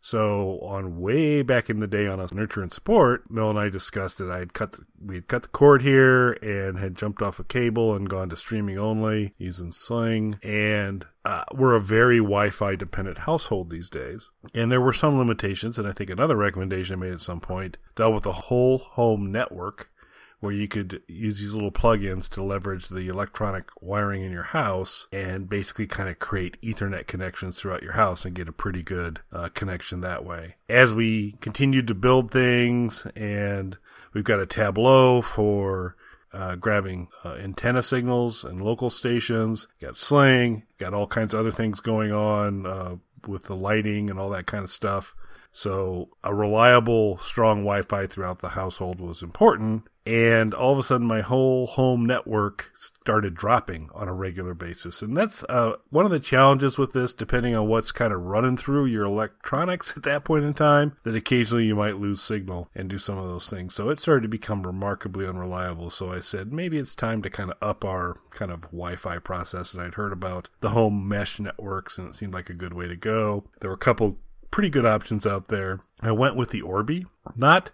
So 0.00 0.60
on 0.60 1.00
way 1.00 1.42
back 1.42 1.68
in 1.68 1.80
the 1.80 1.86
day 1.86 2.06
on 2.06 2.20
a 2.20 2.28
nurture 2.32 2.62
and 2.62 2.72
support, 2.72 3.28
Mel 3.30 3.50
and 3.50 3.58
I 3.58 3.68
discussed 3.68 4.18
that 4.18 4.30
I 4.30 4.38
had 4.38 4.54
cut 4.54 4.78
we 5.04 5.16
had 5.16 5.28
cut 5.28 5.42
the 5.42 5.48
cord 5.48 5.82
here 5.82 6.32
and 6.32 6.78
had 6.78 6.94
jumped 6.94 7.20
off 7.20 7.40
a 7.40 7.44
cable 7.44 7.94
and 7.94 8.08
gone 8.08 8.28
to 8.28 8.36
streaming 8.36 8.78
only 8.78 9.34
using 9.38 9.72
Sling. 9.72 10.38
And 10.42 11.04
uh, 11.24 11.44
we're 11.52 11.74
a 11.74 11.80
very 11.80 12.18
Wi-Fi 12.18 12.76
dependent 12.76 13.18
household 13.18 13.70
these 13.70 13.90
days. 13.90 14.28
And 14.54 14.70
there 14.70 14.80
were 14.80 14.92
some 14.92 15.18
limitations, 15.18 15.78
and 15.78 15.88
I 15.88 15.92
think 15.92 16.10
another 16.10 16.36
recommendation 16.36 16.94
I 16.94 16.98
made 16.98 17.12
at 17.12 17.20
some 17.20 17.40
point 17.40 17.76
dealt 17.96 18.14
with 18.14 18.24
the 18.24 18.32
whole 18.32 18.78
home 18.78 19.32
network 19.32 19.90
where 20.40 20.52
you 20.52 20.68
could 20.68 21.02
use 21.08 21.40
these 21.40 21.54
little 21.54 21.72
plugins 21.72 22.28
to 22.28 22.42
leverage 22.42 22.88
the 22.88 23.08
electronic 23.08 23.68
wiring 23.80 24.22
in 24.22 24.30
your 24.30 24.44
house 24.44 25.08
and 25.12 25.48
basically 25.48 25.86
kind 25.86 26.08
of 26.08 26.18
create 26.18 26.60
Ethernet 26.62 27.06
connections 27.06 27.58
throughout 27.58 27.82
your 27.82 27.92
house 27.92 28.24
and 28.24 28.36
get 28.36 28.48
a 28.48 28.52
pretty 28.52 28.82
good 28.82 29.20
uh, 29.32 29.48
connection 29.48 30.00
that 30.00 30.24
way. 30.24 30.54
As 30.68 30.94
we 30.94 31.32
continued 31.40 31.88
to 31.88 31.94
build 31.94 32.30
things, 32.30 33.06
and 33.16 33.76
we've 34.12 34.24
got 34.24 34.40
a 34.40 34.46
Tablo 34.46 35.24
for 35.24 35.96
uh, 36.32 36.54
grabbing 36.54 37.08
uh, 37.24 37.34
antenna 37.34 37.82
signals 37.82 38.44
and 38.44 38.60
local 38.60 38.90
stations, 38.90 39.66
got 39.80 39.96
Sling, 39.96 40.64
got 40.78 40.94
all 40.94 41.06
kinds 41.08 41.34
of 41.34 41.40
other 41.40 41.50
things 41.50 41.80
going 41.80 42.12
on 42.12 42.64
uh, 42.64 42.96
with 43.26 43.44
the 43.44 43.56
lighting 43.56 44.08
and 44.08 44.20
all 44.20 44.30
that 44.30 44.46
kind 44.46 44.62
of 44.62 44.70
stuff. 44.70 45.16
So 45.50 46.10
a 46.22 46.32
reliable, 46.32 47.18
strong 47.18 47.64
Wi-Fi 47.64 48.06
throughout 48.06 48.40
the 48.40 48.50
household 48.50 49.00
was 49.00 49.22
important. 49.22 49.87
And 50.08 50.54
all 50.54 50.72
of 50.72 50.78
a 50.78 50.82
sudden, 50.82 51.06
my 51.06 51.20
whole 51.20 51.66
home 51.66 52.06
network 52.06 52.70
started 52.72 53.34
dropping 53.34 53.90
on 53.92 54.08
a 54.08 54.14
regular 54.14 54.54
basis. 54.54 55.02
And 55.02 55.14
that's 55.14 55.44
uh, 55.50 55.72
one 55.90 56.06
of 56.06 56.10
the 56.10 56.18
challenges 56.18 56.78
with 56.78 56.94
this, 56.94 57.12
depending 57.12 57.54
on 57.54 57.68
what's 57.68 57.92
kind 57.92 58.14
of 58.14 58.22
running 58.22 58.56
through 58.56 58.86
your 58.86 59.04
electronics 59.04 59.92
at 59.98 60.04
that 60.04 60.24
point 60.24 60.46
in 60.46 60.54
time, 60.54 60.96
that 61.02 61.14
occasionally 61.14 61.66
you 61.66 61.76
might 61.76 61.98
lose 61.98 62.22
signal 62.22 62.70
and 62.74 62.88
do 62.88 62.96
some 62.96 63.18
of 63.18 63.28
those 63.28 63.50
things. 63.50 63.74
So 63.74 63.90
it 63.90 64.00
started 64.00 64.22
to 64.22 64.28
become 64.28 64.66
remarkably 64.66 65.26
unreliable. 65.26 65.90
So 65.90 66.10
I 66.10 66.20
said, 66.20 66.54
maybe 66.54 66.78
it's 66.78 66.94
time 66.94 67.20
to 67.20 67.28
kind 67.28 67.50
of 67.50 67.58
up 67.60 67.84
our 67.84 68.16
kind 68.30 68.50
of 68.50 68.62
Wi-Fi 68.62 69.18
process. 69.18 69.74
And 69.74 69.82
I'd 69.82 69.96
heard 69.96 70.14
about 70.14 70.48
the 70.62 70.70
home 70.70 71.06
mesh 71.06 71.38
networks, 71.38 71.98
and 71.98 72.08
it 72.08 72.14
seemed 72.14 72.32
like 72.32 72.48
a 72.48 72.54
good 72.54 72.72
way 72.72 72.88
to 72.88 72.96
go. 72.96 73.44
There 73.60 73.68
were 73.68 73.74
a 73.74 73.78
couple 73.78 74.16
pretty 74.50 74.70
good 74.70 74.86
options 74.86 75.26
out 75.26 75.48
there. 75.48 75.80
I 76.00 76.12
went 76.12 76.34
with 76.34 76.48
the 76.48 76.62
Orbi. 76.62 77.04
Not 77.36 77.72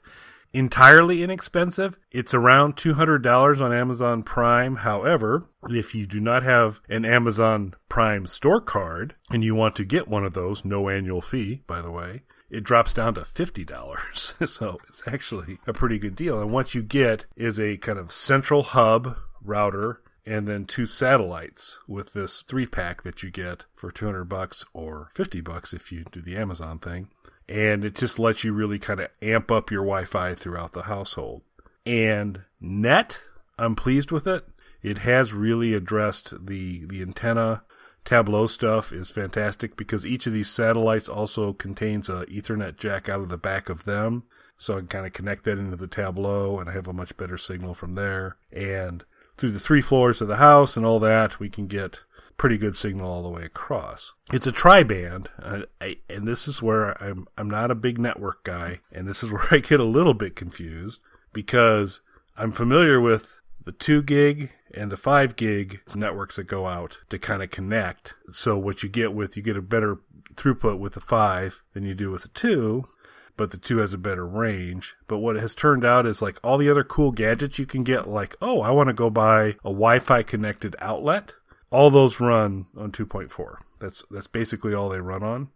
entirely 0.54 1.22
inexpensive. 1.22 1.98
It's 2.10 2.32
around 2.32 2.76
$200 2.76 3.60
on 3.60 3.72
Amazon 3.72 4.22
Prime. 4.22 4.76
However, 4.76 5.46
if 5.68 5.94
you 5.94 6.06
do 6.06 6.20
not 6.20 6.44
have 6.44 6.80
an 6.88 7.04
Amazon 7.04 7.74
Prime 7.88 8.26
store 8.26 8.60
card 8.60 9.16
and 9.30 9.44
you 9.44 9.54
want 9.54 9.76
to 9.76 9.84
get 9.84 10.08
one 10.08 10.24
of 10.24 10.32
those, 10.32 10.64
no 10.64 10.88
annual 10.88 11.20
fee, 11.20 11.62
by 11.66 11.82
the 11.82 11.90
way, 11.90 12.22
it 12.48 12.62
drops 12.62 12.94
down 12.94 13.14
to 13.14 13.24
fifty 13.24 13.64
dollars. 13.64 14.34
so 14.46 14.78
it's 14.88 15.02
actually 15.06 15.58
a 15.66 15.72
pretty 15.72 15.98
good 15.98 16.14
deal. 16.14 16.40
And 16.40 16.52
what 16.52 16.74
you 16.74 16.82
get 16.82 17.26
is 17.36 17.58
a 17.58 17.76
kind 17.78 17.98
of 17.98 18.12
central 18.12 18.62
hub 18.62 19.18
router 19.42 20.00
and 20.26 20.48
then 20.48 20.64
two 20.64 20.86
satellites 20.86 21.78
with 21.86 22.12
this 22.12 22.42
three 22.42 22.66
pack 22.66 23.02
that 23.02 23.22
you 23.22 23.30
get 23.30 23.66
for 23.74 23.90
200 23.90 24.24
bucks 24.24 24.64
or 24.72 25.10
50 25.14 25.40
bucks 25.42 25.74
if 25.74 25.92
you 25.92 26.04
do 26.12 26.22
the 26.22 26.36
Amazon 26.36 26.78
thing. 26.78 27.08
And 27.48 27.84
it 27.84 27.94
just 27.94 28.18
lets 28.18 28.44
you 28.44 28.52
really 28.52 28.78
kind 28.78 29.00
of 29.00 29.10
amp 29.20 29.50
up 29.50 29.70
your 29.70 29.82
Wi 29.82 30.04
Fi 30.04 30.34
throughout 30.34 30.72
the 30.72 30.82
household. 30.82 31.42
And 31.84 32.42
net, 32.60 33.20
I'm 33.58 33.76
pleased 33.76 34.10
with 34.10 34.26
it. 34.26 34.46
It 34.82 34.98
has 34.98 35.32
really 35.32 35.74
addressed 35.74 36.46
the, 36.46 36.84
the 36.86 37.02
antenna. 37.02 37.62
Tablo 38.04 38.48
stuff 38.48 38.92
is 38.92 39.10
fantastic 39.10 39.76
because 39.76 40.04
each 40.04 40.26
of 40.26 40.34
these 40.34 40.50
satellites 40.50 41.08
also 41.08 41.54
contains 41.54 42.10
a 42.10 42.26
Ethernet 42.26 42.76
jack 42.76 43.08
out 43.08 43.20
of 43.20 43.30
the 43.30 43.38
back 43.38 43.70
of 43.70 43.84
them. 43.84 44.24
So 44.56 44.74
I 44.74 44.78
can 44.80 44.88
kind 44.88 45.06
of 45.06 45.12
connect 45.14 45.44
that 45.44 45.58
into 45.58 45.76
the 45.76 45.88
Tablo 45.88 46.60
and 46.60 46.68
I 46.68 46.74
have 46.74 46.86
a 46.86 46.92
much 46.92 47.16
better 47.16 47.38
signal 47.38 47.72
from 47.72 47.94
there. 47.94 48.36
And 48.52 49.04
through 49.36 49.52
the 49.52 49.60
three 49.60 49.80
floors 49.80 50.20
of 50.20 50.28
the 50.28 50.36
house 50.36 50.76
and 50.76 50.84
all 50.84 51.00
that, 51.00 51.40
we 51.40 51.48
can 51.48 51.66
get 51.66 52.00
pretty 52.36 52.58
good 52.58 52.76
signal 52.76 53.10
all 53.10 53.22
the 53.22 53.28
way 53.28 53.44
across. 53.44 54.12
It's 54.32 54.46
a 54.46 54.52
tri-band, 54.52 55.28
and, 55.38 55.66
I, 55.80 55.96
and 56.08 56.26
this 56.26 56.48
is 56.48 56.62
where 56.62 57.00
I'm 57.02 57.26
I'm 57.38 57.48
not 57.48 57.70
a 57.70 57.76
big 57.76 57.98
network 57.98 58.44
guy, 58.44 58.80
and 58.92 59.06
this 59.06 59.22
is 59.22 59.32
where 59.32 59.46
I 59.50 59.58
get 59.58 59.80
a 59.80 59.84
little 59.84 60.14
bit 60.14 60.36
confused 60.36 61.00
because 61.32 62.00
I'm 62.36 62.52
familiar 62.52 63.00
with 63.00 63.38
the 63.64 63.72
two 63.72 64.02
gig 64.02 64.50
and 64.72 64.90
the 64.90 64.96
five 64.96 65.36
gig 65.36 65.80
networks 65.94 66.36
that 66.36 66.44
go 66.44 66.66
out 66.66 66.98
to 67.08 67.18
kind 67.18 67.42
of 67.42 67.50
connect. 67.50 68.14
So 68.32 68.58
what 68.58 68.82
you 68.82 68.88
get 68.88 69.12
with 69.14 69.36
you 69.36 69.42
get 69.42 69.56
a 69.56 69.62
better 69.62 69.98
throughput 70.34 70.78
with 70.78 70.94
the 70.94 71.00
five 71.00 71.62
than 71.72 71.84
you 71.84 71.94
do 71.94 72.10
with 72.10 72.22
the 72.22 72.28
two, 72.28 72.88
but 73.36 73.50
the 73.50 73.58
two 73.58 73.78
has 73.78 73.92
a 73.92 73.98
better 73.98 74.26
range. 74.26 74.94
But 75.06 75.18
what 75.18 75.36
it 75.36 75.40
has 75.40 75.54
turned 75.54 75.84
out 75.84 76.06
is 76.06 76.22
like 76.22 76.38
all 76.42 76.58
the 76.58 76.70
other 76.70 76.84
cool 76.84 77.12
gadgets 77.12 77.58
you 77.58 77.66
can 77.66 77.84
get, 77.84 78.08
like, 78.08 78.36
oh, 78.40 78.60
I 78.60 78.70
want 78.70 78.88
to 78.88 78.94
go 78.94 79.10
buy 79.10 79.56
a 79.64 79.70
Wi 79.70 79.98
Fi 79.98 80.22
connected 80.22 80.76
outlet. 80.80 81.34
All 81.74 81.90
those 81.90 82.20
run 82.20 82.66
on 82.76 82.92
2.4. 82.92 83.56
That's 83.80 84.04
that's 84.08 84.28
basically 84.28 84.72
all 84.72 84.88
they 84.88 85.00
run 85.00 85.24
on. 85.24 85.48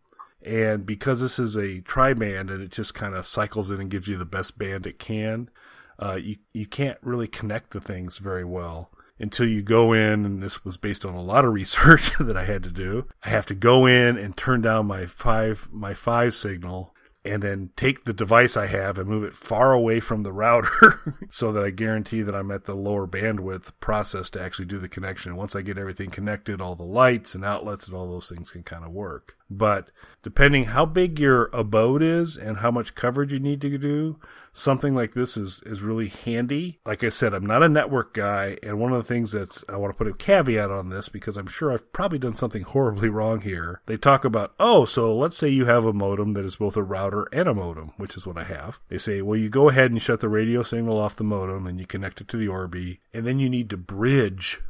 And 0.42 0.84
because 0.84 1.20
this 1.20 1.38
is 1.38 1.56
a 1.56 1.80
tri 1.80 2.12
band 2.12 2.50
and 2.50 2.60
it 2.60 2.72
just 2.72 2.92
kind 2.92 3.14
of 3.14 3.24
cycles 3.24 3.70
in 3.70 3.80
and 3.80 3.88
gives 3.88 4.08
you 4.08 4.16
the 4.16 4.24
best 4.24 4.58
band 4.58 4.84
it 4.84 4.98
can, 4.98 5.48
uh, 6.00 6.16
you 6.16 6.36
you 6.52 6.66
can't 6.66 6.98
really 7.02 7.28
connect 7.28 7.70
the 7.70 7.80
things 7.80 8.18
very 8.18 8.44
well 8.44 8.90
until 9.20 9.46
you 9.46 9.62
go 9.62 9.92
in 9.92 10.24
and 10.24 10.42
this 10.42 10.64
was 10.64 10.76
based 10.76 11.06
on 11.06 11.14
a 11.14 11.22
lot 11.22 11.44
of 11.44 11.52
research 11.62 12.18
that 12.18 12.36
I 12.36 12.44
had 12.44 12.64
to 12.64 12.70
do. 12.70 13.06
I 13.22 13.30
have 13.30 13.46
to 13.46 13.54
go 13.54 13.86
in 13.86 14.16
and 14.16 14.36
turn 14.36 14.60
down 14.60 14.86
my 14.86 15.06
five 15.06 15.68
my 15.70 15.94
five 15.94 16.34
signal 16.34 16.94
and 17.24 17.42
then 17.42 17.70
take 17.76 18.04
the 18.04 18.12
device 18.12 18.56
I 18.56 18.66
have 18.66 18.98
and 18.98 19.08
move 19.08 19.24
it 19.24 19.34
far 19.34 19.72
away 19.72 20.00
from 20.00 20.22
the 20.22 20.32
router 20.32 21.18
so 21.30 21.52
that 21.52 21.64
I 21.64 21.70
guarantee 21.70 22.22
that 22.22 22.34
I'm 22.34 22.50
at 22.50 22.64
the 22.64 22.74
lower 22.74 23.06
bandwidth 23.06 23.72
process 23.80 24.30
to 24.30 24.40
actually 24.40 24.66
do 24.66 24.78
the 24.78 24.88
connection. 24.88 25.36
Once 25.36 25.56
I 25.56 25.62
get 25.62 25.78
everything 25.78 26.10
connected, 26.10 26.60
all 26.60 26.76
the 26.76 26.84
lights 26.84 27.34
and 27.34 27.44
outlets 27.44 27.86
and 27.86 27.96
all 27.96 28.08
those 28.08 28.28
things 28.28 28.50
can 28.50 28.62
kind 28.62 28.84
of 28.84 28.92
work. 28.92 29.37
But 29.50 29.90
depending 30.22 30.64
how 30.64 30.84
big 30.84 31.18
your 31.18 31.44
abode 31.52 32.02
is 32.02 32.36
and 32.36 32.58
how 32.58 32.70
much 32.70 32.94
coverage 32.94 33.32
you 33.32 33.38
need 33.38 33.60
to 33.62 33.78
do, 33.78 34.18
something 34.52 34.94
like 34.94 35.14
this 35.14 35.36
is, 35.36 35.62
is 35.64 35.80
really 35.80 36.08
handy. 36.08 36.80
Like 36.84 37.02
I 37.02 37.08
said, 37.08 37.32
I'm 37.32 37.46
not 37.46 37.62
a 37.62 37.68
network 37.68 38.12
guy. 38.12 38.58
And 38.62 38.78
one 38.78 38.92
of 38.92 38.98
the 38.98 39.08
things 39.08 39.32
that's, 39.32 39.64
I 39.68 39.76
want 39.76 39.94
to 39.94 39.96
put 39.96 40.10
a 40.10 40.12
caveat 40.12 40.70
on 40.70 40.90
this 40.90 41.08
because 41.08 41.36
I'm 41.36 41.46
sure 41.46 41.72
I've 41.72 41.92
probably 41.92 42.18
done 42.18 42.34
something 42.34 42.62
horribly 42.68 43.08
wrong 43.08 43.40
here. 43.40 43.80
They 43.86 43.96
talk 43.96 44.24
about, 44.24 44.54
oh, 44.60 44.84
so 44.84 45.16
let's 45.16 45.38
say 45.38 45.48
you 45.48 45.64
have 45.64 45.84
a 45.84 45.92
modem 45.92 46.34
that 46.34 46.44
is 46.44 46.56
both 46.56 46.76
a 46.76 46.82
router 46.82 47.26
and 47.32 47.48
a 47.48 47.54
modem, 47.54 47.92
which 47.96 48.16
is 48.16 48.26
what 48.26 48.36
I 48.36 48.44
have. 48.44 48.80
They 48.88 48.98
say, 48.98 49.22
well, 49.22 49.38
you 49.38 49.48
go 49.48 49.70
ahead 49.70 49.90
and 49.90 50.02
shut 50.02 50.20
the 50.20 50.28
radio 50.28 50.62
signal 50.62 50.98
off 50.98 51.16
the 51.16 51.24
modem 51.24 51.66
and 51.66 51.78
you 51.80 51.86
connect 51.86 52.20
it 52.20 52.28
to 52.28 52.36
the 52.36 52.48
Orbi, 52.48 53.00
and 53.14 53.26
then 53.26 53.38
you 53.38 53.48
need 53.48 53.70
to 53.70 53.76
bridge 53.76 54.60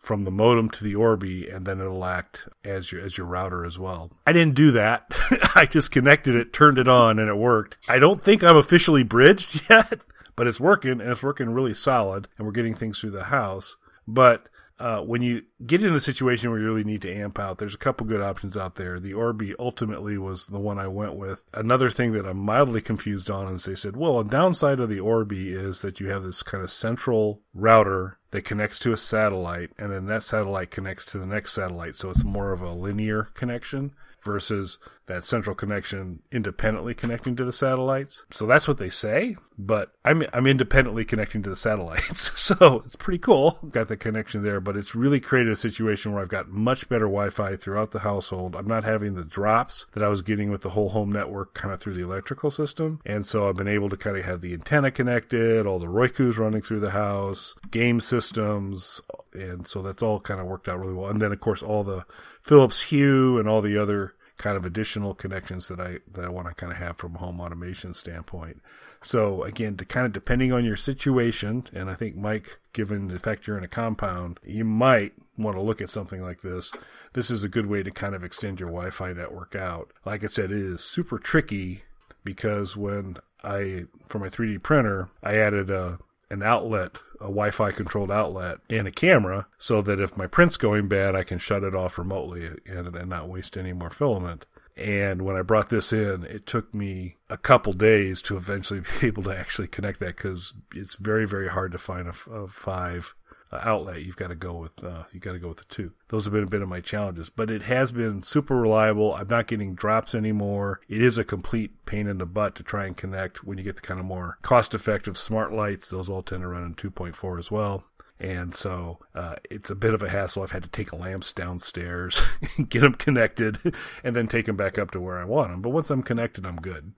from 0.00 0.24
the 0.24 0.30
modem 0.30 0.70
to 0.70 0.82
the 0.82 0.94
Orbi, 0.94 1.48
and 1.48 1.66
then 1.66 1.80
it'll 1.80 2.04
act 2.04 2.48
as 2.64 2.90
your 2.90 3.02
as 3.02 3.18
your 3.18 3.26
router 3.26 3.64
as 3.64 3.78
well. 3.78 4.10
I 4.26 4.32
didn't 4.32 4.54
do 4.54 4.70
that. 4.72 5.04
I 5.54 5.66
just 5.66 5.90
connected 5.90 6.34
it, 6.34 6.52
turned 6.52 6.78
it 6.78 6.88
on, 6.88 7.18
and 7.18 7.28
it 7.28 7.36
worked. 7.36 7.78
I 7.88 7.98
don't 7.98 8.22
think 8.22 8.42
I'm 8.42 8.56
officially 8.56 9.02
bridged 9.02 9.66
yet, 9.70 10.00
but 10.36 10.46
it's 10.46 10.60
working, 10.60 10.92
and 10.92 11.02
it's 11.02 11.22
working 11.22 11.50
really 11.50 11.74
solid, 11.74 12.28
and 12.36 12.46
we're 12.46 12.52
getting 12.52 12.74
things 12.74 12.98
through 12.98 13.10
the 13.10 13.24
house. 13.24 13.76
But 14.08 14.48
uh, 14.80 15.00
when 15.02 15.20
you 15.20 15.42
get 15.66 15.84
in 15.84 15.94
a 15.94 16.00
situation 16.00 16.50
where 16.50 16.58
you 16.58 16.64
really 16.64 16.84
need 16.84 17.02
to 17.02 17.14
amp 17.14 17.38
out, 17.38 17.58
there's 17.58 17.74
a 17.74 17.78
couple 17.78 18.06
good 18.06 18.22
options 18.22 18.56
out 18.56 18.76
there. 18.76 18.98
The 18.98 19.12
Orbi 19.12 19.54
ultimately 19.58 20.16
was 20.16 20.46
the 20.46 20.58
one 20.58 20.78
I 20.78 20.88
went 20.88 21.16
with. 21.16 21.42
Another 21.52 21.90
thing 21.90 22.12
that 22.12 22.26
I'm 22.26 22.38
mildly 22.38 22.80
confused 22.80 23.30
on 23.30 23.52
is 23.52 23.66
they 23.66 23.74
said, 23.74 23.94
well, 23.94 24.18
a 24.18 24.24
downside 24.24 24.80
of 24.80 24.88
the 24.88 24.98
Orbi 24.98 25.52
is 25.52 25.82
that 25.82 26.00
you 26.00 26.08
have 26.08 26.22
this 26.22 26.42
kind 26.42 26.64
of 26.64 26.72
central 26.72 27.42
router 27.52 28.18
that 28.30 28.46
connects 28.46 28.78
to 28.78 28.92
a 28.92 28.96
satellite, 28.96 29.70
and 29.78 29.92
then 29.92 30.06
that 30.06 30.22
satellite 30.22 30.70
connects 30.70 31.04
to 31.06 31.18
the 31.18 31.26
next 31.26 31.52
satellite. 31.52 31.96
So 31.96 32.08
it's 32.10 32.24
more 32.24 32.52
of 32.52 32.62
a 32.62 32.72
linear 32.72 33.24
connection 33.34 33.92
versus 34.22 34.78
that 35.10 35.24
central 35.24 35.54
connection 35.54 36.20
independently 36.32 36.94
connecting 36.94 37.36
to 37.36 37.44
the 37.44 37.52
satellites. 37.52 38.24
So 38.30 38.46
that's 38.46 38.68
what 38.68 38.78
they 38.78 38.88
say, 38.88 39.36
but 39.58 39.92
I'm 40.04 40.24
I'm 40.32 40.46
independently 40.46 41.04
connecting 41.04 41.42
to 41.42 41.50
the 41.50 41.56
satellites. 41.56 42.30
So 42.50 42.82
it's 42.84 42.96
pretty 42.96 43.18
cool. 43.18 43.58
Got 43.70 43.88
the 43.88 43.96
connection 43.96 44.42
there, 44.42 44.60
but 44.60 44.76
it's 44.76 44.94
really 44.94 45.20
created 45.20 45.52
a 45.52 45.56
situation 45.56 46.12
where 46.12 46.20
I've 46.20 46.28
got 46.28 46.48
much 46.48 46.88
better 46.88 47.04
Wi-Fi 47.04 47.56
throughout 47.56 47.92
the 47.92 48.00
household. 48.00 48.56
I'm 48.56 48.66
not 48.66 48.82
having 48.82 49.14
the 49.14 49.24
drops 49.24 49.86
that 49.92 50.02
I 50.02 50.08
was 50.08 50.20
getting 50.20 50.50
with 50.50 50.62
the 50.62 50.70
whole 50.70 50.88
home 50.88 51.12
network 51.12 51.54
kind 51.54 51.72
of 51.72 51.80
through 51.80 51.94
the 51.94 52.02
electrical 52.02 52.50
system. 52.50 53.00
And 53.06 53.24
so 53.24 53.48
I've 53.48 53.56
been 53.56 53.68
able 53.68 53.88
to 53.90 53.96
kind 53.96 54.16
of 54.16 54.24
have 54.24 54.40
the 54.40 54.52
antenna 54.52 54.90
connected, 54.90 55.64
all 55.64 55.78
the 55.78 55.88
Roku's 55.88 56.38
running 56.38 56.62
through 56.62 56.80
the 56.80 56.90
house, 56.90 57.54
game 57.70 58.00
systems, 58.00 59.00
and 59.32 59.66
so 59.68 59.80
that's 59.82 60.02
all 60.02 60.18
kind 60.18 60.40
of 60.40 60.46
worked 60.46 60.68
out 60.68 60.80
really 60.80 60.94
well. 60.94 61.10
And 61.10 61.22
then 61.22 61.32
of 61.32 61.40
course 61.40 61.62
all 61.62 61.84
the 61.84 62.04
Philips 62.42 62.82
Hue 62.82 63.38
and 63.38 63.48
all 63.48 63.62
the 63.62 63.78
other 63.78 64.14
kind 64.40 64.56
of 64.56 64.64
additional 64.64 65.14
connections 65.14 65.68
that 65.68 65.78
I 65.78 65.98
that 66.10 66.24
I 66.24 66.30
want 66.30 66.48
to 66.48 66.54
kind 66.54 66.72
of 66.72 66.78
have 66.78 66.96
from 66.96 67.14
a 67.14 67.18
home 67.18 67.40
automation 67.40 67.92
standpoint. 67.92 68.62
So 69.02 69.44
again, 69.44 69.76
to 69.76 69.84
kind 69.84 70.06
of 70.06 70.12
depending 70.12 70.50
on 70.50 70.64
your 70.64 70.76
situation, 70.76 71.64
and 71.74 71.90
I 71.90 71.94
think 71.94 72.16
Mike, 72.16 72.58
given 72.72 73.08
the 73.08 73.18
fact 73.18 73.46
you're 73.46 73.58
in 73.58 73.64
a 73.64 73.68
compound, 73.68 74.40
you 74.42 74.64
might 74.64 75.12
want 75.36 75.56
to 75.56 75.62
look 75.62 75.82
at 75.82 75.90
something 75.90 76.22
like 76.22 76.40
this. 76.40 76.72
This 77.12 77.30
is 77.30 77.44
a 77.44 77.48
good 77.48 77.66
way 77.66 77.82
to 77.82 77.90
kind 77.90 78.14
of 78.14 78.24
extend 78.24 78.60
your 78.60 78.70
Wi-Fi 78.70 79.12
network 79.12 79.54
out. 79.54 79.92
Like 80.06 80.24
I 80.24 80.28
said, 80.28 80.50
it 80.50 80.58
is 80.58 80.82
super 80.82 81.18
tricky 81.18 81.82
because 82.24 82.76
when 82.76 83.18
I 83.44 83.84
for 84.06 84.18
my 84.18 84.28
3D 84.28 84.62
printer, 84.62 85.10
I 85.22 85.36
added 85.36 85.70
a 85.70 85.98
an 86.30 86.42
outlet, 86.42 86.98
a 87.20 87.24
Wi-Fi 87.24 87.72
controlled 87.72 88.10
outlet, 88.10 88.58
and 88.68 88.86
a 88.86 88.92
camera, 88.92 89.46
so 89.58 89.82
that 89.82 90.00
if 90.00 90.16
my 90.16 90.26
print's 90.26 90.56
going 90.56 90.88
bad, 90.88 91.14
I 91.16 91.24
can 91.24 91.38
shut 91.38 91.64
it 91.64 91.74
off 91.74 91.98
remotely 91.98 92.46
and, 92.66 92.94
and 92.94 93.10
not 93.10 93.28
waste 93.28 93.56
any 93.56 93.72
more 93.72 93.90
filament. 93.90 94.46
And 94.76 95.22
when 95.22 95.36
I 95.36 95.42
brought 95.42 95.68
this 95.68 95.92
in, 95.92 96.24
it 96.24 96.46
took 96.46 96.72
me 96.72 97.16
a 97.28 97.36
couple 97.36 97.72
days 97.72 98.22
to 98.22 98.36
eventually 98.36 98.80
be 99.00 99.08
able 99.08 99.24
to 99.24 99.36
actually 99.36 99.68
connect 99.68 100.00
that 100.00 100.16
because 100.16 100.54
it's 100.74 100.94
very, 100.94 101.26
very 101.26 101.48
hard 101.48 101.72
to 101.72 101.78
find 101.78 102.08
a, 102.08 102.30
a 102.30 102.48
five 102.48 103.14
outlet. 103.58 104.02
You've 104.02 104.16
got 104.16 104.28
to 104.28 104.34
go 104.34 104.54
with 104.54 104.82
uh, 104.82 105.04
you 105.12 105.20
got 105.20 105.32
to 105.32 105.38
go 105.38 105.48
with 105.48 105.58
the 105.58 105.64
two. 105.64 105.92
Those 106.08 106.24
have 106.24 106.32
been 106.32 106.44
a 106.44 106.48
bit 106.48 106.62
of 106.62 106.68
my 106.68 106.80
challenges, 106.80 107.30
but 107.30 107.50
it 107.50 107.62
has 107.62 107.92
been 107.92 108.22
super 108.22 108.56
reliable. 108.56 109.14
I'm 109.14 109.28
not 109.28 109.46
getting 109.46 109.74
drops 109.74 110.14
anymore. 110.14 110.80
It 110.88 111.02
is 111.02 111.18
a 111.18 111.24
complete 111.24 111.84
pain 111.86 112.06
in 112.06 112.18
the 112.18 112.26
butt 112.26 112.54
to 112.56 112.62
try 112.62 112.86
and 112.86 112.96
connect 112.96 113.44
when 113.44 113.58
you 113.58 113.64
get 113.64 113.76
the 113.76 113.82
kind 113.82 114.00
of 114.00 114.06
more 114.06 114.38
cost-effective 114.42 115.16
smart 115.16 115.52
lights. 115.52 115.90
Those 115.90 116.08
all 116.08 116.22
tend 116.22 116.42
to 116.42 116.48
run 116.48 116.64
in 116.64 116.74
2.4 116.74 117.38
as 117.38 117.50
well. 117.50 117.84
And 118.20 118.54
so 118.54 118.98
uh, 119.14 119.36
it's 119.50 119.70
a 119.70 119.74
bit 119.74 119.94
of 119.94 120.02
a 120.02 120.10
hassle. 120.10 120.42
I've 120.42 120.50
had 120.50 120.62
to 120.62 120.68
take 120.68 120.92
lamps 120.92 121.32
downstairs, 121.32 122.20
get 122.68 122.80
them 122.80 122.94
connected, 122.94 123.58
and 124.04 124.14
then 124.14 124.28
take 124.28 124.44
them 124.44 124.56
back 124.56 124.78
up 124.78 124.90
to 124.90 125.00
where 125.00 125.18
I 125.18 125.24
want 125.24 125.50
them. 125.50 125.62
But 125.62 125.70
once 125.70 125.90
I'm 125.90 126.02
connected, 126.02 126.46
I'm 126.46 126.56
good. 126.56 126.92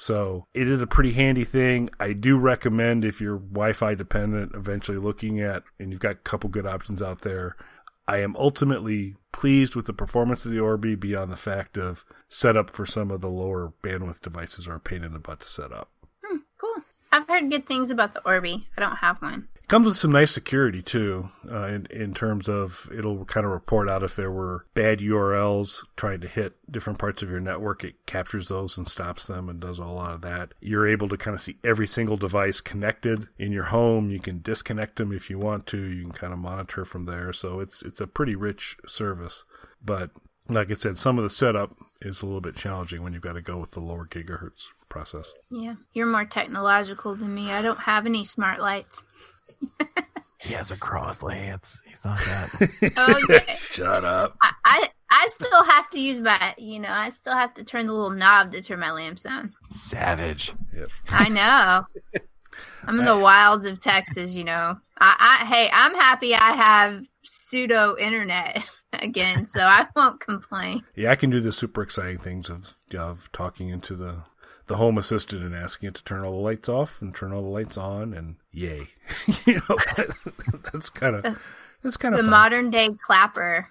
So 0.00 0.46
it 0.54 0.68
is 0.68 0.80
a 0.80 0.86
pretty 0.86 1.12
handy 1.12 1.42
thing. 1.42 1.90
I 1.98 2.12
do 2.12 2.38
recommend 2.38 3.04
if 3.04 3.20
you're 3.20 3.36
Wi-Fi 3.36 3.96
dependent, 3.96 4.54
eventually 4.54 4.96
looking 4.96 5.40
at, 5.40 5.64
and 5.80 5.90
you've 5.90 5.98
got 5.98 6.12
a 6.12 6.14
couple 6.14 6.48
good 6.50 6.68
options 6.68 7.02
out 7.02 7.22
there. 7.22 7.56
I 8.06 8.18
am 8.18 8.36
ultimately 8.36 9.16
pleased 9.32 9.74
with 9.74 9.86
the 9.86 9.92
performance 9.92 10.46
of 10.46 10.52
the 10.52 10.60
Orbi 10.60 10.94
beyond 10.94 11.32
the 11.32 11.36
fact 11.36 11.76
of 11.76 12.04
setup 12.28 12.70
for 12.70 12.86
some 12.86 13.10
of 13.10 13.22
the 13.22 13.28
lower 13.28 13.72
bandwidth 13.82 14.20
devices 14.20 14.68
are 14.68 14.76
a 14.76 14.80
pain 14.80 15.02
in 15.02 15.14
the 15.14 15.18
butt 15.18 15.40
to 15.40 15.48
set 15.48 15.72
up. 15.72 15.90
Hmm, 16.24 16.38
cool. 16.58 16.84
I've 17.10 17.26
heard 17.26 17.50
good 17.50 17.66
things 17.66 17.90
about 17.90 18.14
the 18.14 18.24
Orbi. 18.24 18.68
I 18.76 18.80
don't 18.80 18.98
have 18.98 19.20
one. 19.20 19.48
Comes 19.68 19.84
with 19.84 19.98
some 19.98 20.12
nice 20.12 20.30
security 20.30 20.80
too, 20.80 21.28
uh, 21.50 21.66
in 21.66 21.86
in 21.90 22.14
terms 22.14 22.48
of 22.48 22.88
it'll 22.90 23.26
kind 23.26 23.44
of 23.44 23.52
report 23.52 23.86
out 23.86 24.02
if 24.02 24.16
there 24.16 24.30
were 24.30 24.64
bad 24.72 25.00
URLs 25.00 25.84
trying 25.94 26.22
to 26.22 26.26
hit 26.26 26.54
different 26.72 26.98
parts 26.98 27.22
of 27.22 27.28
your 27.28 27.38
network. 27.38 27.84
It 27.84 28.06
captures 28.06 28.48
those 28.48 28.78
and 28.78 28.88
stops 28.88 29.26
them 29.26 29.46
and 29.50 29.60
does 29.60 29.78
a 29.78 29.84
lot 29.84 30.14
of 30.14 30.22
that. 30.22 30.54
You're 30.62 30.88
able 30.88 31.10
to 31.10 31.18
kind 31.18 31.34
of 31.34 31.42
see 31.42 31.58
every 31.62 31.86
single 31.86 32.16
device 32.16 32.62
connected 32.62 33.28
in 33.38 33.52
your 33.52 33.64
home. 33.64 34.10
You 34.10 34.20
can 34.20 34.40
disconnect 34.40 34.96
them 34.96 35.12
if 35.12 35.28
you 35.28 35.38
want 35.38 35.66
to. 35.66 35.78
You 35.78 36.00
can 36.00 36.12
kind 36.12 36.32
of 36.32 36.38
monitor 36.38 36.86
from 36.86 37.04
there. 37.04 37.34
So 37.34 37.60
it's 37.60 37.82
it's 37.82 38.00
a 38.00 38.06
pretty 38.06 38.34
rich 38.34 38.78
service. 38.86 39.44
But 39.84 40.12
like 40.48 40.70
I 40.70 40.74
said, 40.74 40.96
some 40.96 41.18
of 41.18 41.24
the 41.24 41.30
setup 41.30 41.76
is 42.00 42.22
a 42.22 42.26
little 42.26 42.40
bit 42.40 42.56
challenging 42.56 43.02
when 43.02 43.12
you've 43.12 43.20
got 43.20 43.34
to 43.34 43.42
go 43.42 43.58
with 43.58 43.72
the 43.72 43.80
lower 43.80 44.06
gigahertz 44.06 44.68
process. 44.88 45.34
Yeah, 45.50 45.74
you're 45.92 46.06
more 46.06 46.24
technological 46.24 47.14
than 47.14 47.34
me. 47.34 47.52
I 47.52 47.60
don't 47.60 47.80
have 47.80 48.06
any 48.06 48.24
smart 48.24 48.60
lights. 48.60 49.02
He 50.40 50.54
has 50.54 50.70
a 50.70 50.76
cross 50.76 51.22
lance. 51.22 51.82
He's 51.84 52.04
not 52.04 52.18
that. 52.20 52.92
Oh 52.96 53.20
yeah, 53.28 53.56
Shut 53.56 54.04
up. 54.04 54.36
I, 54.40 54.52
I 54.64 54.90
I 55.10 55.26
still 55.30 55.64
have 55.64 55.90
to 55.90 56.00
use 56.00 56.20
my, 56.20 56.54
you 56.56 56.78
know, 56.78 56.90
I 56.90 57.10
still 57.10 57.34
have 57.34 57.54
to 57.54 57.64
turn 57.64 57.86
the 57.86 57.92
little 57.92 58.10
knob 58.10 58.52
to 58.52 58.62
turn 58.62 58.78
my 58.78 58.92
lamps 58.92 59.26
on. 59.26 59.52
Savage. 59.70 60.52
Yep. 60.74 60.90
I 61.10 61.28
know. 61.28 62.20
I'm 62.84 62.98
in 62.98 63.04
the 63.04 63.18
wilds 63.22 63.66
of 63.66 63.80
Texas, 63.80 64.34
you 64.34 64.44
know. 64.44 64.78
I, 64.98 65.40
I 65.40 65.44
hey, 65.44 65.70
I'm 65.72 65.94
happy 65.94 66.34
I 66.34 66.52
have 66.52 67.06
pseudo 67.24 67.96
internet 67.98 68.64
again, 68.92 69.46
so 69.46 69.60
I 69.60 69.86
won't 69.96 70.20
complain. 70.20 70.84
Yeah, 70.94 71.10
I 71.10 71.16
can 71.16 71.30
do 71.30 71.40
the 71.40 71.52
super 71.52 71.82
exciting 71.82 72.18
things 72.18 72.48
of 72.48 72.74
of 72.96 73.30
talking 73.32 73.70
into 73.70 73.96
the 73.96 74.22
the 74.68 74.76
home 74.76 74.96
assistant 74.98 75.42
and 75.42 75.54
asking 75.54 75.88
it 75.88 75.94
to 75.96 76.04
turn 76.04 76.24
all 76.24 76.30
the 76.32 76.36
lights 76.38 76.68
off 76.68 77.02
and 77.02 77.14
turn 77.14 77.32
all 77.32 77.42
the 77.42 77.48
lights 77.48 77.76
on, 77.76 78.14
and 78.14 78.36
yay, 78.52 78.88
you 79.46 79.60
know, 79.68 79.76
that's 80.72 80.88
kind 80.90 81.16
of 81.16 81.38
that's 81.82 81.96
kind 81.96 82.14
The 82.14 82.20
of 82.20 82.24
fun. 82.26 82.30
modern 82.30 82.70
day 82.70 82.90
clapper. 83.02 83.68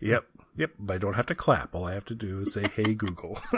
Yep, 0.00 0.24
yep. 0.56 0.70
I 0.88 0.98
don't 0.98 1.14
have 1.14 1.26
to 1.26 1.34
clap. 1.34 1.74
All 1.74 1.84
I 1.84 1.94
have 1.94 2.04
to 2.06 2.14
do 2.14 2.40
is 2.42 2.52
say, 2.52 2.68
"Hey 2.74 2.94
Google." 2.94 3.38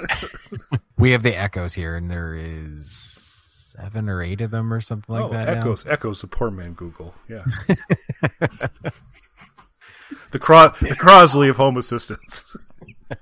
We 0.99 1.13
have 1.13 1.23
the 1.23 1.37
echoes 1.37 1.75
here, 1.75 1.95
and 1.95 2.11
there 2.11 2.35
is 2.35 2.91
seven 2.91 4.09
or 4.09 4.21
eight 4.21 4.41
of 4.41 4.51
them 4.51 4.73
or 4.75 4.81
something 4.81 5.15
like 5.15 5.25
oh, 5.27 5.29
that. 5.33 5.47
now. 5.47 5.53
echoes, 5.53 5.87
echoes. 5.87 6.21
The 6.23 6.27
poor 6.27 6.51
man 6.51 6.73
Google. 6.73 7.15
Yeah. 7.29 7.45
the 10.33 10.39
Cro- 10.41 10.73
the 10.81 10.97
Crosley 10.99 11.49
of 11.51 11.57
home 11.57 11.77
assistants. 11.77 12.57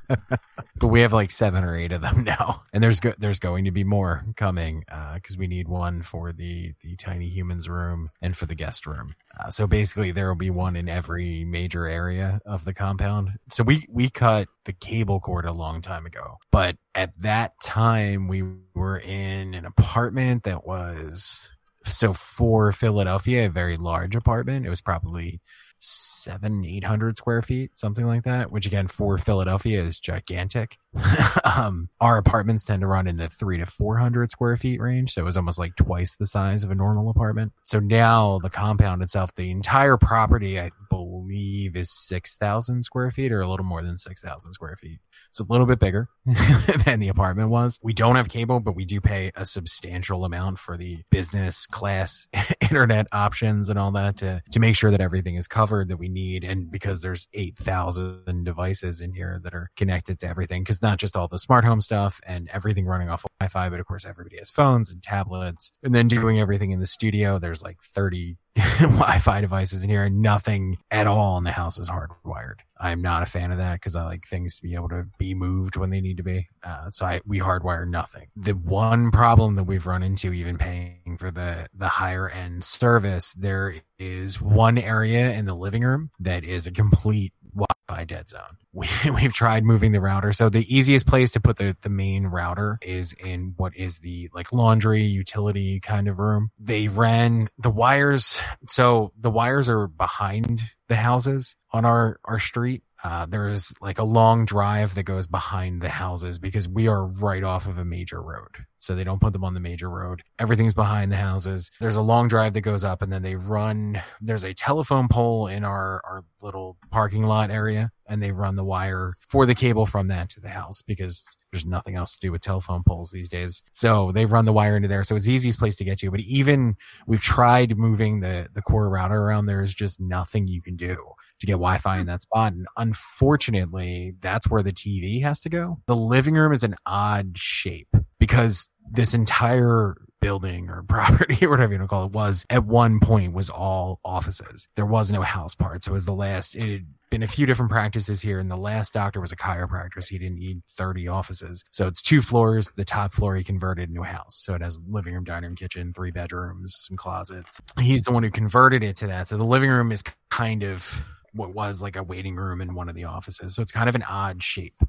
But 0.09 0.89
we 0.89 1.01
have 1.01 1.13
like 1.13 1.31
seven 1.31 1.65
or 1.65 1.77
eight 1.77 1.93
of 1.93 2.03
them 2.03 2.25
now, 2.25 2.63
and 2.73 2.83
there's 2.83 3.01
go- 3.01 3.15
there's 3.19 3.39
going 3.39 3.65
to 3.65 3.71
be 3.71 3.85
more 3.85 4.25
coming 4.37 4.85
because 5.15 5.37
we 5.37 5.47
need 5.47 5.69
one 5.69 6.03
for 6.03 6.33
the 6.33 6.75
the 6.83 6.97
tiny 6.97 7.29
humans 7.29 7.69
room 7.69 8.11
and 8.21 8.37
for 8.37 8.47
the 8.47 8.55
guest 8.55 8.87
room. 8.87 9.15
Uh, 9.39 9.51
so 9.51 9.67
basically, 9.67 10.13
there 10.13 10.29
will 10.29 10.35
be 10.35 10.51
one 10.51 10.77
in 10.77 10.89
every 10.89 11.45
major 11.45 11.87
area 11.87 12.41
of 12.47 12.65
the 12.65 12.75
compound. 12.75 13.39
So 13.51 13.63
we 13.63 13.87
we 13.89 14.11
cut 14.11 14.49
the 14.65 14.73
cable 14.73 15.21
cord 15.21 15.45
a 15.45 15.53
long 15.53 15.81
time 15.83 16.07
ago, 16.07 16.39
but 16.51 16.77
at 16.95 17.21
that 17.21 17.53
time 17.63 18.29
we 18.29 18.43
were 18.75 18.99
in 18.99 19.55
an 19.55 19.65
apartment 19.65 20.45
that 20.45 20.67
was 20.67 21.51
so 21.85 22.13
for 22.13 22.73
Philadelphia, 22.73 23.47
a 23.47 23.51
very 23.51 23.77
large 23.77 24.17
apartment. 24.17 24.67
It 24.67 24.71
was 24.71 24.81
probably 24.81 25.41
seven, 25.79 26.65
eight 26.65 26.85
hundred 26.85 27.17
square 27.17 27.43
feet, 27.43 27.79
something 27.79 28.07
like 28.07 28.25
that, 28.25 28.51
which 28.51 28.67
again 28.67 28.87
for 28.89 29.19
Philadelphia 29.19 29.83
is 29.83 29.99
gigantic. 29.99 30.79
um, 31.45 31.89
our 32.01 32.17
apartments 32.19 32.65
tend 32.65 32.81
to 32.81 32.87
run 32.87 33.07
in 33.07 33.17
the 33.17 33.29
three 33.29 33.59
to 33.59 33.67
400 33.67 34.31
square 34.31 34.57
feet 34.57 34.81
range. 34.81 35.13
So 35.13 35.23
it 35.23 35.25
was 35.25 35.37
almost 35.37 35.59
like 35.59 35.77
twice 35.77 36.17
the 36.17 36.27
size 36.27 36.65
of 36.65 36.71
a 36.71 36.75
normal 36.75 37.11
apartment. 37.11 37.53
So 37.65 37.79
now 37.79 38.39
the 38.43 38.51
compound 38.51 39.03
itself, 39.03 39.35
the 39.35 39.51
entire 39.51 39.97
property, 39.97 40.59
I 40.61 40.71
believe 40.91 41.16
is 41.31 41.91
6,000 41.91 42.83
square 42.83 43.11
feet 43.11 43.33
or 43.33 43.41
a 43.41 43.49
little 43.49 43.65
more 43.65 43.83
than 43.83 43.97
6,000 43.97 44.53
square 44.53 44.77
feet. 44.77 45.01
It's 45.31 45.41
a 45.41 45.45
little 45.45 45.67
bit 45.67 45.79
bigger 45.79 46.09
than 46.85 47.01
the 47.01 47.09
apartment 47.09 47.51
was. 47.51 47.79
We 47.83 47.93
don't 47.93 48.17
have 48.17 48.29
cable, 48.29 48.61
but 48.61 48.77
we 48.77 48.85
do 48.85 49.01
pay 49.01 49.33
a 49.35 49.45
substantial 49.45 50.25
amount 50.25 50.59
for 50.59 50.77
the 50.77 51.03
business 51.11 51.67
class 51.67 52.27
internet 52.61 53.07
options 53.13 53.69
and 53.69 53.79
all 53.79 53.93
that 53.93 54.17
to, 54.19 54.43
to 54.51 54.61
make 54.61 54.77
sure 54.77 54.91
that 54.91 55.01
everything 55.01 55.35
is 55.35 55.49
covered 55.49 55.89
that 55.89 55.99
we 55.99 56.09
need. 56.09 56.45
And 56.45 56.71
because 56.71 57.03
there's 57.03 57.29
8,000 57.35 58.45
devices 58.45 59.01
in 59.01 59.13
here 59.13 59.41
that 59.43 59.55
are 59.55 59.71
connected 59.77 60.19
to 60.21 60.29
everything, 60.29 60.63
because 60.63 60.83
not 60.83 60.99
just 60.99 61.17
all 61.17 61.29
the 61.29 61.39
smart 61.39 61.65
home 61.65 61.81
stuff 61.81 62.21
and 62.27 62.49
everything 62.53 62.87
running 62.87 63.09
off 63.09 63.25
of 63.25 63.31
Wi-Fi, 63.41 63.69
but 63.71 63.81
of 63.81 63.87
course 63.87 64.05
everybody 64.05 64.39
has 64.39 64.51
phones 64.51 64.91
and 64.91 65.03
tablets 65.03 65.73
and 65.83 65.95
then 65.95 66.09
doing 66.09 66.41
everything 66.41 66.71
in 66.71 66.81
the 66.81 66.87
studio. 66.87 67.39
There's 67.39 67.63
like 67.63 67.83
30 67.83 68.37
Wi-Fi 68.81 69.43
devices 69.43 69.85
in 69.85 69.91
here 69.91 70.05
and 70.05 70.23
nothing 70.23 70.79
at 70.91 71.07
all 71.07 71.37
in 71.37 71.45
the 71.45 71.51
house 71.51 71.79
is 71.79 71.91
hardwired. 71.91 72.61
I'm 72.79 73.03
not 73.03 73.23
a 73.23 73.27
fan 73.27 73.53
of 73.53 73.59
that 73.59 73.75
because 73.75 73.95
I 73.95 74.05
like 74.05 74.27
things 74.27 74.57
to 74.57 74.63
be 74.63 74.75
able 74.75 74.89
to 74.91 75.07
be 75.19 75.35
moved 75.35 75.77
when 75.77 75.91
they 75.91 76.01
need 76.01 76.17
to 76.17 76.23
be. 76.23 76.49
Uh, 76.63 76.91
so 76.91 77.05
I, 77.05 77.21
we 77.27 77.39
hardwire 77.39 77.87
nothing. 77.87 78.29
The 78.35 78.53
one 78.53 79.11
problem 79.11 79.57
that 79.57 79.65
we've 79.65 79.87
run 79.87 80.03
into 80.03 80.33
even 80.33 80.57
paying 80.57 81.17
for 81.19 81.31
the, 81.31 81.69
the 81.75 81.89
higher 81.89 82.29
end 82.31 82.65
service, 82.65 83.35
there 83.35 83.75
is 83.99 84.41
one 84.41 84.79
area 84.79 85.33
in 85.33 85.45
the 85.45 85.55
living 85.55 85.83
room 85.83 86.11
that 86.19 86.45
is 86.45 86.67
a 86.67 86.73
complete 86.73 87.35
Wi-Fi 87.57 88.05
dead 88.05 88.29
zone. 88.29 88.43
We, 88.77 88.87
we've 89.11 89.33
tried 89.33 89.65
moving 89.65 89.93
the 89.93 90.03
router. 90.03 90.35
So 90.35 90.51
the 90.51 90.67
easiest 90.69 91.07
place 91.07 91.31
to 91.33 91.41
put 91.41 91.57
the, 91.57 91.75
the 91.81 91.89
main 91.89 92.27
router 92.27 92.79
is 92.83 93.15
in 93.15 93.55
what 93.57 93.75
is 93.75 94.01
the 94.01 94.29
like 94.35 94.53
laundry 94.53 95.05
utility 95.05 95.81
kind 95.81 96.09
of 96.09 96.19
room. 96.19 96.51
They 96.59 96.89
ran 96.89 97.49
the 97.57 97.71
wires. 97.71 98.39
So 98.69 99.13
the 99.19 99.31
wires 99.31 99.71
are 99.71 99.87
behind 99.87 100.61
the 100.89 100.97
houses 100.97 101.57
on 101.73 101.87
our, 101.87 102.21
our 102.27 102.39
street. 102.39 102.83
Uh, 103.05 103.27
there's 103.27 103.73
like 103.81 103.99
a 103.99 104.05
long 104.05 104.45
drive 104.45 104.95
that 104.95 105.03
goes 105.03 105.27
behind 105.27 105.83
the 105.83 105.89
houses 105.89 106.39
because 106.39 106.69
we 106.69 106.89
are 106.89 107.07
right 107.07 107.45
off 107.45 107.67
of 107.67 107.79
a 107.79 107.85
major 107.85 108.23
road. 108.23 108.67
So 108.79 108.95
they 108.95 109.05
don't 109.05 109.21
put 109.21 109.33
them 109.33 109.45
on 109.45 109.55
the 109.55 109.61
major 109.61 109.91
road. 109.91 110.23
Everything's 110.39 110.75
behind 110.75 111.11
the 111.11 111.17
houses. 111.17 111.71
There's 111.81 111.97
a 111.97 112.03
long 112.03 112.29
drive 112.29 112.53
that 112.55 112.61
goes 112.61 112.85
up 112.85 113.03
and 113.03 113.13
then 113.13 113.23
they 113.23 113.35
run, 113.35 114.03
there's 114.21 114.45
a 114.45 114.55
telephone 114.55 115.09
pole 115.09 115.47
in 115.47 115.65
our, 115.65 116.01
our 116.05 116.25
little 116.41 116.77
parking 116.91 117.25
lot 117.25 117.51
area 117.51 117.91
and 118.09 118.23
they 118.23 118.33
run 118.33 118.57
the 118.57 118.65
wire 118.65 119.15
for 119.29 119.47
the 119.47 119.55
cable 119.55 119.87
from 119.87 120.09
that 120.09 120.31
to 120.31 120.41
the 120.41 120.51
house 120.51 120.83
because 120.83 121.25
there's 121.51 121.67
nothing 121.67 121.97
else 121.97 122.15
to 122.15 122.21
do 122.21 122.33
with 122.33 122.43
telephone 122.43 122.83
poles 122.87 123.11
these 123.11 123.29
days. 123.29 123.63
So 123.73 124.13
they 124.13 124.27
run 124.27 124.45
the 124.45 124.53
wire 124.53 124.77
into 124.77 124.89
there. 124.89 125.05
So 125.05 125.17
it's 125.17 125.25
the 125.25 125.33
easiest 125.33 125.59
place 125.59 125.77
to 125.77 125.85
get 125.85 125.99
to. 125.99 126.11
But 126.11 126.21
even 126.21 126.77
we've 127.07 127.21
tried 127.21 127.77
moving 127.77 128.21
the, 128.21 128.49
the 128.53 128.63
core 128.63 128.89
router 128.89 129.21
around. 129.21 129.47
There 129.47 129.63
is 129.63 129.75
just 129.75 130.01
nothing 130.01 130.49
you 130.49 130.63
can 130.63 130.77
do 130.77 130.97
to 131.41 131.47
get 131.47 131.53
Wi-Fi 131.53 131.99
in 131.99 132.07
that 132.07 132.23
spot. 132.23 132.53
And 132.53 132.67
unfortunately, 132.77 134.15
that's 134.21 134.49
where 134.49 134.63
the 134.63 134.73
TV 134.73 135.23
has 135.23 135.41
to 135.41 135.49
go. 135.49 135.81
The 135.87 135.97
living 135.97 136.35
room 136.35 136.53
is 136.53 136.65
an 136.65 136.77
odd 136.85 137.37
shape 137.37 137.89
because 138.19 138.69
this 138.91 139.15
entire 139.15 139.97
building 140.21 140.69
or 140.69 140.83
property 140.89 141.45
or 141.45 141.51
whatever 141.51 141.73
you 141.73 141.79
want 141.79 141.89
to 141.91 141.95
call 141.95 142.07
it 142.07 142.13
was 142.13 142.47
at 142.51 142.65
one 142.65 143.01
point 143.01 143.33
was 143.33 143.51
all 143.51 144.01
offices. 144.05 144.67
There 144.75 144.87
was 144.87 145.13
no 145.13 145.23
house 145.23 145.55
part. 145.55 145.85
So 145.85 145.93
it 145.93 145.95
was 145.95 146.07
the 146.07 146.15
last, 146.15 146.57
it 146.57 146.73
had 146.73 146.87
been 147.11 147.23
a 147.23 147.29
few 147.29 147.47
different 147.47 147.71
practices 147.71 148.21
here 148.21 148.41
and 148.41 148.51
the 148.51 148.57
last 148.57 148.93
doctor 148.95 149.21
was 149.21 149.31
a 149.31 149.37
chiropractor. 149.37 150.03
So 150.03 150.09
he 150.11 150.19
didn't 150.19 150.39
need 150.39 150.63
30 150.71 151.09
offices. 151.09 151.63
So 151.71 151.87
it's 151.87 152.03
two 152.03 152.23
floors. 152.23 152.73
The 152.77 152.85
top 152.85 153.13
floor 153.13 153.37
he 153.37 153.45
converted 153.45 153.89
into 153.89 154.03
a 154.03 154.07
house. 154.07 154.37
So 154.37 154.55
it 154.55 154.63
has 154.63 154.81
living 154.89 155.15
room, 155.15 155.25
dining 155.25 155.51
room, 155.51 155.57
kitchen, 155.57 155.93
three 155.93 156.11
bedrooms, 156.11 156.75
some 156.77 156.97
closets. 156.97 157.61
He's 157.79 158.03
the 158.03 158.13
one 158.13 158.23
who 158.23 158.31
converted 158.31 158.83
it 158.83 158.97
to 158.97 159.07
that. 159.09 159.29
So 159.29 159.37
the 159.37 159.45
living 159.45 159.71
room 159.71 159.93
is 159.93 160.03
kind 160.31 160.65
of 160.65 161.05
what 161.37 161.55
was 161.55 161.83
like 161.83 161.97
a 161.97 162.03
waiting 162.03 162.37
room 162.37 162.61
in 162.61 162.75
one 162.75 162.89
of 162.89 162.95
the 162.95 163.05
offices. 163.05 163.55
So 163.55 163.63
it's 163.63 163.73
kind 163.73 163.89
of 163.89 163.95
an 163.95 164.03
odd 164.03 164.43
shape 164.43 164.83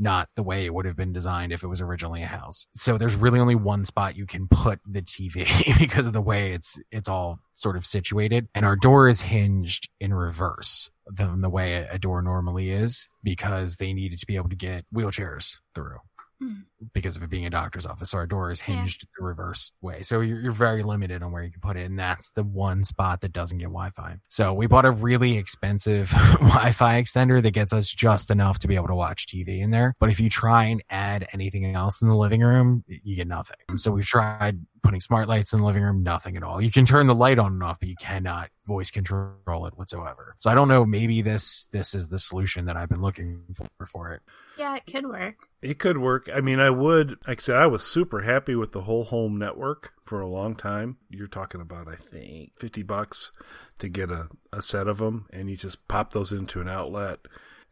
not 0.00 0.30
the 0.34 0.42
way 0.42 0.64
it 0.64 0.72
would 0.72 0.86
have 0.86 0.96
been 0.96 1.12
designed 1.12 1.52
if 1.52 1.62
it 1.62 1.66
was 1.66 1.80
originally 1.80 2.22
a 2.22 2.26
house. 2.26 2.66
So 2.74 2.96
there's 2.96 3.14
really 3.14 3.38
only 3.38 3.54
one 3.54 3.84
spot 3.84 4.16
you 4.16 4.26
can 4.26 4.48
put 4.48 4.80
the 4.86 5.02
TV 5.02 5.46
because 5.78 6.06
of 6.06 6.14
the 6.14 6.22
way 6.22 6.52
it's 6.52 6.80
it's 6.90 7.08
all 7.08 7.38
sort 7.52 7.76
of 7.76 7.84
situated. 7.84 8.48
And 8.54 8.64
our 8.64 8.76
door 8.76 9.08
is 9.08 9.20
hinged 9.20 9.90
in 10.00 10.14
reverse 10.14 10.90
than 11.06 11.42
the 11.42 11.50
way 11.50 11.74
a 11.74 11.98
door 11.98 12.22
normally 12.22 12.70
is 12.70 13.08
because 13.22 13.76
they 13.76 13.92
needed 13.92 14.18
to 14.20 14.26
be 14.26 14.36
able 14.36 14.48
to 14.48 14.56
get 14.56 14.86
wheelchairs 14.94 15.56
through. 15.74 15.98
Hmm. 16.40 16.60
Because 16.94 17.16
of 17.16 17.22
it 17.22 17.28
being 17.28 17.44
a 17.44 17.50
doctor's 17.50 17.84
office, 17.84 18.10
so 18.10 18.18
our 18.18 18.26
door 18.26 18.50
is 18.50 18.60
Yeah. 18.66 18.76
hinged 18.76 19.06
the 19.18 19.22
reverse 19.24 19.72
way. 19.82 20.02
So 20.02 20.20
you're, 20.22 20.40
you're 20.40 20.52
very 20.52 20.82
limited 20.82 21.22
on 21.22 21.32
where 21.32 21.42
you 21.42 21.50
can 21.50 21.60
put 21.60 21.76
it, 21.76 21.84
and 21.84 21.98
that's 21.98 22.30
the 22.30 22.42
one 22.42 22.82
spot 22.84 23.20
that 23.20 23.32
doesn't 23.32 23.58
get 23.58 23.66
Wi-Fi. 23.66 24.16
So 24.28 24.54
we 24.54 24.66
bought 24.66 24.86
a 24.86 24.90
really 24.90 25.36
expensive 25.36 26.08
Wi-Fi 26.40 27.02
extender 27.02 27.42
that 27.42 27.50
gets 27.50 27.74
us 27.74 27.90
just 27.90 28.30
enough 28.30 28.58
to 28.60 28.68
be 28.68 28.74
able 28.76 28.86
to 28.86 28.94
watch 28.94 29.26
TV 29.26 29.60
in 29.60 29.70
there. 29.70 29.94
But 30.00 30.08
if 30.08 30.18
you 30.18 30.30
try 30.30 30.64
and 30.64 30.82
add 30.88 31.28
anything 31.34 31.66
else 31.74 32.00
in 32.00 32.08
the 32.08 32.16
living 32.16 32.40
room, 32.40 32.84
you 32.88 33.16
get 33.16 33.28
nothing. 33.28 33.56
So 33.76 33.90
we've 33.90 34.06
tried 34.06 34.60
putting 34.82 35.00
smart 35.00 35.28
lights 35.28 35.52
in 35.52 35.60
the 35.60 35.66
living 35.66 35.82
room, 35.82 36.02
nothing 36.02 36.36
at 36.36 36.42
all. 36.42 36.60
You 36.60 36.70
can 36.70 36.84
turn 36.86 37.06
the 37.06 37.14
light 37.14 37.38
on 37.38 37.52
and 37.52 37.62
off, 37.62 37.80
but 37.80 37.88
you 37.88 37.96
cannot 37.96 38.50
voice 38.66 38.90
control 38.90 39.66
it 39.66 39.76
whatsoever. 39.76 40.34
So 40.38 40.50
I 40.50 40.54
don't 40.54 40.68
know. 40.68 40.84
Maybe 40.84 41.22
this 41.22 41.66
this 41.72 41.94
is 41.94 42.08
the 42.08 42.18
solution 42.18 42.66
that 42.66 42.76
I've 42.76 42.88
been 42.88 43.02
looking 43.02 43.42
for 43.54 43.86
for 43.86 44.12
it. 44.12 44.22
Yeah, 44.56 44.76
it 44.76 44.86
could 44.86 45.06
work. 45.06 45.34
It 45.62 45.78
could 45.78 45.98
work. 45.98 46.28
I 46.32 46.40
mean, 46.40 46.60
I 46.60 46.70
would, 46.70 47.16
like 47.26 47.40
I 47.40 47.42
said, 47.42 47.56
I 47.56 47.66
was 47.66 47.82
super 47.86 48.22
happy 48.22 48.54
with 48.54 48.72
the 48.72 48.82
whole 48.82 49.04
home 49.04 49.38
network 49.38 49.92
for 50.04 50.20
a 50.20 50.28
long 50.28 50.54
time. 50.54 50.98
You're 51.08 51.28
talking 51.28 51.60
about, 51.60 51.88
I 51.88 51.94
think, 51.96 52.52
50 52.58 52.82
bucks 52.82 53.32
to 53.78 53.88
get 53.88 54.10
a, 54.10 54.28
a 54.52 54.60
set 54.60 54.86
of 54.86 54.98
them, 54.98 55.26
and 55.32 55.48
you 55.50 55.56
just 55.56 55.86
pop 55.88 56.12
those 56.12 56.32
into 56.32 56.60
an 56.60 56.68
outlet. 56.68 57.20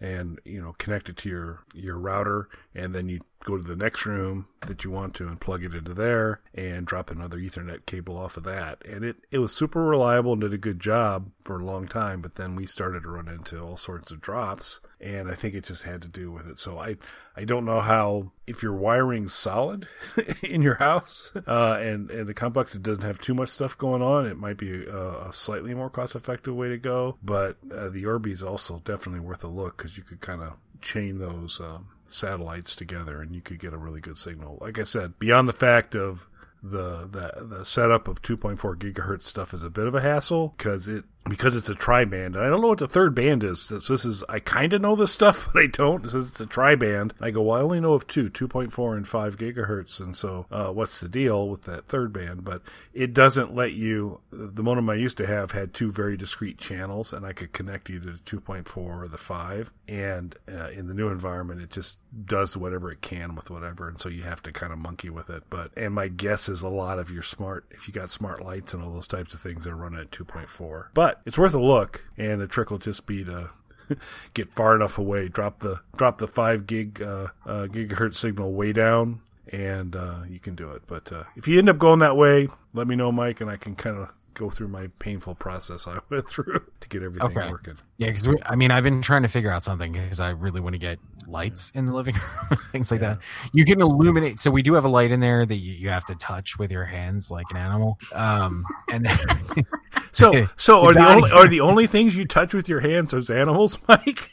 and 0.00 0.38
you 0.44 0.62
know 0.62 0.74
connect 0.78 1.08
it 1.08 1.16
to 1.18 1.28
your 1.28 1.60
your 1.74 1.98
router, 1.98 2.48
and 2.74 2.94
then 2.94 3.08
you 3.08 3.20
go 3.44 3.56
to 3.56 3.62
the 3.62 3.76
next 3.76 4.04
room 4.04 4.46
that 4.66 4.84
you 4.84 4.90
want 4.90 5.14
to 5.14 5.26
and 5.26 5.40
plug 5.40 5.64
it 5.64 5.74
into 5.74 5.94
there 5.94 6.40
and 6.54 6.86
drop 6.86 7.10
another 7.10 7.38
ethernet 7.38 7.86
cable 7.86 8.16
off 8.16 8.36
of 8.36 8.44
that. 8.44 8.82
And 8.84 9.04
it, 9.04 9.16
it 9.30 9.38
was 9.38 9.52
super 9.52 9.84
reliable 9.84 10.32
and 10.32 10.40
did 10.40 10.52
a 10.52 10.58
good 10.58 10.80
job 10.80 11.30
for 11.44 11.60
a 11.60 11.64
long 11.64 11.88
time 11.88 12.20
but 12.20 12.34
then 12.34 12.54
we 12.54 12.66
started 12.66 13.02
to 13.02 13.08
run 13.08 13.26
into 13.26 13.58
all 13.58 13.76
sorts 13.76 14.10
of 14.10 14.20
drops 14.20 14.80
and 15.00 15.30
i 15.30 15.34
think 15.34 15.54
it 15.54 15.64
just 15.64 15.84
had 15.84 16.02
to 16.02 16.08
do 16.08 16.30
with 16.30 16.46
it. 16.46 16.58
So 16.58 16.78
i 16.78 16.96
i 17.36 17.44
don't 17.44 17.64
know 17.64 17.80
how 17.80 18.32
if 18.46 18.62
your 18.62 18.74
wiring's 18.74 19.32
solid 19.32 19.88
in 20.42 20.60
your 20.60 20.74
house 20.74 21.32
uh, 21.46 21.78
and 21.80 22.10
and 22.10 22.28
the 22.28 22.34
complex 22.34 22.74
it 22.74 22.82
doesn't 22.82 23.04
have 23.04 23.18
too 23.18 23.34
much 23.34 23.48
stuff 23.48 23.78
going 23.78 24.02
on 24.02 24.26
it 24.26 24.36
might 24.36 24.58
be 24.58 24.84
a, 24.84 25.28
a 25.28 25.32
slightly 25.32 25.72
more 25.72 25.88
cost 25.88 26.14
effective 26.14 26.54
way 26.54 26.68
to 26.68 26.78
go 26.78 27.16
but 27.22 27.56
uh, 27.74 27.88
the 27.88 28.04
orbi 28.04 28.32
is 28.32 28.42
also 28.42 28.82
definitely 28.84 29.20
worth 29.20 29.42
a 29.42 29.48
look 29.48 29.78
because 29.78 29.96
you 29.96 30.02
could 30.02 30.20
kind 30.20 30.42
of 30.42 30.54
chain 30.80 31.18
those 31.18 31.60
um, 31.60 31.88
satellites 32.12 32.74
together 32.74 33.20
and 33.20 33.34
you 33.34 33.40
could 33.40 33.58
get 33.58 33.72
a 33.72 33.78
really 33.78 34.00
good 34.00 34.18
signal. 34.18 34.58
Like 34.60 34.78
I 34.78 34.84
said, 34.84 35.18
beyond 35.18 35.48
the 35.48 35.52
fact 35.52 35.94
of 35.94 36.28
the 36.62 37.06
the 37.06 37.44
the 37.44 37.64
setup 37.64 38.08
of 38.08 38.20
2.4 38.22 38.58
gigahertz 38.76 39.22
stuff 39.22 39.54
is 39.54 39.62
a 39.62 39.70
bit 39.70 39.86
of 39.86 39.94
a 39.94 40.00
hassle 40.00 40.54
because 40.56 40.88
it 40.88 41.04
because 41.28 41.56
it's 41.56 41.68
a 41.68 41.74
tri-band 41.74 42.36
and 42.36 42.44
i 42.44 42.48
don't 42.48 42.60
know 42.60 42.68
what 42.68 42.78
the 42.78 42.88
third 42.88 43.14
band 43.14 43.44
is. 43.44 43.68
This, 43.68 44.04
is 44.04 44.24
i 44.28 44.38
kind 44.38 44.72
of 44.72 44.80
know 44.80 44.96
this 44.96 45.12
stuff 45.12 45.48
but 45.52 45.62
i 45.62 45.66
don't. 45.66 46.08
Says 46.08 46.28
it's 46.28 46.40
a 46.40 46.46
tri-band. 46.46 47.14
I 47.20 47.30
go 47.30 47.42
well 47.42 47.58
i 47.58 47.62
only 47.62 47.80
know 47.80 47.94
of 47.94 48.06
two 48.06 48.30
2.4 48.30 48.96
and 48.96 49.06
5 49.06 49.36
gigahertz 49.36 50.00
and 50.00 50.16
so 50.16 50.46
uh, 50.50 50.68
what's 50.68 51.00
the 51.00 51.08
deal 51.08 51.48
with 51.48 51.62
that 51.62 51.88
third 51.88 52.12
band? 52.12 52.44
But 52.44 52.62
it 52.92 53.12
doesn't 53.12 53.54
let 53.54 53.72
you 53.72 54.20
the 54.30 54.62
modem 54.62 54.88
i 54.90 54.94
used 54.94 55.16
to 55.18 55.26
have 55.26 55.52
had 55.52 55.74
two 55.74 55.90
very 55.90 56.16
discrete 56.16 56.58
channels 56.58 57.12
and 57.12 57.26
i 57.26 57.32
could 57.32 57.52
connect 57.52 57.90
either 57.90 58.12
the 58.12 58.18
2.4 58.18 58.76
or 58.76 59.08
the 59.08 59.18
5 59.18 59.70
and 59.88 60.36
uh, 60.48 60.68
in 60.70 60.88
the 60.88 60.94
new 60.94 61.08
environment 61.08 61.60
it 61.60 61.70
just 61.70 61.98
does 62.24 62.56
whatever 62.56 62.90
it 62.90 63.00
can 63.00 63.34
with 63.34 63.50
whatever 63.50 63.88
and 63.88 64.00
so 64.00 64.08
you 64.08 64.22
have 64.22 64.42
to 64.42 64.52
kind 64.52 64.72
of 64.72 64.78
monkey 64.78 65.10
with 65.10 65.30
it. 65.30 65.44
But 65.50 65.70
and 65.76 65.94
my 65.94 66.08
guess 66.08 66.48
is 66.48 66.62
a 66.62 66.68
lot 66.68 66.98
of 66.98 67.10
your 67.10 67.22
smart 67.22 67.66
if 67.70 67.86
you 67.86 67.94
got 67.94 68.10
smart 68.10 68.42
lights 68.42 68.74
and 68.74 68.82
all 68.82 68.92
those 68.92 69.06
types 69.06 69.34
of 69.34 69.40
things 69.40 69.64
they're 69.64 69.76
running 69.76 70.00
at 70.00 70.10
2.4 70.10 70.88
but 70.94 71.17
it's 71.26 71.38
worth 71.38 71.54
a 71.54 71.60
look, 71.60 72.04
and 72.16 72.40
the 72.40 72.46
trick 72.46 72.70
will 72.70 72.78
just 72.78 73.06
be 73.06 73.24
to 73.24 73.50
get 74.34 74.52
far 74.52 74.74
enough 74.74 74.98
away, 74.98 75.28
drop 75.28 75.60
the 75.60 75.80
drop 75.96 76.18
the 76.18 76.28
five 76.28 76.66
gig 76.66 77.02
uh, 77.02 77.28
uh, 77.46 77.66
gigahertz 77.66 78.14
signal 78.14 78.52
way 78.52 78.72
down, 78.72 79.20
and 79.52 79.96
uh, 79.96 80.20
you 80.28 80.38
can 80.38 80.54
do 80.54 80.70
it. 80.70 80.82
But 80.86 81.12
uh, 81.12 81.24
if 81.36 81.48
you 81.48 81.58
end 81.58 81.68
up 81.68 81.78
going 81.78 82.00
that 82.00 82.16
way, 82.16 82.48
let 82.74 82.86
me 82.86 82.96
know, 82.96 83.12
Mike, 83.12 83.40
and 83.40 83.50
I 83.50 83.56
can 83.56 83.74
kind 83.74 83.96
of 83.96 84.10
go 84.38 84.48
through 84.50 84.68
my 84.68 84.86
painful 84.98 85.34
process 85.34 85.86
I 85.86 85.98
went 86.10 86.28
through 86.28 86.62
to 86.80 86.88
get 86.88 87.02
everything 87.02 87.36
Okay. 87.36 87.50
working. 87.50 87.76
Yeah, 87.98 88.06
because 88.12 88.28
I 88.46 88.54
mean, 88.54 88.70
I've 88.70 88.84
been 88.84 89.02
trying 89.02 89.22
to 89.22 89.28
figure 89.28 89.50
out 89.50 89.62
something 89.62 89.92
because 89.92 90.20
I 90.20 90.30
really 90.30 90.60
want 90.60 90.74
to 90.74 90.78
get 90.78 90.98
lights 91.26 91.70
in 91.74 91.84
the 91.84 91.92
living 91.92 92.14
room, 92.50 92.60
things 92.72 92.90
like 92.90 93.00
that. 93.00 93.18
You 93.52 93.64
can 93.64 93.80
illuminate. 93.80 94.38
So 94.38 94.50
we 94.50 94.62
do 94.62 94.74
have 94.74 94.84
a 94.84 94.88
light 94.88 95.10
in 95.10 95.20
there 95.20 95.44
that 95.44 95.56
you, 95.56 95.72
you 95.72 95.88
have 95.90 96.04
to 96.06 96.14
touch 96.14 96.58
with 96.58 96.70
your 96.70 96.84
hands 96.84 97.30
like 97.30 97.50
an 97.50 97.56
animal. 97.56 97.98
Um, 98.14 98.64
and 98.88 99.04
then 99.04 99.18
So, 100.12 100.46
so 100.56 100.82
are 100.86 100.94
the 100.94 101.06
only 101.06 101.30
are 101.30 101.48
the 101.48 101.60
only 101.60 101.86
things 101.86 102.14
you 102.16 102.24
touch 102.26 102.54
with 102.54 102.68
your 102.68 102.80
hands 102.80 103.10
those 103.10 103.30
animals, 103.30 103.78
Mike? 103.88 104.30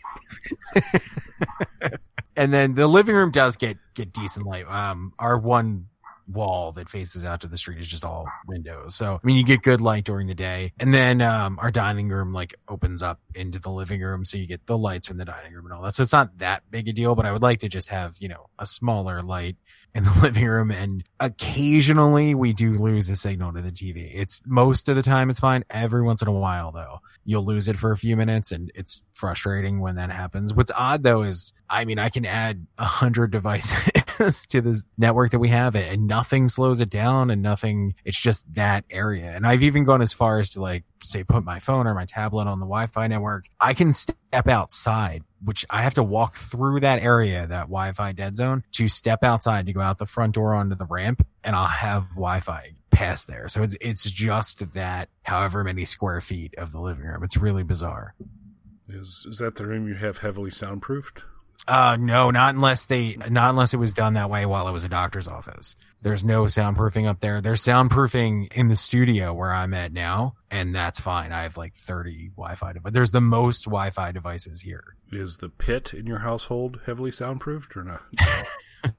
and 2.36 2.54
then 2.54 2.76
the 2.76 2.88
living 2.88 3.16
room 3.16 3.32
does 3.32 3.58
get 3.58 3.78
get 3.94 4.14
decent 4.14 4.46
light. 4.46 4.68
Um, 4.68 5.14
our 5.20 5.38
one 5.38 5.88
wall 6.28 6.72
that 6.74 6.90
faces 6.90 7.24
out 7.24 7.42
to 7.42 7.48
the 7.48 7.58
street 7.58 7.80
is 7.80 7.88
just 7.88 8.04
all 8.04 8.28
windows. 8.48 8.96
So 8.96 9.20
I 9.24 9.26
mean, 9.26 9.38
you 9.38 9.44
get 9.44 9.62
good 9.62 9.82
light 9.82 10.04
during 10.04 10.28
the 10.28 10.36
day, 10.36 10.74
and 10.80 10.94
then 10.94 11.22
um, 11.22 11.60
our 11.60 11.72
dining 11.72 12.10
room 12.10 12.34
like 12.34 12.56
opens 12.68 13.02
up 13.02 13.20
into 13.34 13.60
the 13.60 13.70
living 13.70 14.02
room, 14.02 14.26
so 14.26 14.38
you 14.38 14.48
get 14.48 14.66
the 14.66 14.78
lights 14.78 15.08
from 15.08 15.18
the 15.18 15.26
dining 15.26 15.54
room 15.54 15.66
and 15.66 15.74
all 15.74 15.82
that. 15.84 15.96
So 15.96 16.04
it's 16.04 16.12
not 16.12 16.38
that 16.40 16.64
big 16.70 16.88
a 16.88 16.94
deal, 16.94 17.16
but 17.16 17.26
I 17.26 17.32
would 17.32 17.42
like 17.42 17.60
to 17.60 17.70
just 17.70 17.90
have 17.90 18.16
you 18.20 18.28
know 18.28 18.50
a 18.60 18.66
smaller 18.66 19.22
light 19.22 19.58
in 19.96 20.04
the 20.04 20.12
living 20.22 20.46
room 20.46 20.70
and 20.70 21.04
occasionally 21.20 22.36
we 22.36 22.54
do 22.54 22.74
lose 22.74 23.10
a 23.10 23.16
signal 23.16 23.54
to 23.54 23.62
the 23.62 23.72
TV. 23.72 24.12
It's 24.14 24.42
most 24.46 24.90
of 24.90 24.96
the 24.96 25.02
time 25.02 25.30
it's 25.30 25.40
fine. 25.40 25.64
Every 25.70 26.04
once 26.04 26.22
in 26.22 26.28
a 26.28 26.34
while 26.34 26.72
though, 26.72 27.00
you'll 27.24 27.46
lose 27.46 27.68
it 27.68 27.78
for 27.78 27.92
a 27.92 27.98
few 27.98 28.18
minutes 28.18 28.52
and 28.52 28.72
it's 28.76 29.02
frustrating 29.14 29.80
when 29.80 29.96
that 29.96 30.12
happens. 30.12 30.54
What's 30.54 30.72
odd 30.76 31.04
though 31.04 31.24
is, 31.24 31.54
I 31.70 31.86
mean, 31.86 31.98
I 31.98 32.10
can 32.10 32.26
add 32.26 32.68
a 32.78 32.86
hundred 32.86 33.32
devices 33.32 33.74
to 34.18 34.62
this 34.62 34.86
network 34.98 35.32
that 35.32 35.40
we 35.40 35.50
have 35.50 35.76
and 35.76 36.08
nothing 36.08 36.50
slows 36.50 36.82
it 36.82 36.90
down 36.90 37.30
and 37.30 37.42
nothing, 37.42 37.96
it's 38.04 38.20
just 38.20 38.52
that 38.54 38.86
area. 38.90 39.32
And 39.36 39.46
I've 39.46 39.64
even 39.64 39.84
gone 39.84 40.02
as 40.02 40.14
far 40.14 40.40
as 40.40 40.50
to 40.52 40.62
like, 40.62 40.84
say, 41.04 41.24
put 41.24 41.44
my 41.44 41.60
phone 41.60 41.88
or 41.88 41.94
my 41.94 42.06
tablet 42.06 42.48
on 42.48 42.60
the 42.60 42.66
Wi-Fi 42.66 43.08
network. 43.08 43.46
I 43.60 43.74
can 43.74 43.92
step 43.92 44.48
outside, 44.48 45.24
which 45.44 45.66
I 45.70 45.82
have 45.82 45.94
to 45.96 46.04
walk 46.04 46.36
through 46.36 46.80
that 46.82 47.02
area, 47.02 47.46
that 47.48 47.64
Wi-Fi 47.64 48.12
dead 48.14 48.36
zone 48.36 48.64
to 48.74 48.88
step 48.88 49.24
outside 49.24 49.66
to 49.66 49.74
go 49.74 49.82
out 49.82 49.98
the 49.98 50.06
front 50.06 50.36
door 50.36 50.54
onto 50.54 50.76
the 50.76 50.86
ramp 50.86 51.26
and 51.44 51.56
I'll 51.56 51.68
have 51.68 52.10
Wi-Fi 52.12 52.72
past 52.92 53.28
there. 53.28 53.48
So 53.48 53.64
it's, 53.64 53.76
it's 53.82 54.10
just 54.10 54.74
that 54.74 55.10
however 55.24 55.64
many 55.64 55.86
square 55.86 56.22
feet 56.22 56.56
of 56.58 56.72
the 56.72 56.80
living 56.80 57.06
room. 57.06 57.24
It's 57.24 57.38
really 57.38 57.64
bizarre. 57.64 58.16
Is 58.88 59.26
is 59.28 59.40
that 59.40 59.56
the 59.56 59.66
room 59.66 59.88
you 59.88 59.96
have 59.96 60.20
heavily 60.20 60.52
soundproofed? 60.52 61.24
Uh, 61.68 61.98
no, 62.00 62.30
not 62.30 62.54
unless 62.54 62.86
they, 62.86 63.18
not 63.30 63.50
unless 63.50 63.74
it 63.74 63.78
was 63.78 63.94
done 63.94 64.14
that 64.14 64.30
way 64.30 64.46
while 64.46 64.68
it 64.68 64.72
was 64.72 64.84
a 64.84 64.90
doctor's 64.90 65.28
office. 65.28 65.76
There's 66.02 66.24
no 66.24 66.44
soundproofing 66.44 67.08
up 67.08 67.20
there. 67.20 67.42
There's 67.42 67.64
soundproofing 67.64 68.54
in 68.54 68.68
the 68.68 68.76
studio 68.76 69.34
where 69.34 69.52
I'm 69.52 69.74
at 69.74 69.92
now, 69.92 70.36
and 70.52 70.76
that's 70.76 71.00
fine. 71.00 71.32
I 71.32 71.44
have 71.44 71.58
like 71.58 71.74
30 71.74 72.30
Wi-Fi, 72.36 72.74
but 72.84 72.94
there's 72.94 73.12
the 73.12 73.22
most 73.22 73.64
Wi-Fi 73.64 74.12
devices 74.12 74.62
here. 74.62 74.96
Is 75.12 75.38
the 75.38 75.50
pit 75.50 75.94
in 75.96 76.06
your 76.06 76.20
household 76.20 76.82
heavily 76.86 77.12
soundproofed 77.12 77.76
or 77.76 77.84
not? 77.84 78.04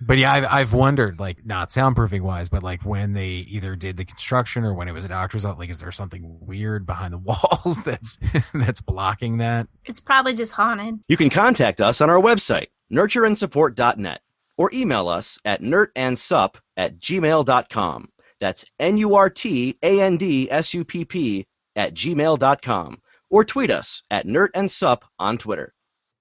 But 0.00 0.18
yeah, 0.18 0.32
I've, 0.32 0.44
I've 0.44 0.72
wondered, 0.72 1.20
like, 1.20 1.44
not 1.44 1.68
soundproofing 1.68 2.22
wise, 2.22 2.48
but 2.48 2.62
like 2.62 2.84
when 2.84 3.12
they 3.12 3.28
either 3.28 3.76
did 3.76 3.98
the 3.98 4.04
construction 4.04 4.64
or 4.64 4.72
when 4.72 4.88
it 4.88 4.92
was 4.92 5.04
a 5.04 5.08
doctor's 5.08 5.44
office, 5.44 5.58
like, 5.58 5.70
is 5.70 5.80
there 5.80 5.92
something 5.92 6.38
weird 6.40 6.86
behind 6.86 7.12
the 7.12 7.18
walls 7.64 7.84
that's, 7.84 8.18
that's 8.54 8.80
blocking 8.80 9.38
that? 9.38 9.68
It's 9.84 10.00
probably 10.00 10.34
just 10.34 10.52
haunted. 10.52 11.00
You 11.08 11.16
can 11.16 11.30
contact 11.30 11.80
us 11.80 12.00
on 12.00 12.08
our 12.08 12.20
website, 12.20 12.68
nurtureandsupport.net, 12.92 14.20
or 14.56 14.70
email 14.72 15.08
us 15.08 15.38
at 15.44 15.60
nurtandsup 15.60 16.54
at 16.76 17.00
gmail.com. 17.00 18.08
That's 18.40 18.64
N-U-R-T-A-N-D-S-U-P-P 18.78 21.46
at 21.76 21.94
gmail.com. 21.94 22.98
Or 23.28 23.44
tweet 23.44 23.70
us 23.70 24.02
at 24.10 24.26
nurtandsup 24.26 24.98
on 25.18 25.38
Twitter. 25.38 25.74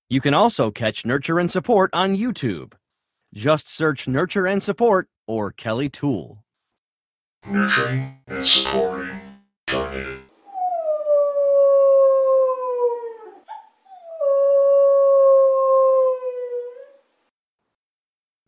You 0.10 0.22
can 0.22 0.34
also 0.34 0.70
catch 0.70 1.06
Nurture 1.06 1.40
and 1.40 1.50
Support 1.50 1.92
on 1.94 2.16
YouTube. 2.16 2.74
Just 3.34 3.66
search 3.78 4.08
Nurture 4.08 4.48
and 4.48 4.62
Support 4.64 5.08
or 5.28 5.52
Kelly 5.52 5.90
Tool. 5.90 6.44
Nurturing 7.48 8.18
and 8.28 8.46
supporting. 8.46 9.20
It. 9.68 10.20